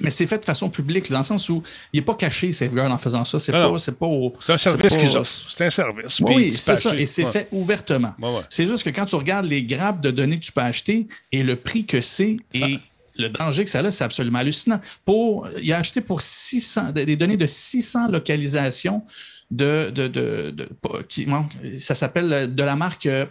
[0.00, 1.62] Mais c'est fait de façon publique, dans le sens où
[1.92, 3.38] il n'est pas caché, Safeguard, en faisant ça.
[3.38, 3.66] C'est pas,
[3.98, 5.50] pas au- C'est un service qu'ils offrent.
[5.56, 6.20] C'est un service.
[6.20, 6.94] Oui, c'est ça.
[6.94, 7.30] Et c'est Ouais.
[7.32, 8.12] fait ouvertement.
[8.20, 8.42] Ouais, ouais.
[8.50, 11.42] C'est juste que quand tu regardes les grappes de données que tu peux acheter et
[11.42, 12.78] le prix que c'est et
[13.18, 14.80] le danger que ça a, c'est absolument hallucinant.
[15.06, 19.02] Pour, il a acheté pour 600, des données de 600 localisations
[19.50, 20.68] de, de, de,
[21.08, 23.26] qui, non, ça s'appelle euh, de la marque euh,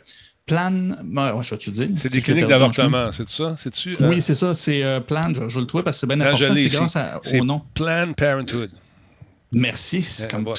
[0.45, 0.71] Plan.
[0.71, 1.89] ouais, je vais te le dire.
[1.95, 3.55] C'est Si des cliniques d'avortement, c'est ça?
[3.57, 3.93] C'est-tu?
[3.99, 4.53] euh, Oui, c'est ça.
[4.53, 5.33] C'est euh, Plan.
[5.47, 6.53] Je, le trouver parce que c'est bien important.
[6.55, 7.61] C'est grâce à- au nom.
[7.73, 8.69] Planned Parenthood.
[9.51, 10.01] Merci.
[10.01, 10.53] C'est comme, pas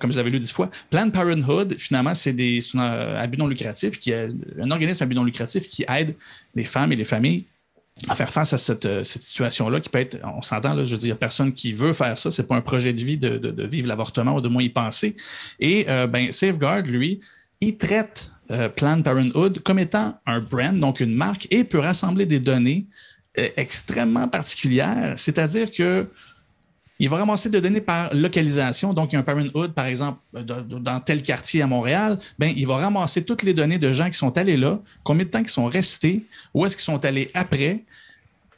[0.00, 0.70] comme je l'avais lu dix fois.
[0.90, 2.80] Planned Parenthood, finalement, c'est des, un,
[3.16, 4.28] à but non lucratif, qui est
[4.60, 6.14] un organisme à but non lucratif qui aide
[6.54, 7.44] les femmes et les familles
[8.08, 11.00] à faire face à cette, euh, cette situation-là qui peut être, on s'entend, je veux
[11.00, 12.30] dire, personne qui veut faire ça.
[12.30, 15.14] C'est pas un projet de vie de, vivre l'avortement ou de moins y penser.
[15.60, 17.20] Et euh, ben, Safeguard, lui,
[17.60, 22.26] il traite euh, Planned Parenthood comme étant un brand, donc une marque, et peut rassembler
[22.26, 22.86] des données
[23.56, 25.14] extrêmement particulières.
[25.16, 26.08] C'est-à-dire que
[27.00, 28.92] il va ramasser des données par localisation.
[28.94, 32.18] Donc, il y a un Parenthood, par exemple, de- de- dans tel quartier à Montréal.
[32.38, 35.30] Ben, il va ramasser toutes les données de gens qui sont allés là, combien de
[35.30, 36.24] temps ils sont restés,
[36.54, 37.82] où est-ce qu'ils sont allés après.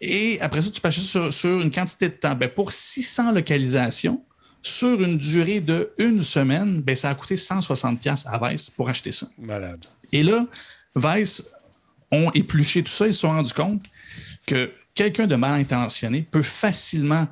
[0.01, 2.34] Et après ça, tu peux acheter sur, sur une quantité de temps.
[2.34, 4.22] Ben, pour 600 localisations,
[4.61, 8.89] sur une durée de une semaine, ben, ça a coûté 160$ piastres à Vice pour
[8.89, 9.26] acheter ça.
[9.39, 9.84] Malade.
[10.12, 10.45] Et là,
[10.95, 11.43] Vice
[12.11, 13.07] ont épluché tout ça.
[13.07, 13.82] Ils se sont rendus compte
[14.47, 17.26] que quelqu'un de mal intentionné peut facilement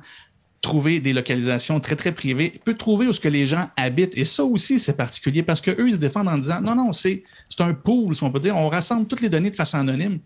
[0.61, 4.17] trouver des localisations très, très privées, peut trouver où ce que les gens habitent.
[4.17, 7.23] Et ça aussi, c'est particulier parce qu'eux, ils se défendent en disant non, non, c'est
[7.59, 8.55] un pool, si on peut dire.
[8.57, 10.19] On rassemble toutes les données de façon anonyme.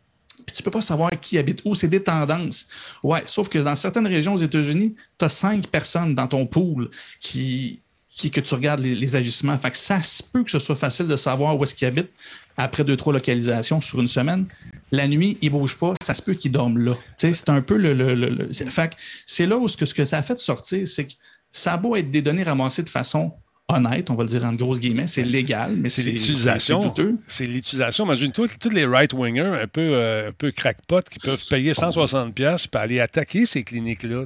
[0.45, 2.67] Puis tu peux pas savoir qui habite où, c'est des tendances.
[3.03, 6.89] Ouais, sauf que dans certaines régions aux États-Unis, tu as cinq personnes dans ton pool
[7.19, 9.57] qui, qui que tu regardes les, agissements.
[9.57, 12.11] Fait que ça se peut que ce soit facile de savoir où est-ce qu'ils habitent
[12.59, 14.45] après deux, trois localisations sur une semaine.
[14.91, 16.93] La nuit, ils ne bougent pas, ça se peut qu'ils dorment là.
[17.17, 17.93] C'est un peu le.
[17.93, 21.13] le, c'est là où ce que, ce que ça a fait sortir, c'est que
[21.51, 23.33] ça a beau être des données ramassées de façon
[23.69, 26.93] honnête, on va le dire en grosses guillemets, c'est légal, mais c'est l'utilisation.
[27.27, 28.05] C'est l'utilisation.
[28.05, 32.81] Imagine tous les right-wingers un peu, euh, un peu crackpots qui peuvent payer 160$ pour
[32.81, 34.25] aller attaquer ces cliniques-là,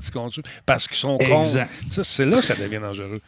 [0.65, 1.45] parce qu'ils sont cons.
[2.03, 3.21] C'est là que ça devient dangereux.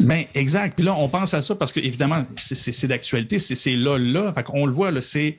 [0.00, 0.76] Ben, exact.
[0.76, 4.32] Puis là, on pense à ça parce que, évidemment, c'est d'actualité, c'est là, là.
[4.34, 5.36] Fait on le voit, c'est.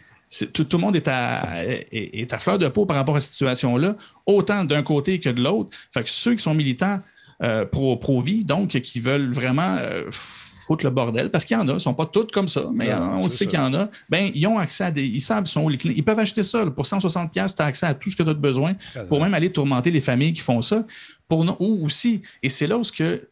[0.52, 3.34] Tout, tout, le monde est à, est, à, fleur de peau par rapport à cette
[3.34, 3.96] situation-là,
[4.26, 5.78] autant d'un côté que de l'autre.
[5.94, 7.02] Fait que ceux qui sont militants
[7.44, 11.72] euh, pro-vie, donc qui veulent vraiment euh, foutre le bordel, parce qu'il y en a,
[11.72, 14.32] ils ne sont pas tous comme ça, mais on sait qu'il y en a, ben,
[14.34, 15.06] ils ont accès à des.
[15.06, 15.96] Ils savent sont les clients.
[15.98, 16.66] Ils peuvent acheter ça.
[16.68, 18.76] pour 160$, tu as accès à tout ce que tu as besoin
[19.10, 20.86] pour même aller tourmenter les familles qui font ça.
[21.28, 23.28] Pour, ou aussi, et c'est là où que,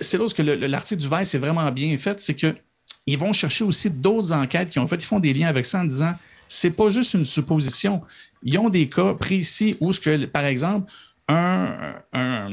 [0.00, 2.54] c'est là où l'article du Vice est vraiment bien fait, c'est que
[3.06, 5.80] ils vont chercher aussi d'autres enquêtes qui ont fait, ils font des liens avec ça
[5.80, 6.14] en disant
[6.48, 8.02] c'est pas juste une supposition.
[8.42, 10.90] Ils ont des cas précis où, ce que, par exemple,
[11.32, 12.50] un,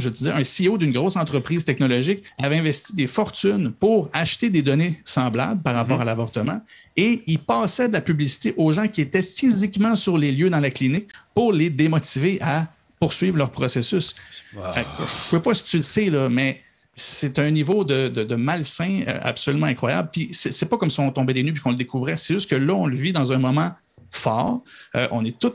[0.00, 4.62] je disais, un CEO d'une grosse entreprise technologique avait investi des fortunes pour acheter des
[4.62, 6.02] données semblables par rapport mhm.
[6.02, 6.60] à l'avortement
[6.96, 10.60] et il passait de la publicité aux gens qui étaient physiquement sur les lieux dans
[10.60, 12.66] la clinique pour les démotiver à
[12.98, 14.14] poursuivre leur processus.
[14.52, 16.60] je ne sais pas si tu le sais, là, mais
[16.94, 20.10] c'est un niveau de, malsain euh, absolument incroyable.
[20.12, 22.16] Puis c'est pas comme si on tombait des nues et qu'on le découvrait.
[22.16, 23.72] C'est juste que là, on le vit dans un moment
[24.10, 24.62] fort.
[24.96, 25.54] Euh, on est tout,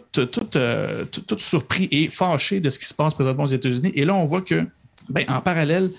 [0.56, 1.06] euh,
[1.38, 3.92] surpris et fâchés de ce qui se passe présentement aux États-Unis.
[3.96, 4.66] Et là, on voit que,
[5.10, 5.92] ben, en parallèle,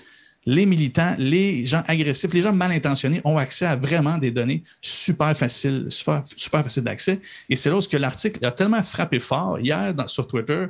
[0.45, 4.63] les militants, les gens agressifs, les gens mal intentionnés ont accès à vraiment des données
[4.81, 7.19] super faciles, super, super faciles d'accès.
[7.49, 10.67] Et c'est là où l'article a tellement frappé fort hier sur Twitter,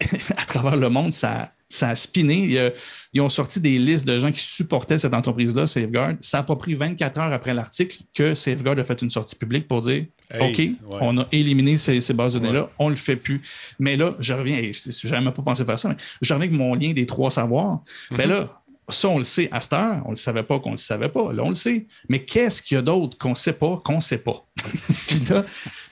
[0.36, 2.70] à travers le monde, ça, ça a spiné.
[3.14, 6.16] Ils ont sorti des listes de gens qui supportaient cette entreprise-là, Safeguard.
[6.20, 9.66] Ça n'a pas pris 24 heures après l'article que Safeguard a fait une sortie publique
[9.66, 10.04] pour dire
[10.40, 10.62] OK,
[11.00, 13.42] on a éliminé ces, bases de données-là, on ne le fait plus.
[13.78, 16.58] Mais là, je reviens, je n'avais même pas pensé faire ça, mais je reviens avec
[16.58, 17.80] mon lien des trois savoirs.
[18.10, 20.58] Mm Ben là, ça, on le sait à cette heure, on ne le savait pas
[20.58, 21.32] qu'on ne le savait pas.
[21.32, 21.86] Là, on le sait.
[22.08, 24.44] Mais qu'est-ce qu'il y a d'autre qu'on ne sait pas, qu'on ne sait pas?
[25.06, 25.42] Puis là,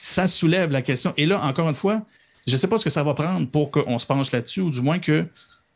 [0.01, 1.15] ça soulève la question.
[1.17, 2.03] Et là, encore une fois,
[2.47, 4.71] je ne sais pas ce que ça va prendre pour qu'on se penche là-dessus, ou
[4.71, 5.27] du moins que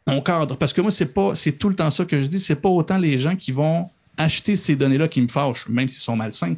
[0.07, 0.57] on cadre.
[0.57, 2.41] Parce que moi, c'est pas, c'est tout le temps ça que je dis.
[2.41, 6.03] C'est pas autant les gens qui vont acheter ces données-là qui me fâchent, même s'ils
[6.03, 6.55] sont malsains.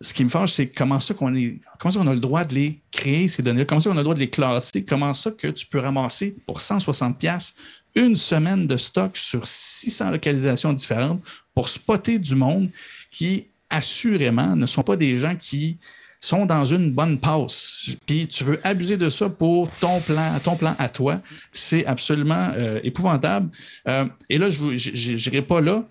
[0.00, 2.80] Ce qui me fâche, c'est comment ça qu'on est, comment a le droit de les
[2.92, 5.48] créer, ces données-là, comment ça qu'on a le droit de les classer, comment ça que
[5.48, 7.54] tu peux ramasser pour 160 pièces
[7.94, 11.22] une semaine de stock sur 600 localisations différentes
[11.54, 12.70] pour spotter du monde
[13.10, 15.78] qui, assurément, ne sont pas des gens qui
[16.20, 17.90] sont dans une bonne passe?
[18.06, 21.20] Puis tu veux abuser de ça pour ton plan, ton plan à toi.
[21.52, 23.50] C'est absolument euh, épouvantable.
[23.88, 25.84] Euh, et là, je n'irai pas là.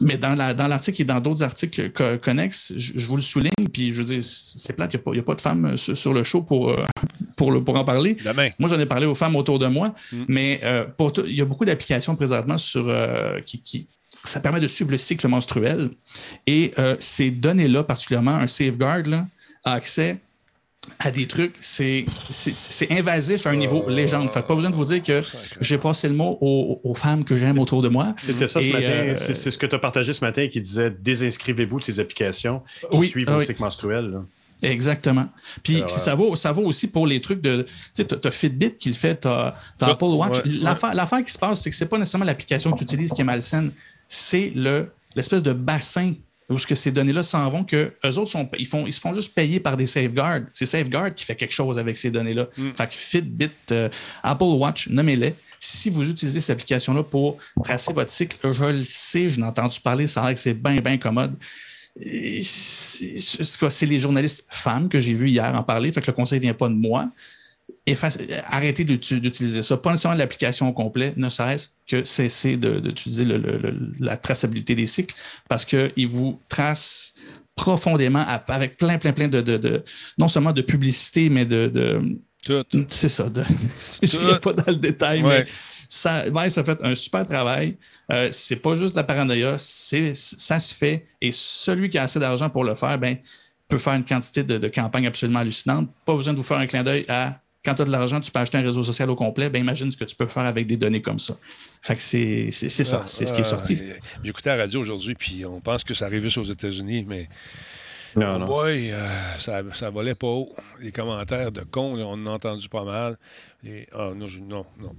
[0.00, 4.04] Mais dans l'article et dans d'autres articles connexes, je, vous le souligne, puis je veux
[4.04, 6.74] dire, c'est plate, il n'y a, pas de femmes euh, sur, le show pour,
[7.36, 8.16] pour, pour en parler.
[8.58, 10.24] Moi, j'en ai parlé aux femmes autour de moi, mm.
[10.28, 10.60] mais
[11.26, 12.92] il y a beaucoup d'applications présentement sur,
[13.44, 13.88] qui, qui,
[14.24, 15.90] ça permet de suivre le cycle menstruel.
[16.46, 19.26] Et ces données-là, particulièrement un safeguard, là,
[19.64, 20.18] accès
[20.98, 22.06] à des trucs, c'est
[22.90, 24.30] invasif à un niveau légende.
[24.30, 25.22] Fait pas besoin de vous dire que
[25.60, 28.14] j'ai passé le mot aux, femmes que j'aime autour de moi.
[28.18, 28.86] C'était ça ce matin.
[28.86, 32.62] Euh, c'est ce que tu as partagé ce matin qui disait désinscrivez-vous de ces applications
[32.90, 34.20] qui oui, suivent le cycle menstruel.
[34.62, 35.28] Exactement.
[35.62, 37.62] Puis ça, vaut, ça vaut aussi pour les trucs de.
[37.62, 40.38] Tu sais, tu as Fitbit qui le fait, tu as, Apple Watch.
[40.46, 43.24] L'affaire qui se passe, c'est que c'est pas nécessairement l'application que tu utilises qui est
[43.24, 43.72] malsaine,
[44.08, 44.52] c'est
[45.14, 46.14] l'espèce de bassin
[46.48, 49.00] où ce que ces données-là s'en vont, que eux autres sont, ils, font, ils se
[49.00, 50.42] font juste payer par des safeguards.
[50.52, 52.48] C'est Safeguard qui fait quelque chose avec ces données-là.
[52.56, 52.70] Mm.
[52.74, 53.88] Fait que Fitbit, euh,
[54.22, 55.34] Apple Watch, nommez-les.
[55.58, 59.80] Si vous utilisez cette application-là pour tracer votre cycle, je le sais, je n'ai entendu
[59.80, 61.34] parler, ça a l'air que c'est bien, bien commode.
[61.98, 66.42] C'est les journalistes femmes que j'ai vus hier en parler, fait que le conseil ne
[66.42, 67.08] vient pas de moi
[68.48, 69.76] arrêter d'utiliser ça.
[69.76, 73.26] Pas nécessairement l'application au complet, ne serait-ce que cesser d'utiliser
[74.00, 75.14] la traçabilité des cycles
[75.48, 77.14] parce qu'il vous trace
[77.54, 79.82] profondément avec plein, plein, plein de,
[80.18, 82.02] non seulement de publicité, mais de.
[82.88, 83.26] C'est ça.
[84.02, 85.46] Je ne pas dans le détail, mais
[85.88, 87.76] ça, Vice a fait un super travail.
[88.12, 91.06] Euh, c'est pas juste de la paranoïa, ça se fait.
[91.20, 93.16] Et celui qui a assez d'argent pour le faire, ben,
[93.68, 95.88] peut faire une quantité de, de campagnes absolument hallucinantes.
[96.04, 98.30] Pas besoin de vous faire un clin d'œil à quand tu as de l'argent, tu
[98.30, 100.66] peux acheter un réseau social au complet, ben imagine ce que tu peux faire avec
[100.66, 101.36] des données comme ça.
[101.82, 103.78] Fait que c'est ça, c'est ce qui est sorti.
[104.24, 107.28] J'écoutais la radio aujourd'hui, puis on pense que ça arrive juste aux États-Unis, mais.
[108.14, 108.46] Non, non.
[108.46, 109.06] Boy, euh,
[109.38, 110.48] ça, ça volait pas haut.
[110.80, 113.18] Les commentaires de cons, on en a entendu pas mal.
[113.62, 114.94] Et, ah, non, je- non, non.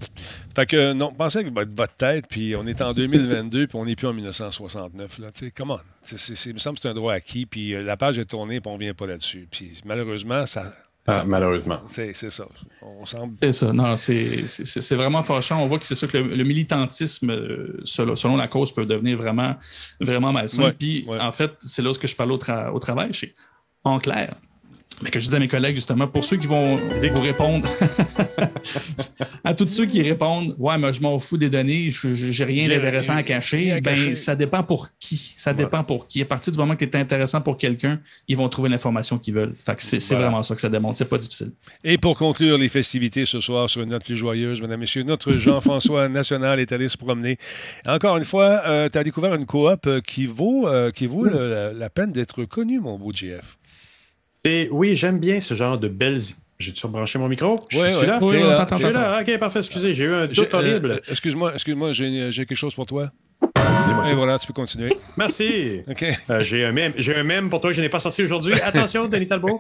[0.55, 3.85] Fait que, non, pensez avec votre, votre tête, puis on est en 2022, puis on
[3.85, 5.17] n'est plus en 1969.
[5.17, 5.79] Là, tu sais, comment?
[6.11, 8.69] Il me semble que c'est un droit acquis, puis euh, la page est tournée, puis
[8.69, 9.47] on ne vient pas là-dessus.
[9.49, 10.71] Puis malheureusement, ça.
[11.09, 11.79] Ah, ça- malheureusement.
[11.87, 12.45] C'est ça.
[12.81, 13.35] On semble.
[13.41, 15.61] C'est ça, non, c'est- c'est c'est vraiment fâchant.
[15.63, 18.85] On voit que c'est ça que le, le militantisme, euh, selon, selon la cause, peut
[18.85, 19.55] devenir vraiment,
[20.01, 20.63] vraiment malsain.
[20.65, 23.11] Ouais, Puis, en fait, c'est là où ce que je parle au, tra- au travail,
[23.13, 23.33] c'est
[23.83, 24.35] en clair.
[25.03, 26.77] Mais que je dis à mes collègues, justement, pour ceux qui vont
[27.11, 27.69] vous répondre,
[29.43, 32.67] à tous ceux qui répondent, ouais, mais je m'en fous des données, je j'ai rien
[32.67, 34.15] d'intéressant à cacher, à ben, cacher.
[34.15, 35.33] ça dépend pour qui.
[35.35, 36.21] Ça dépend pour qui.
[36.21, 39.35] À partir du moment que tu es intéressant pour quelqu'un, ils vont trouver l'information qu'ils
[39.35, 39.53] veulent.
[39.59, 40.25] Fait que c'est Voilà.
[40.25, 40.97] vraiment ça que ça démontre.
[40.97, 41.51] C'est pas difficile.
[41.83, 45.31] Et pour conclure les festivités ce soir sur une note plus joyeuse, mesdames messieurs, notre
[45.31, 47.37] Jean-François National est allé se promener.
[47.85, 51.49] Encore une fois, tu as découvert une coop euh, qui vaut, euh, qui vaut le-
[51.49, 53.57] la, la peine d'être connue, mon beau GF.
[54.45, 56.21] Et oui, j'aime bien ce genre de belles.
[56.59, 57.57] J'ai surbranché mon micro?
[57.69, 58.07] Je Ouais, suis ouais.
[58.07, 58.19] là?
[58.21, 58.65] Oui, on là?
[58.91, 59.21] là.
[59.21, 59.59] Ok, parfait.
[59.59, 60.91] Excusez, j'ai eu un doute horrible.
[60.91, 63.11] euh, excuse-moi, excuse-moi, j'ai j'ai quelque chose pour toi.
[64.09, 64.93] Et voilà, tu peux continuer.
[65.17, 65.81] Merci.
[65.89, 66.05] OK.
[66.29, 68.53] Euh, j'ai un mème, j'ai un mème pour toi que je n'ai pas sorti aujourd'hui.
[68.63, 69.59] Attention, Denis Talbot.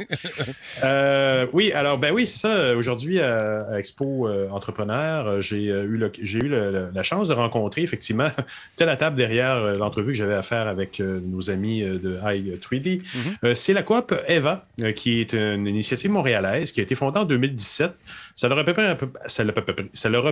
[0.83, 2.75] Euh, oui, alors ben oui, c'est ça.
[2.75, 7.03] Aujourd'hui à, à Expo euh, Entrepreneur, j'ai euh, eu, le- j'ai eu le- le- la
[7.03, 8.29] chance de rencontrer effectivement.
[8.71, 11.99] C'était la table derrière euh, l'entrevue que j'avais à faire avec euh, nos amis euh,
[11.99, 13.01] de High 3D.
[13.43, 17.19] Euh, c'est la coop Eva, euh, qui est une initiative montréalaise qui a été fondée
[17.19, 17.91] en 2017.
[18.37, 18.63] Ça leur, a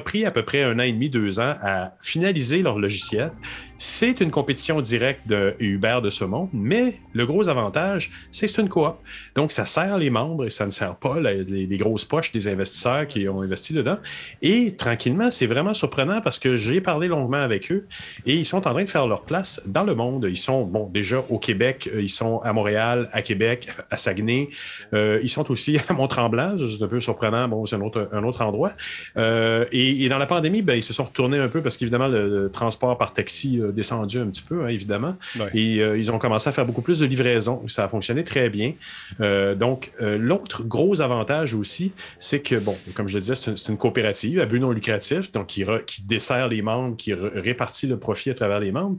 [0.01, 3.31] pris à peu près un an et demi, deux ans à finaliser leur logiciel.
[3.79, 8.51] C'est une compétition directe de Uber de ce monde, mais le gros avantage, c'est que
[8.53, 8.97] c'est une coop.
[9.35, 13.07] Donc, ça sert les membres et ça ne sert pas les, grosses poches des investisseurs
[13.07, 13.97] qui ont investi dedans.
[14.43, 17.87] Et tranquillement, c'est vraiment surprenant parce que j'ai parlé longuement avec eux
[18.27, 20.27] et ils sont en train de faire leur place dans le monde.
[20.29, 24.49] Ils sont, bon, déjà au Québec, euh, ils sont à Montréal, à Québec, à Saguenay.
[24.93, 27.47] Euh, ils sont aussi à Mont-Tremblant, c'est un peu surprenant.
[27.47, 27.77] Bon, c'est
[28.11, 28.71] un autre endroit.
[29.17, 32.07] Euh, et, et dans la pandémie, ben, ils se sont retournés un peu parce qu'évidemment,
[32.07, 35.15] le, le transport par taxi a descendu un petit peu, hein, évidemment.
[35.39, 35.49] Ouais.
[35.53, 37.67] Et euh, ils ont commencé à faire beaucoup plus de livraisons.
[37.67, 38.73] Ça a fonctionné très bien.
[39.21, 43.77] Euh, donc, l'autre gros avantage aussi, c'est que, bon, comme je le disais, c'est une,
[43.77, 47.97] coopérative à but non lucratif, donc qui, re- qui dessert les membres, qui répartit le
[47.97, 48.97] profit à travers les membres.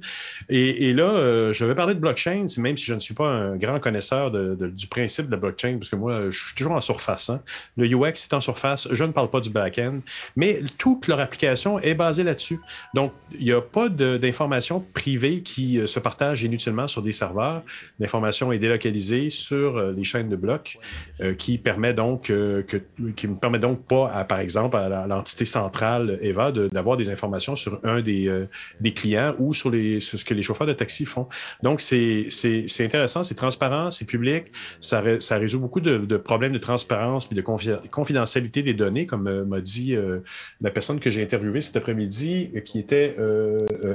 [0.48, 3.56] Et, et là, je vais parler de blockchain, même si je ne suis pas un
[3.56, 6.72] grand connaisseur de- de- du principe de la blockchain, parce que moi, je suis toujours
[6.72, 7.30] en surface.
[7.30, 7.40] hein.
[7.76, 10.00] Le UX est en surface, je ne parle pas du back-end,
[10.36, 12.58] mais toute leur application est basée là-dessus.
[12.94, 17.62] Donc, il n'y a pas d'informations privées qui euh, se partagent inutilement sur des serveurs.
[17.98, 20.78] L'information est délocalisée sur euh, les chaînes de blocs,
[21.20, 26.96] euh, qui permet ne permet donc pas, à, par exemple, à l'entité centrale Eva d'avoir
[26.96, 28.46] des informations sur un des,
[28.80, 31.28] des clients ou sur, ce que les chauffeurs de taxi font.
[31.62, 32.28] Donc, c'est
[32.80, 34.46] intéressant, c'est transparent, c'est public,
[34.80, 39.06] ça, ré- ça résout beaucoup de, problèmes de transparence et de confi- confidentialité des données,
[39.06, 40.20] comme euh, m'a dit euh,
[40.60, 43.16] la personne que j'ai interviewée cet après-midi, euh, qui était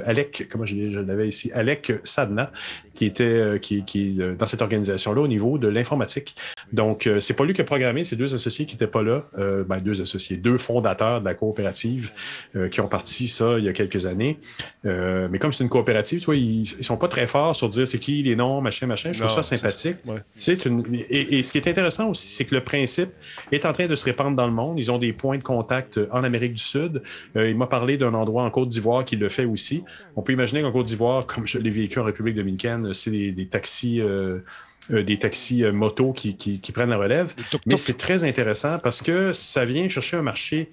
[0.06, 2.52] Alec, comment je, l'avais ici, Alec Sadna,
[2.94, 6.36] qui était qui, qui dans cette organisation-là au niveau de l'informatique.
[6.72, 9.24] Donc, euh, c'est pas lui qui a programmé, c'est deux associés qui n'étaient pas là,
[9.38, 12.12] euh, ben, deux associés, deux fondateurs de la coopérative
[12.56, 14.38] euh, qui ont parti ça il y a quelques années.
[14.86, 17.68] Euh, mais comme c'est une coopérative, tu vois, ils, ils sont pas très forts sur
[17.68, 19.12] dire c'est qui les noms, machin, machin.
[19.12, 19.96] Je trouve Non, ça sympathique.
[20.04, 20.18] c'est- ouais.
[20.34, 23.10] C'est une et, et ce qui est intéressant aussi, c'est que le principe
[23.52, 24.78] est en train de se répandre dans le monde.
[24.78, 27.02] Ils ont des points de contact euh, en Amérique du Sud.
[27.36, 29.84] Euh, il m'a parlé d'un endroit en Côte d'Ivoire qui le fait aussi.
[30.16, 33.32] On peut imaginer qu'en Côte d'Ivoire, comme je l'ai vécu en République dominicaine, c'est des,
[33.32, 34.00] des taxis.
[34.90, 37.34] Euh, des taxis euh, motos qui, qui- qui prennent la relève.
[37.66, 40.70] Mais c'est très intéressant parce que ça vient chercher un marché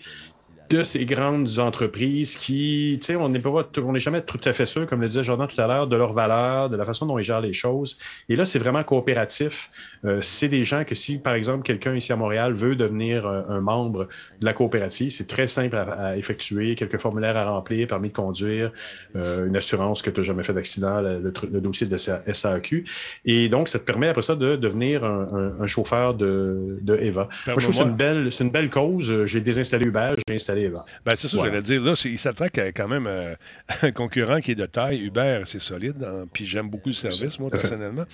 [0.69, 3.49] de ces grandes entreprises qui, tu sais, on n'est pas,
[3.83, 5.95] on n'est jamais tout à fait sûr, comme le disait Jordan tout à l'heure, de
[5.95, 7.97] leur valeur, de la façon dont ils gèrent les choses.
[8.29, 9.69] Et là, c'est vraiment coopératif.
[10.05, 13.45] Euh, c'est des gens que si, par exemple, quelqu'un ici à Montréal veut devenir un,
[13.49, 14.07] un membre
[14.39, 18.13] de la coopérative, c'est très simple à, à effectuer, quelques formulaires à remplir, permis de
[18.13, 18.71] conduire,
[19.15, 22.85] euh, une assurance que tu n'as jamais fait d'accident, le, le dossier de SA SAQ.
[23.25, 25.27] Et donc, ça te permet après ça de devenir un,
[25.59, 27.27] un- un chauffeur de, de Eva.
[27.47, 29.09] Moi, je trouve que c'est une belle, c'est une belle cause.
[29.11, 30.85] Euh, J'ai désinstallé Uber, j'ai installé Eva.
[31.05, 31.83] Ben, c'est ça que j'allais dire.
[31.83, 33.35] Là, il s'attaque à quand même euh,
[33.81, 34.99] un concurrent qui est de taille.
[35.05, 36.03] Uber, c'est solide.
[36.03, 38.05] hein, puis j'aime beaucoup le service, moi, à personnellement.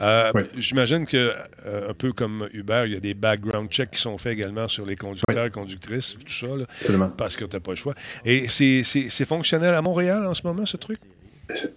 [0.00, 0.42] Euh, Oui.
[0.56, 1.32] J'imagine que,
[1.66, 4.68] euh, un peu comme Uber, il y a des background checks qui sont faits également
[4.68, 7.08] sur les conducteurs et conductrices, tout ça, là, Absolument.
[7.16, 7.94] parce que tu n'as pas le choix.
[8.24, 10.98] Et c'est fonctionnel à Montréal en ce moment, ce truc?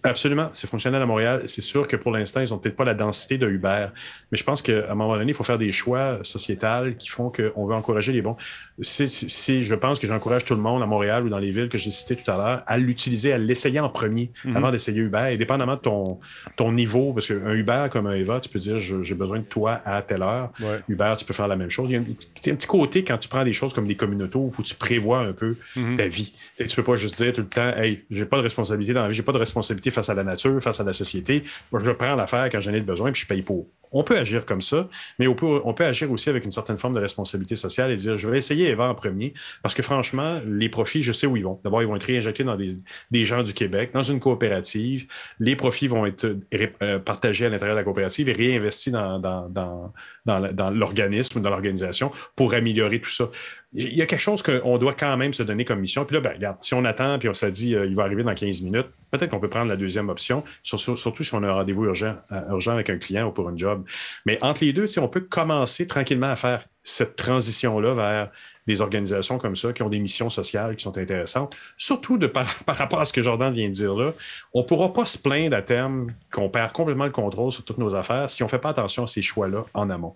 [0.03, 1.43] Absolument, c'est fonctionnel à Montréal.
[1.47, 3.87] C'est sûr que pour l'instant, ils n'ont peut-être pas la densité de Uber,
[4.29, 7.31] mais je pense qu'à un moment donné, il faut faire des choix sociétals qui font
[7.31, 8.35] qu'on veut encourager les bons.
[8.81, 11.69] Si, si, je pense que j'encourage tout le monde à Montréal ou dans les villes
[11.69, 14.57] que j'ai citées tout à l'heure à l'utiliser, à l'essayer en premier Mhm.
[14.57, 16.19] avant d'essayer Uber, et dépendamment de ton,
[16.55, 19.43] ton niveau, parce qu'un Uber comme un Eva, tu peux dire je- j'ai besoin de
[19.43, 20.51] toi à telle heure.
[20.59, 20.79] Ouais.
[20.89, 21.89] Uber, tu peux faire la même chose.
[21.89, 24.51] Il y a un, petit côté quand tu prends des choses comme des communautés où
[24.63, 25.97] tu prévois un peu Mhm.
[25.97, 26.33] ta vie.
[26.57, 29.03] Tu tu peux pas juste dire tout le temps, hey, j'ai pas de responsabilité dans
[29.03, 31.43] la vie, j'ai pas de responsabilité face à la nature, face à la société.
[31.71, 33.67] Moi, je prends l'affaire quand j'en ai besoin puis je paye pour.
[33.91, 34.87] On peut agir comme ça,
[35.19, 38.27] mais on peut, agir aussi avec une certaine forme de responsabilité sociale et dire, je
[38.27, 41.59] vais essayer Eva en premier, parce que franchement, les profits, je sais où ils vont.
[41.63, 42.77] D'abord, ils vont être réinjectés dans des,
[43.09, 45.07] des gens du Québec, dans une coopérative.
[45.39, 46.37] Les profits vont être
[46.81, 49.93] euh, partagés à l'intérieur de la coopérative et réinvestis dans,
[50.25, 53.29] dans, l'organisme, dans l'organisation pour améliorer tout ça.
[53.73, 56.03] Il y a quelque chose qu'on doit quand même se donner comme mission.
[56.05, 58.21] Puis là, ben, regarde, si on attend, puis on se dit, euh, il va arriver
[58.23, 61.41] dans 15 minutes, peut-être qu'on peut prendre la deuxième option, sur- sur- surtout si on
[61.43, 63.85] a un rendez-vous urgent, euh, urgent avec un client ou pour un job.
[64.25, 68.29] Mais entre les deux, sais, on peut commencer tranquillement à faire cette transition-là vers
[68.67, 71.55] des organisations comme ça qui ont des missions sociales qui sont intéressantes.
[71.77, 74.13] Surtout de par, par rapport à ce que Jordan vient de dire là,
[74.53, 77.77] on ne pourra pas se plaindre à terme qu'on perd complètement le contrôle sur toutes
[77.77, 80.15] nos affaires si on ne fait pas attention à ces choix-là en amont.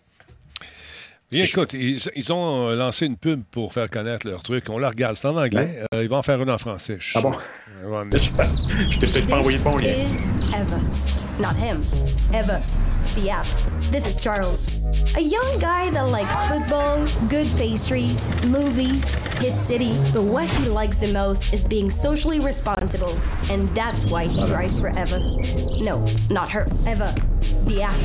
[1.32, 4.70] Bien, écoute, ils, ils ont euh, lancé une pub pour faire connaître leur truc.
[4.70, 5.16] On la regarde.
[5.16, 5.82] C'est en anglais.
[5.94, 6.98] Euh, ils vont en faire une en français.
[7.00, 7.32] je Ah bon?
[7.86, 7.88] Sûr.
[7.88, 9.90] Ils vont en- Je t'ai peut-être pas envoyé le bon lien.
[10.06, 10.82] is Eva.
[11.40, 11.82] Not him.
[12.34, 12.62] Eva.
[13.16, 13.45] The app.
[13.91, 14.68] This is Charles.
[15.16, 20.98] A young guy that likes football, good pastries, movies, his city, but what he likes
[20.98, 23.16] the most is being socially responsible.
[23.52, 25.20] And that's why he drives for Eva.
[25.80, 26.66] No, not her.
[26.88, 27.14] Eva.
[27.66, 27.95] The app.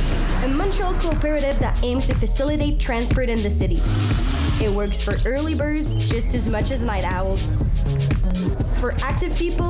[0.45, 3.81] A Montreal cooperative that aims to facilitate transport in the city.
[4.63, 7.53] It works for early birds just as much as night owls.
[8.81, 9.70] For active people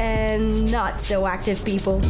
[0.00, 2.00] and not so active people.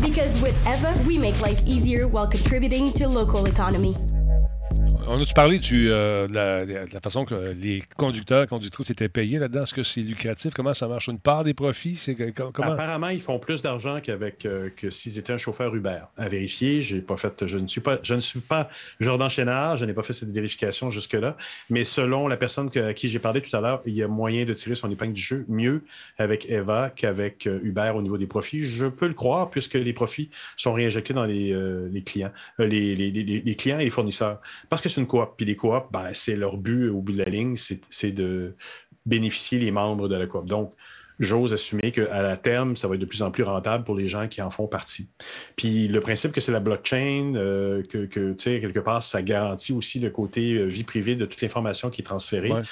[0.00, 3.96] Because with Eva, we make life easier while contributing to local economy.
[5.08, 9.62] On a-tu parlé euh, de, la, façon que les conducteurs, conductrices étaient payés là-dedans?
[9.62, 10.52] Est-ce que c'est lucratif?
[10.52, 11.06] Comment ça marche?
[11.06, 12.00] Une part des profits?
[12.58, 16.00] Apparemment, ils font plus d'argent qu'avec euh, que s'ils étaient un chauffeur Uber.
[16.16, 18.68] À vérifier, j'ai pas fait, je ne suis pas, je ne suis pas
[18.98, 21.36] Jordan Chénard, je n'ai pas fait cette vérification jusque-là.
[21.70, 24.44] Mais selon la personne à qui j'ai parlé tout à l'heure, il y a moyen
[24.44, 25.84] de tirer son épingle du jeu mieux
[26.18, 28.64] avec Eva qu'avec euh, Uber au niveau des profits.
[28.64, 33.84] Je peux le croire puisque les profits sont réinjectés dans les, clients, les clients et
[33.84, 34.40] les fournisseurs.
[34.68, 35.34] Parce que une coop.
[35.36, 38.54] Puis les coops, ben, c'est leur but au bout de la ligne, c'est c'est de
[39.04, 40.46] bénéficier les membres de la coop.
[40.46, 40.74] Donc,
[41.18, 44.08] j'ose assumer qu'à la terme, ça va être de plus en plus rentable pour les
[44.08, 45.08] gens qui en font partie.
[45.56, 49.22] Puis le principe que c'est la blockchain, euh, que, que, tu sais, quelque part, ça
[49.22, 52.52] garantit aussi le côté euh, vie privée de toute l'information qui est transférée.
[52.52, 52.62] Ouais.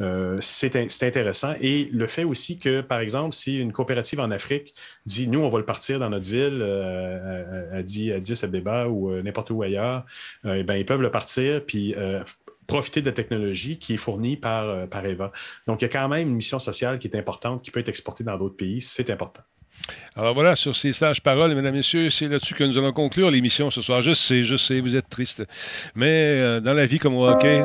[0.00, 1.54] Euh, c'est in- c'est intéressant.
[1.60, 4.74] Et le fait aussi que, par exemple, si une coopérative en Afrique
[5.06, 8.44] dit, nous, on va le partir dans notre ville, euh, à, à, 10 à 10
[8.44, 10.04] Abeba ou euh, n'importe où ailleurs,
[10.44, 11.94] eh ben, ils peuvent le partir, puis
[12.66, 15.32] profiter de la technologie qui est fournie par, euh, par Eva.
[15.66, 17.88] Donc, il y a quand même une mission sociale qui est importante, qui peut être
[17.88, 18.80] exportée dans d'autres pays.
[18.80, 19.42] C'est important.
[20.16, 23.70] Alors voilà, sur ces sages paroles, mesdames, messieurs, c'est là-dessus que nous allons conclure l'émission
[23.70, 24.02] ce soir.
[24.02, 25.44] Je sais, je sais, vous êtes tristes.
[25.94, 27.64] Mais euh, dans la vie comme au hockey,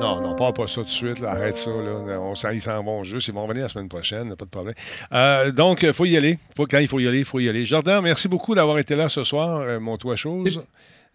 [0.00, 1.20] non, non, pas, pas ça tout de suite.
[1.20, 1.70] là, arrête ça.
[1.70, 2.20] Là.
[2.20, 3.28] On s'en, ils s'en vont juste.
[3.28, 4.74] Ils vont revenir la semaine prochaine, pas de problème.
[5.12, 6.38] Euh, donc, il faut y aller.
[6.56, 7.64] Faut, quand il faut y aller, il faut y aller.
[7.64, 10.62] Jordan, merci beaucoup d'avoir été là ce soir, euh, mon toit chose.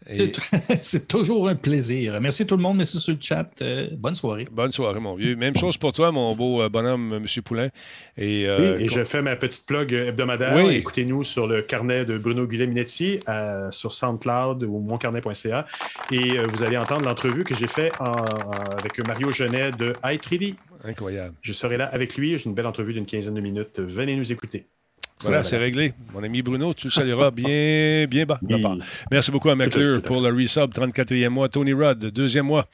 [0.10, 0.32] Et-
[0.84, 2.20] C'est- toujours un plaisir.
[2.22, 2.78] Merci tout le monde.
[2.78, 3.50] Merci sur le chat.
[3.62, 4.46] Euh, bonne soirée.
[4.52, 5.36] Bonne soirée, mon vieux.
[5.36, 7.26] Même chose pour toi, mon beau euh, bonhomme, M.
[7.44, 7.70] Poulain.
[8.18, 10.54] Et, euh, Oui, et je fais ma petite plug hebdomadaire.
[10.56, 10.76] Oui.
[10.76, 15.66] Écoutez-nous sur le carnet de Bruno Guillet-Minetti euh, sur SoundCloud ou moncarnet.ca.
[16.12, 19.94] Et euh, vous allez entendre l'entrevue que j'ai faite en- en- avec Mario Genet de
[20.04, 20.56] i3D.
[20.84, 21.36] Incroyable.
[21.42, 22.38] Je serai là avec lui.
[22.38, 23.80] J'ai une belle entrevue d'une quinzaine de minutes.
[23.80, 24.68] Venez nous écouter.
[25.22, 25.94] Voilà, c'est réglé.
[26.14, 28.40] Mon ami Bruno, tu le salueras bien, bien bas.
[28.42, 28.62] Oui.
[29.12, 31.50] Merci beaucoup à McClure pour le resub, 34e mois.
[31.50, 32.68] Tony Rudd, deuxième mois.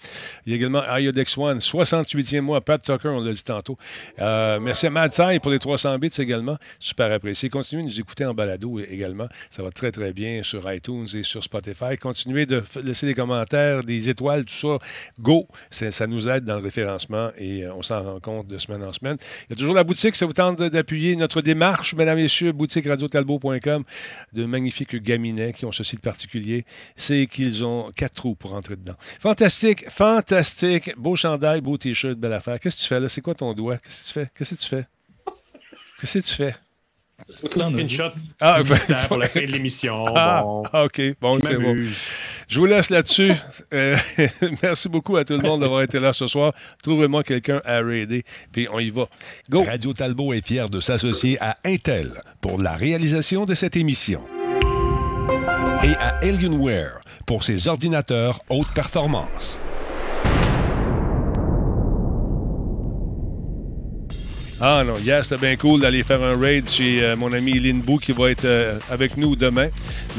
[0.46, 2.62] Il y a également Iodex One, 68e mois.
[2.62, 3.78] Pat Tucker, on l'a dit tantôt.
[4.20, 6.58] Euh, merci à Mad pour les 300 bits également.
[6.80, 7.50] Super apprécié.
[7.50, 9.28] Continuez de nous écouter en balado également.
[9.50, 11.98] Ça va très, très bien sur iTunes et sur Spotify.
[12.00, 14.78] Continuez de laisser des commentaires, des étoiles, tout ça.
[15.20, 15.48] Go!
[15.70, 18.94] Ça nous aide dans le référencement et euh, on s'en rend compte de semaine en
[18.94, 19.18] semaine.
[19.50, 20.16] Il y a toujours la boutique.
[20.16, 23.84] Ça vous tente d'appuyer notre démarche, mesdames et messieurs, boutique radiotalbot.com.
[24.34, 26.64] De magnifiques gaminets qui ont ceci de particulier,
[26.96, 28.96] c'est qu'ils ont quatre trous pour entrer dedans.
[29.20, 30.92] Fantastique, fantastique.
[30.96, 32.60] Beau chandail, beau t-shirt, belle affaire.
[32.60, 33.10] Qu'est-ce que tu fais là?
[33.10, 33.78] C'est quoi ton doigt?
[33.78, 34.30] Qu'est-ce que tu fais?
[34.38, 34.86] Qu'est-ce que tu fais?
[36.00, 36.56] Qu'est-ce que tu fais?
[37.32, 38.62] Screenshot Ah,
[39.10, 40.06] pour la fin de l'émission.
[40.16, 40.64] Ah, Bon.
[40.72, 41.02] ah, OK.
[41.20, 41.76] Bon, c'est bon.
[42.50, 43.32] Je vous laisse là-dessus.
[43.76, 43.96] Euh,
[44.64, 46.52] merci beaucoup à tout le monde d'avoir été là ce soir.
[46.82, 49.08] Trouvez-moi quelqu'un à raider, puis on y va.
[49.52, 49.64] Go!
[49.64, 52.12] Radio Talbot est fier de s'associer à Intel
[52.42, 54.22] pour la réalisation de cette émission.
[55.84, 59.62] Et à Alienware pour ses ordinateurs haute performance.
[64.62, 67.96] Ah non, hier c'était bien cool d'aller faire un raid chez euh, mon ami Linbou
[67.96, 69.70] qui va être euh, avec nous demain.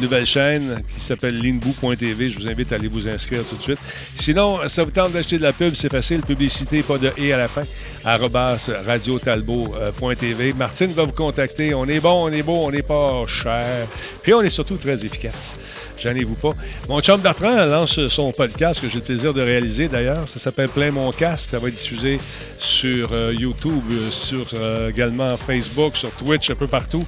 [0.01, 2.27] Nouvelle chaîne qui s'appelle linbou.tv.
[2.27, 3.79] Je vous invite à aller vous inscrire tout de suite.
[4.17, 6.23] Sinon, ça vous tente d'acheter de la pub, c'est facile.
[6.23, 7.65] Publicité, pas de et à la fin.
[8.03, 10.55] Arrobas radiotalbot.tv.
[10.55, 11.75] Martine va vous contacter.
[11.75, 13.87] On est bon, on est beau, on n'est pas cher.
[14.23, 15.53] Puis on est surtout très efficace.
[16.01, 16.53] Gênez-vous pas.
[16.89, 20.27] Mon chum Bertrand lance son podcast que j'ai le plaisir de réaliser d'ailleurs.
[20.27, 21.51] Ça s'appelle Plein mon casque.
[21.51, 22.19] Ça va être diffusé
[22.59, 27.05] sur euh, YouTube, euh, sur euh, également Facebook, sur Twitch, un peu partout.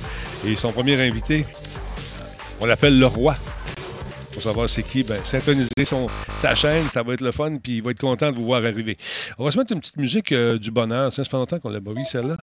[0.47, 1.47] Et son premier invité,
[2.61, 3.35] on l'appelle le roi.
[4.35, 5.19] Pour savoir c'est qui, ben,
[5.85, 6.07] son,
[6.41, 8.65] sa chaîne, ça va être le fun, puis il va être content de vous voir
[8.65, 8.97] arriver.
[9.39, 11.13] On va se mettre une petite musique du bonheur.
[11.13, 12.37] Ça fait longtemps qu'on l'a pas vu, celle-là.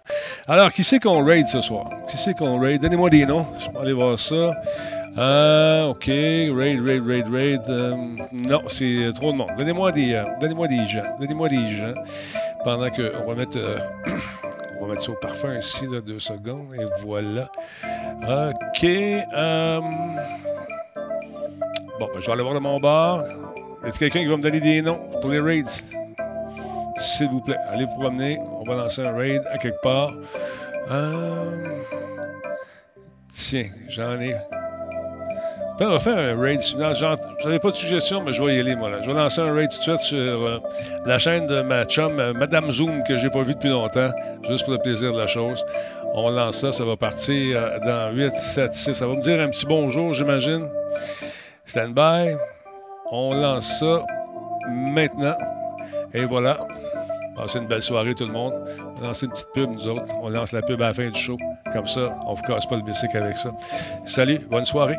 [0.48, 1.90] Alors, qui c'est qu'on raid ce soir?
[2.10, 2.82] Qui c'est qu'on raid?
[2.82, 3.46] Donnez-moi des noms.
[3.60, 4.52] Je vais aller voir ça.
[5.18, 6.06] Ah, OK.
[6.08, 7.62] Raid, raid, raid, raid.
[7.68, 7.96] Euh,
[8.32, 9.52] non, c'est trop de monde.
[9.58, 11.04] Donnez-moi des, euh, donnez-moi des gens.
[11.20, 11.94] Donnez-moi des gens.
[12.64, 13.78] Pendant que on va mettre, euh,
[14.80, 16.74] on va mettre ça au parfum ici, là, deux secondes.
[16.76, 17.50] Et voilà.
[18.24, 18.86] OK.
[22.00, 23.24] Bon, ben, je vais aller voir de mon bar.
[23.86, 25.64] Est-ce quelqu'un qui va me donner des noms pour les raids?
[26.98, 28.38] S'il vous plaît, allez vous promener.
[28.40, 30.12] On va lancer un raid à quelque part.
[33.34, 34.36] Tiens, j'en ai.
[35.82, 36.62] On va faire un raid.
[36.62, 36.76] je
[37.46, 38.90] n'avais pas de suggestion, mais je vais y aller, moi.
[39.02, 40.60] Je vais lancer un raid tout de suite sur euh,
[41.06, 44.10] la chaîne de ma chum, euh, Madame Zoom, que j'ai pas vue depuis longtemps,
[44.50, 45.64] juste pour le plaisir de la chose.
[46.16, 48.94] On lance ça, ça va partir euh, dans 8, 7, 6.
[48.94, 50.68] Ça va me dire un petit bonjour, j'imagine.
[51.66, 52.36] Stand by.
[53.12, 54.02] On lance ça
[54.70, 55.38] maintenant.
[56.14, 56.58] Et voilà.
[57.38, 58.54] Passez une belle soirée, tout le monde.
[58.98, 60.14] On lance une petite pub, nous autres.
[60.22, 61.38] On lance la pub à la fin du show.
[61.72, 63.52] Comme ça, on ne vous casse pas le bicycle avec ça.
[64.04, 64.98] Salut, bonne soirée.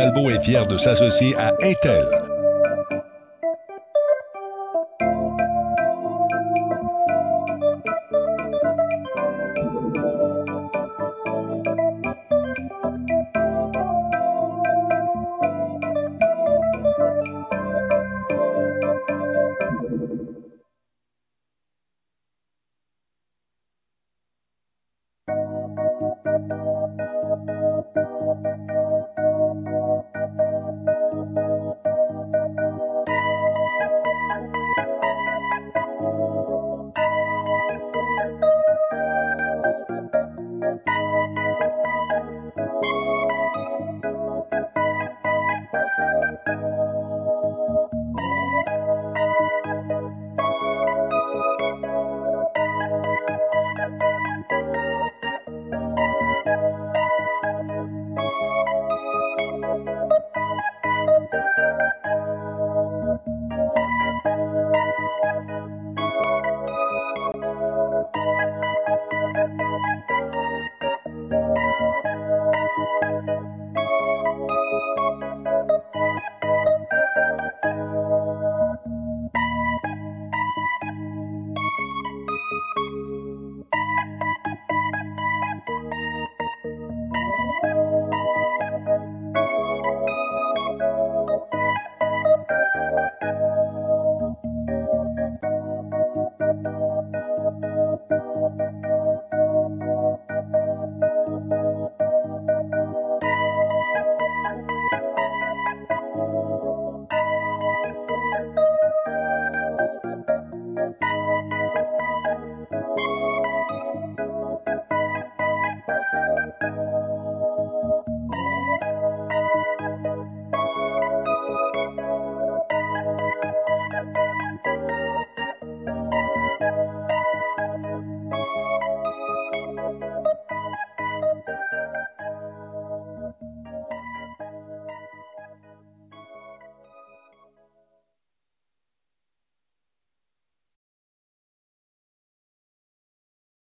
[0.00, 2.29] Talbot est fier de s'associer à Intel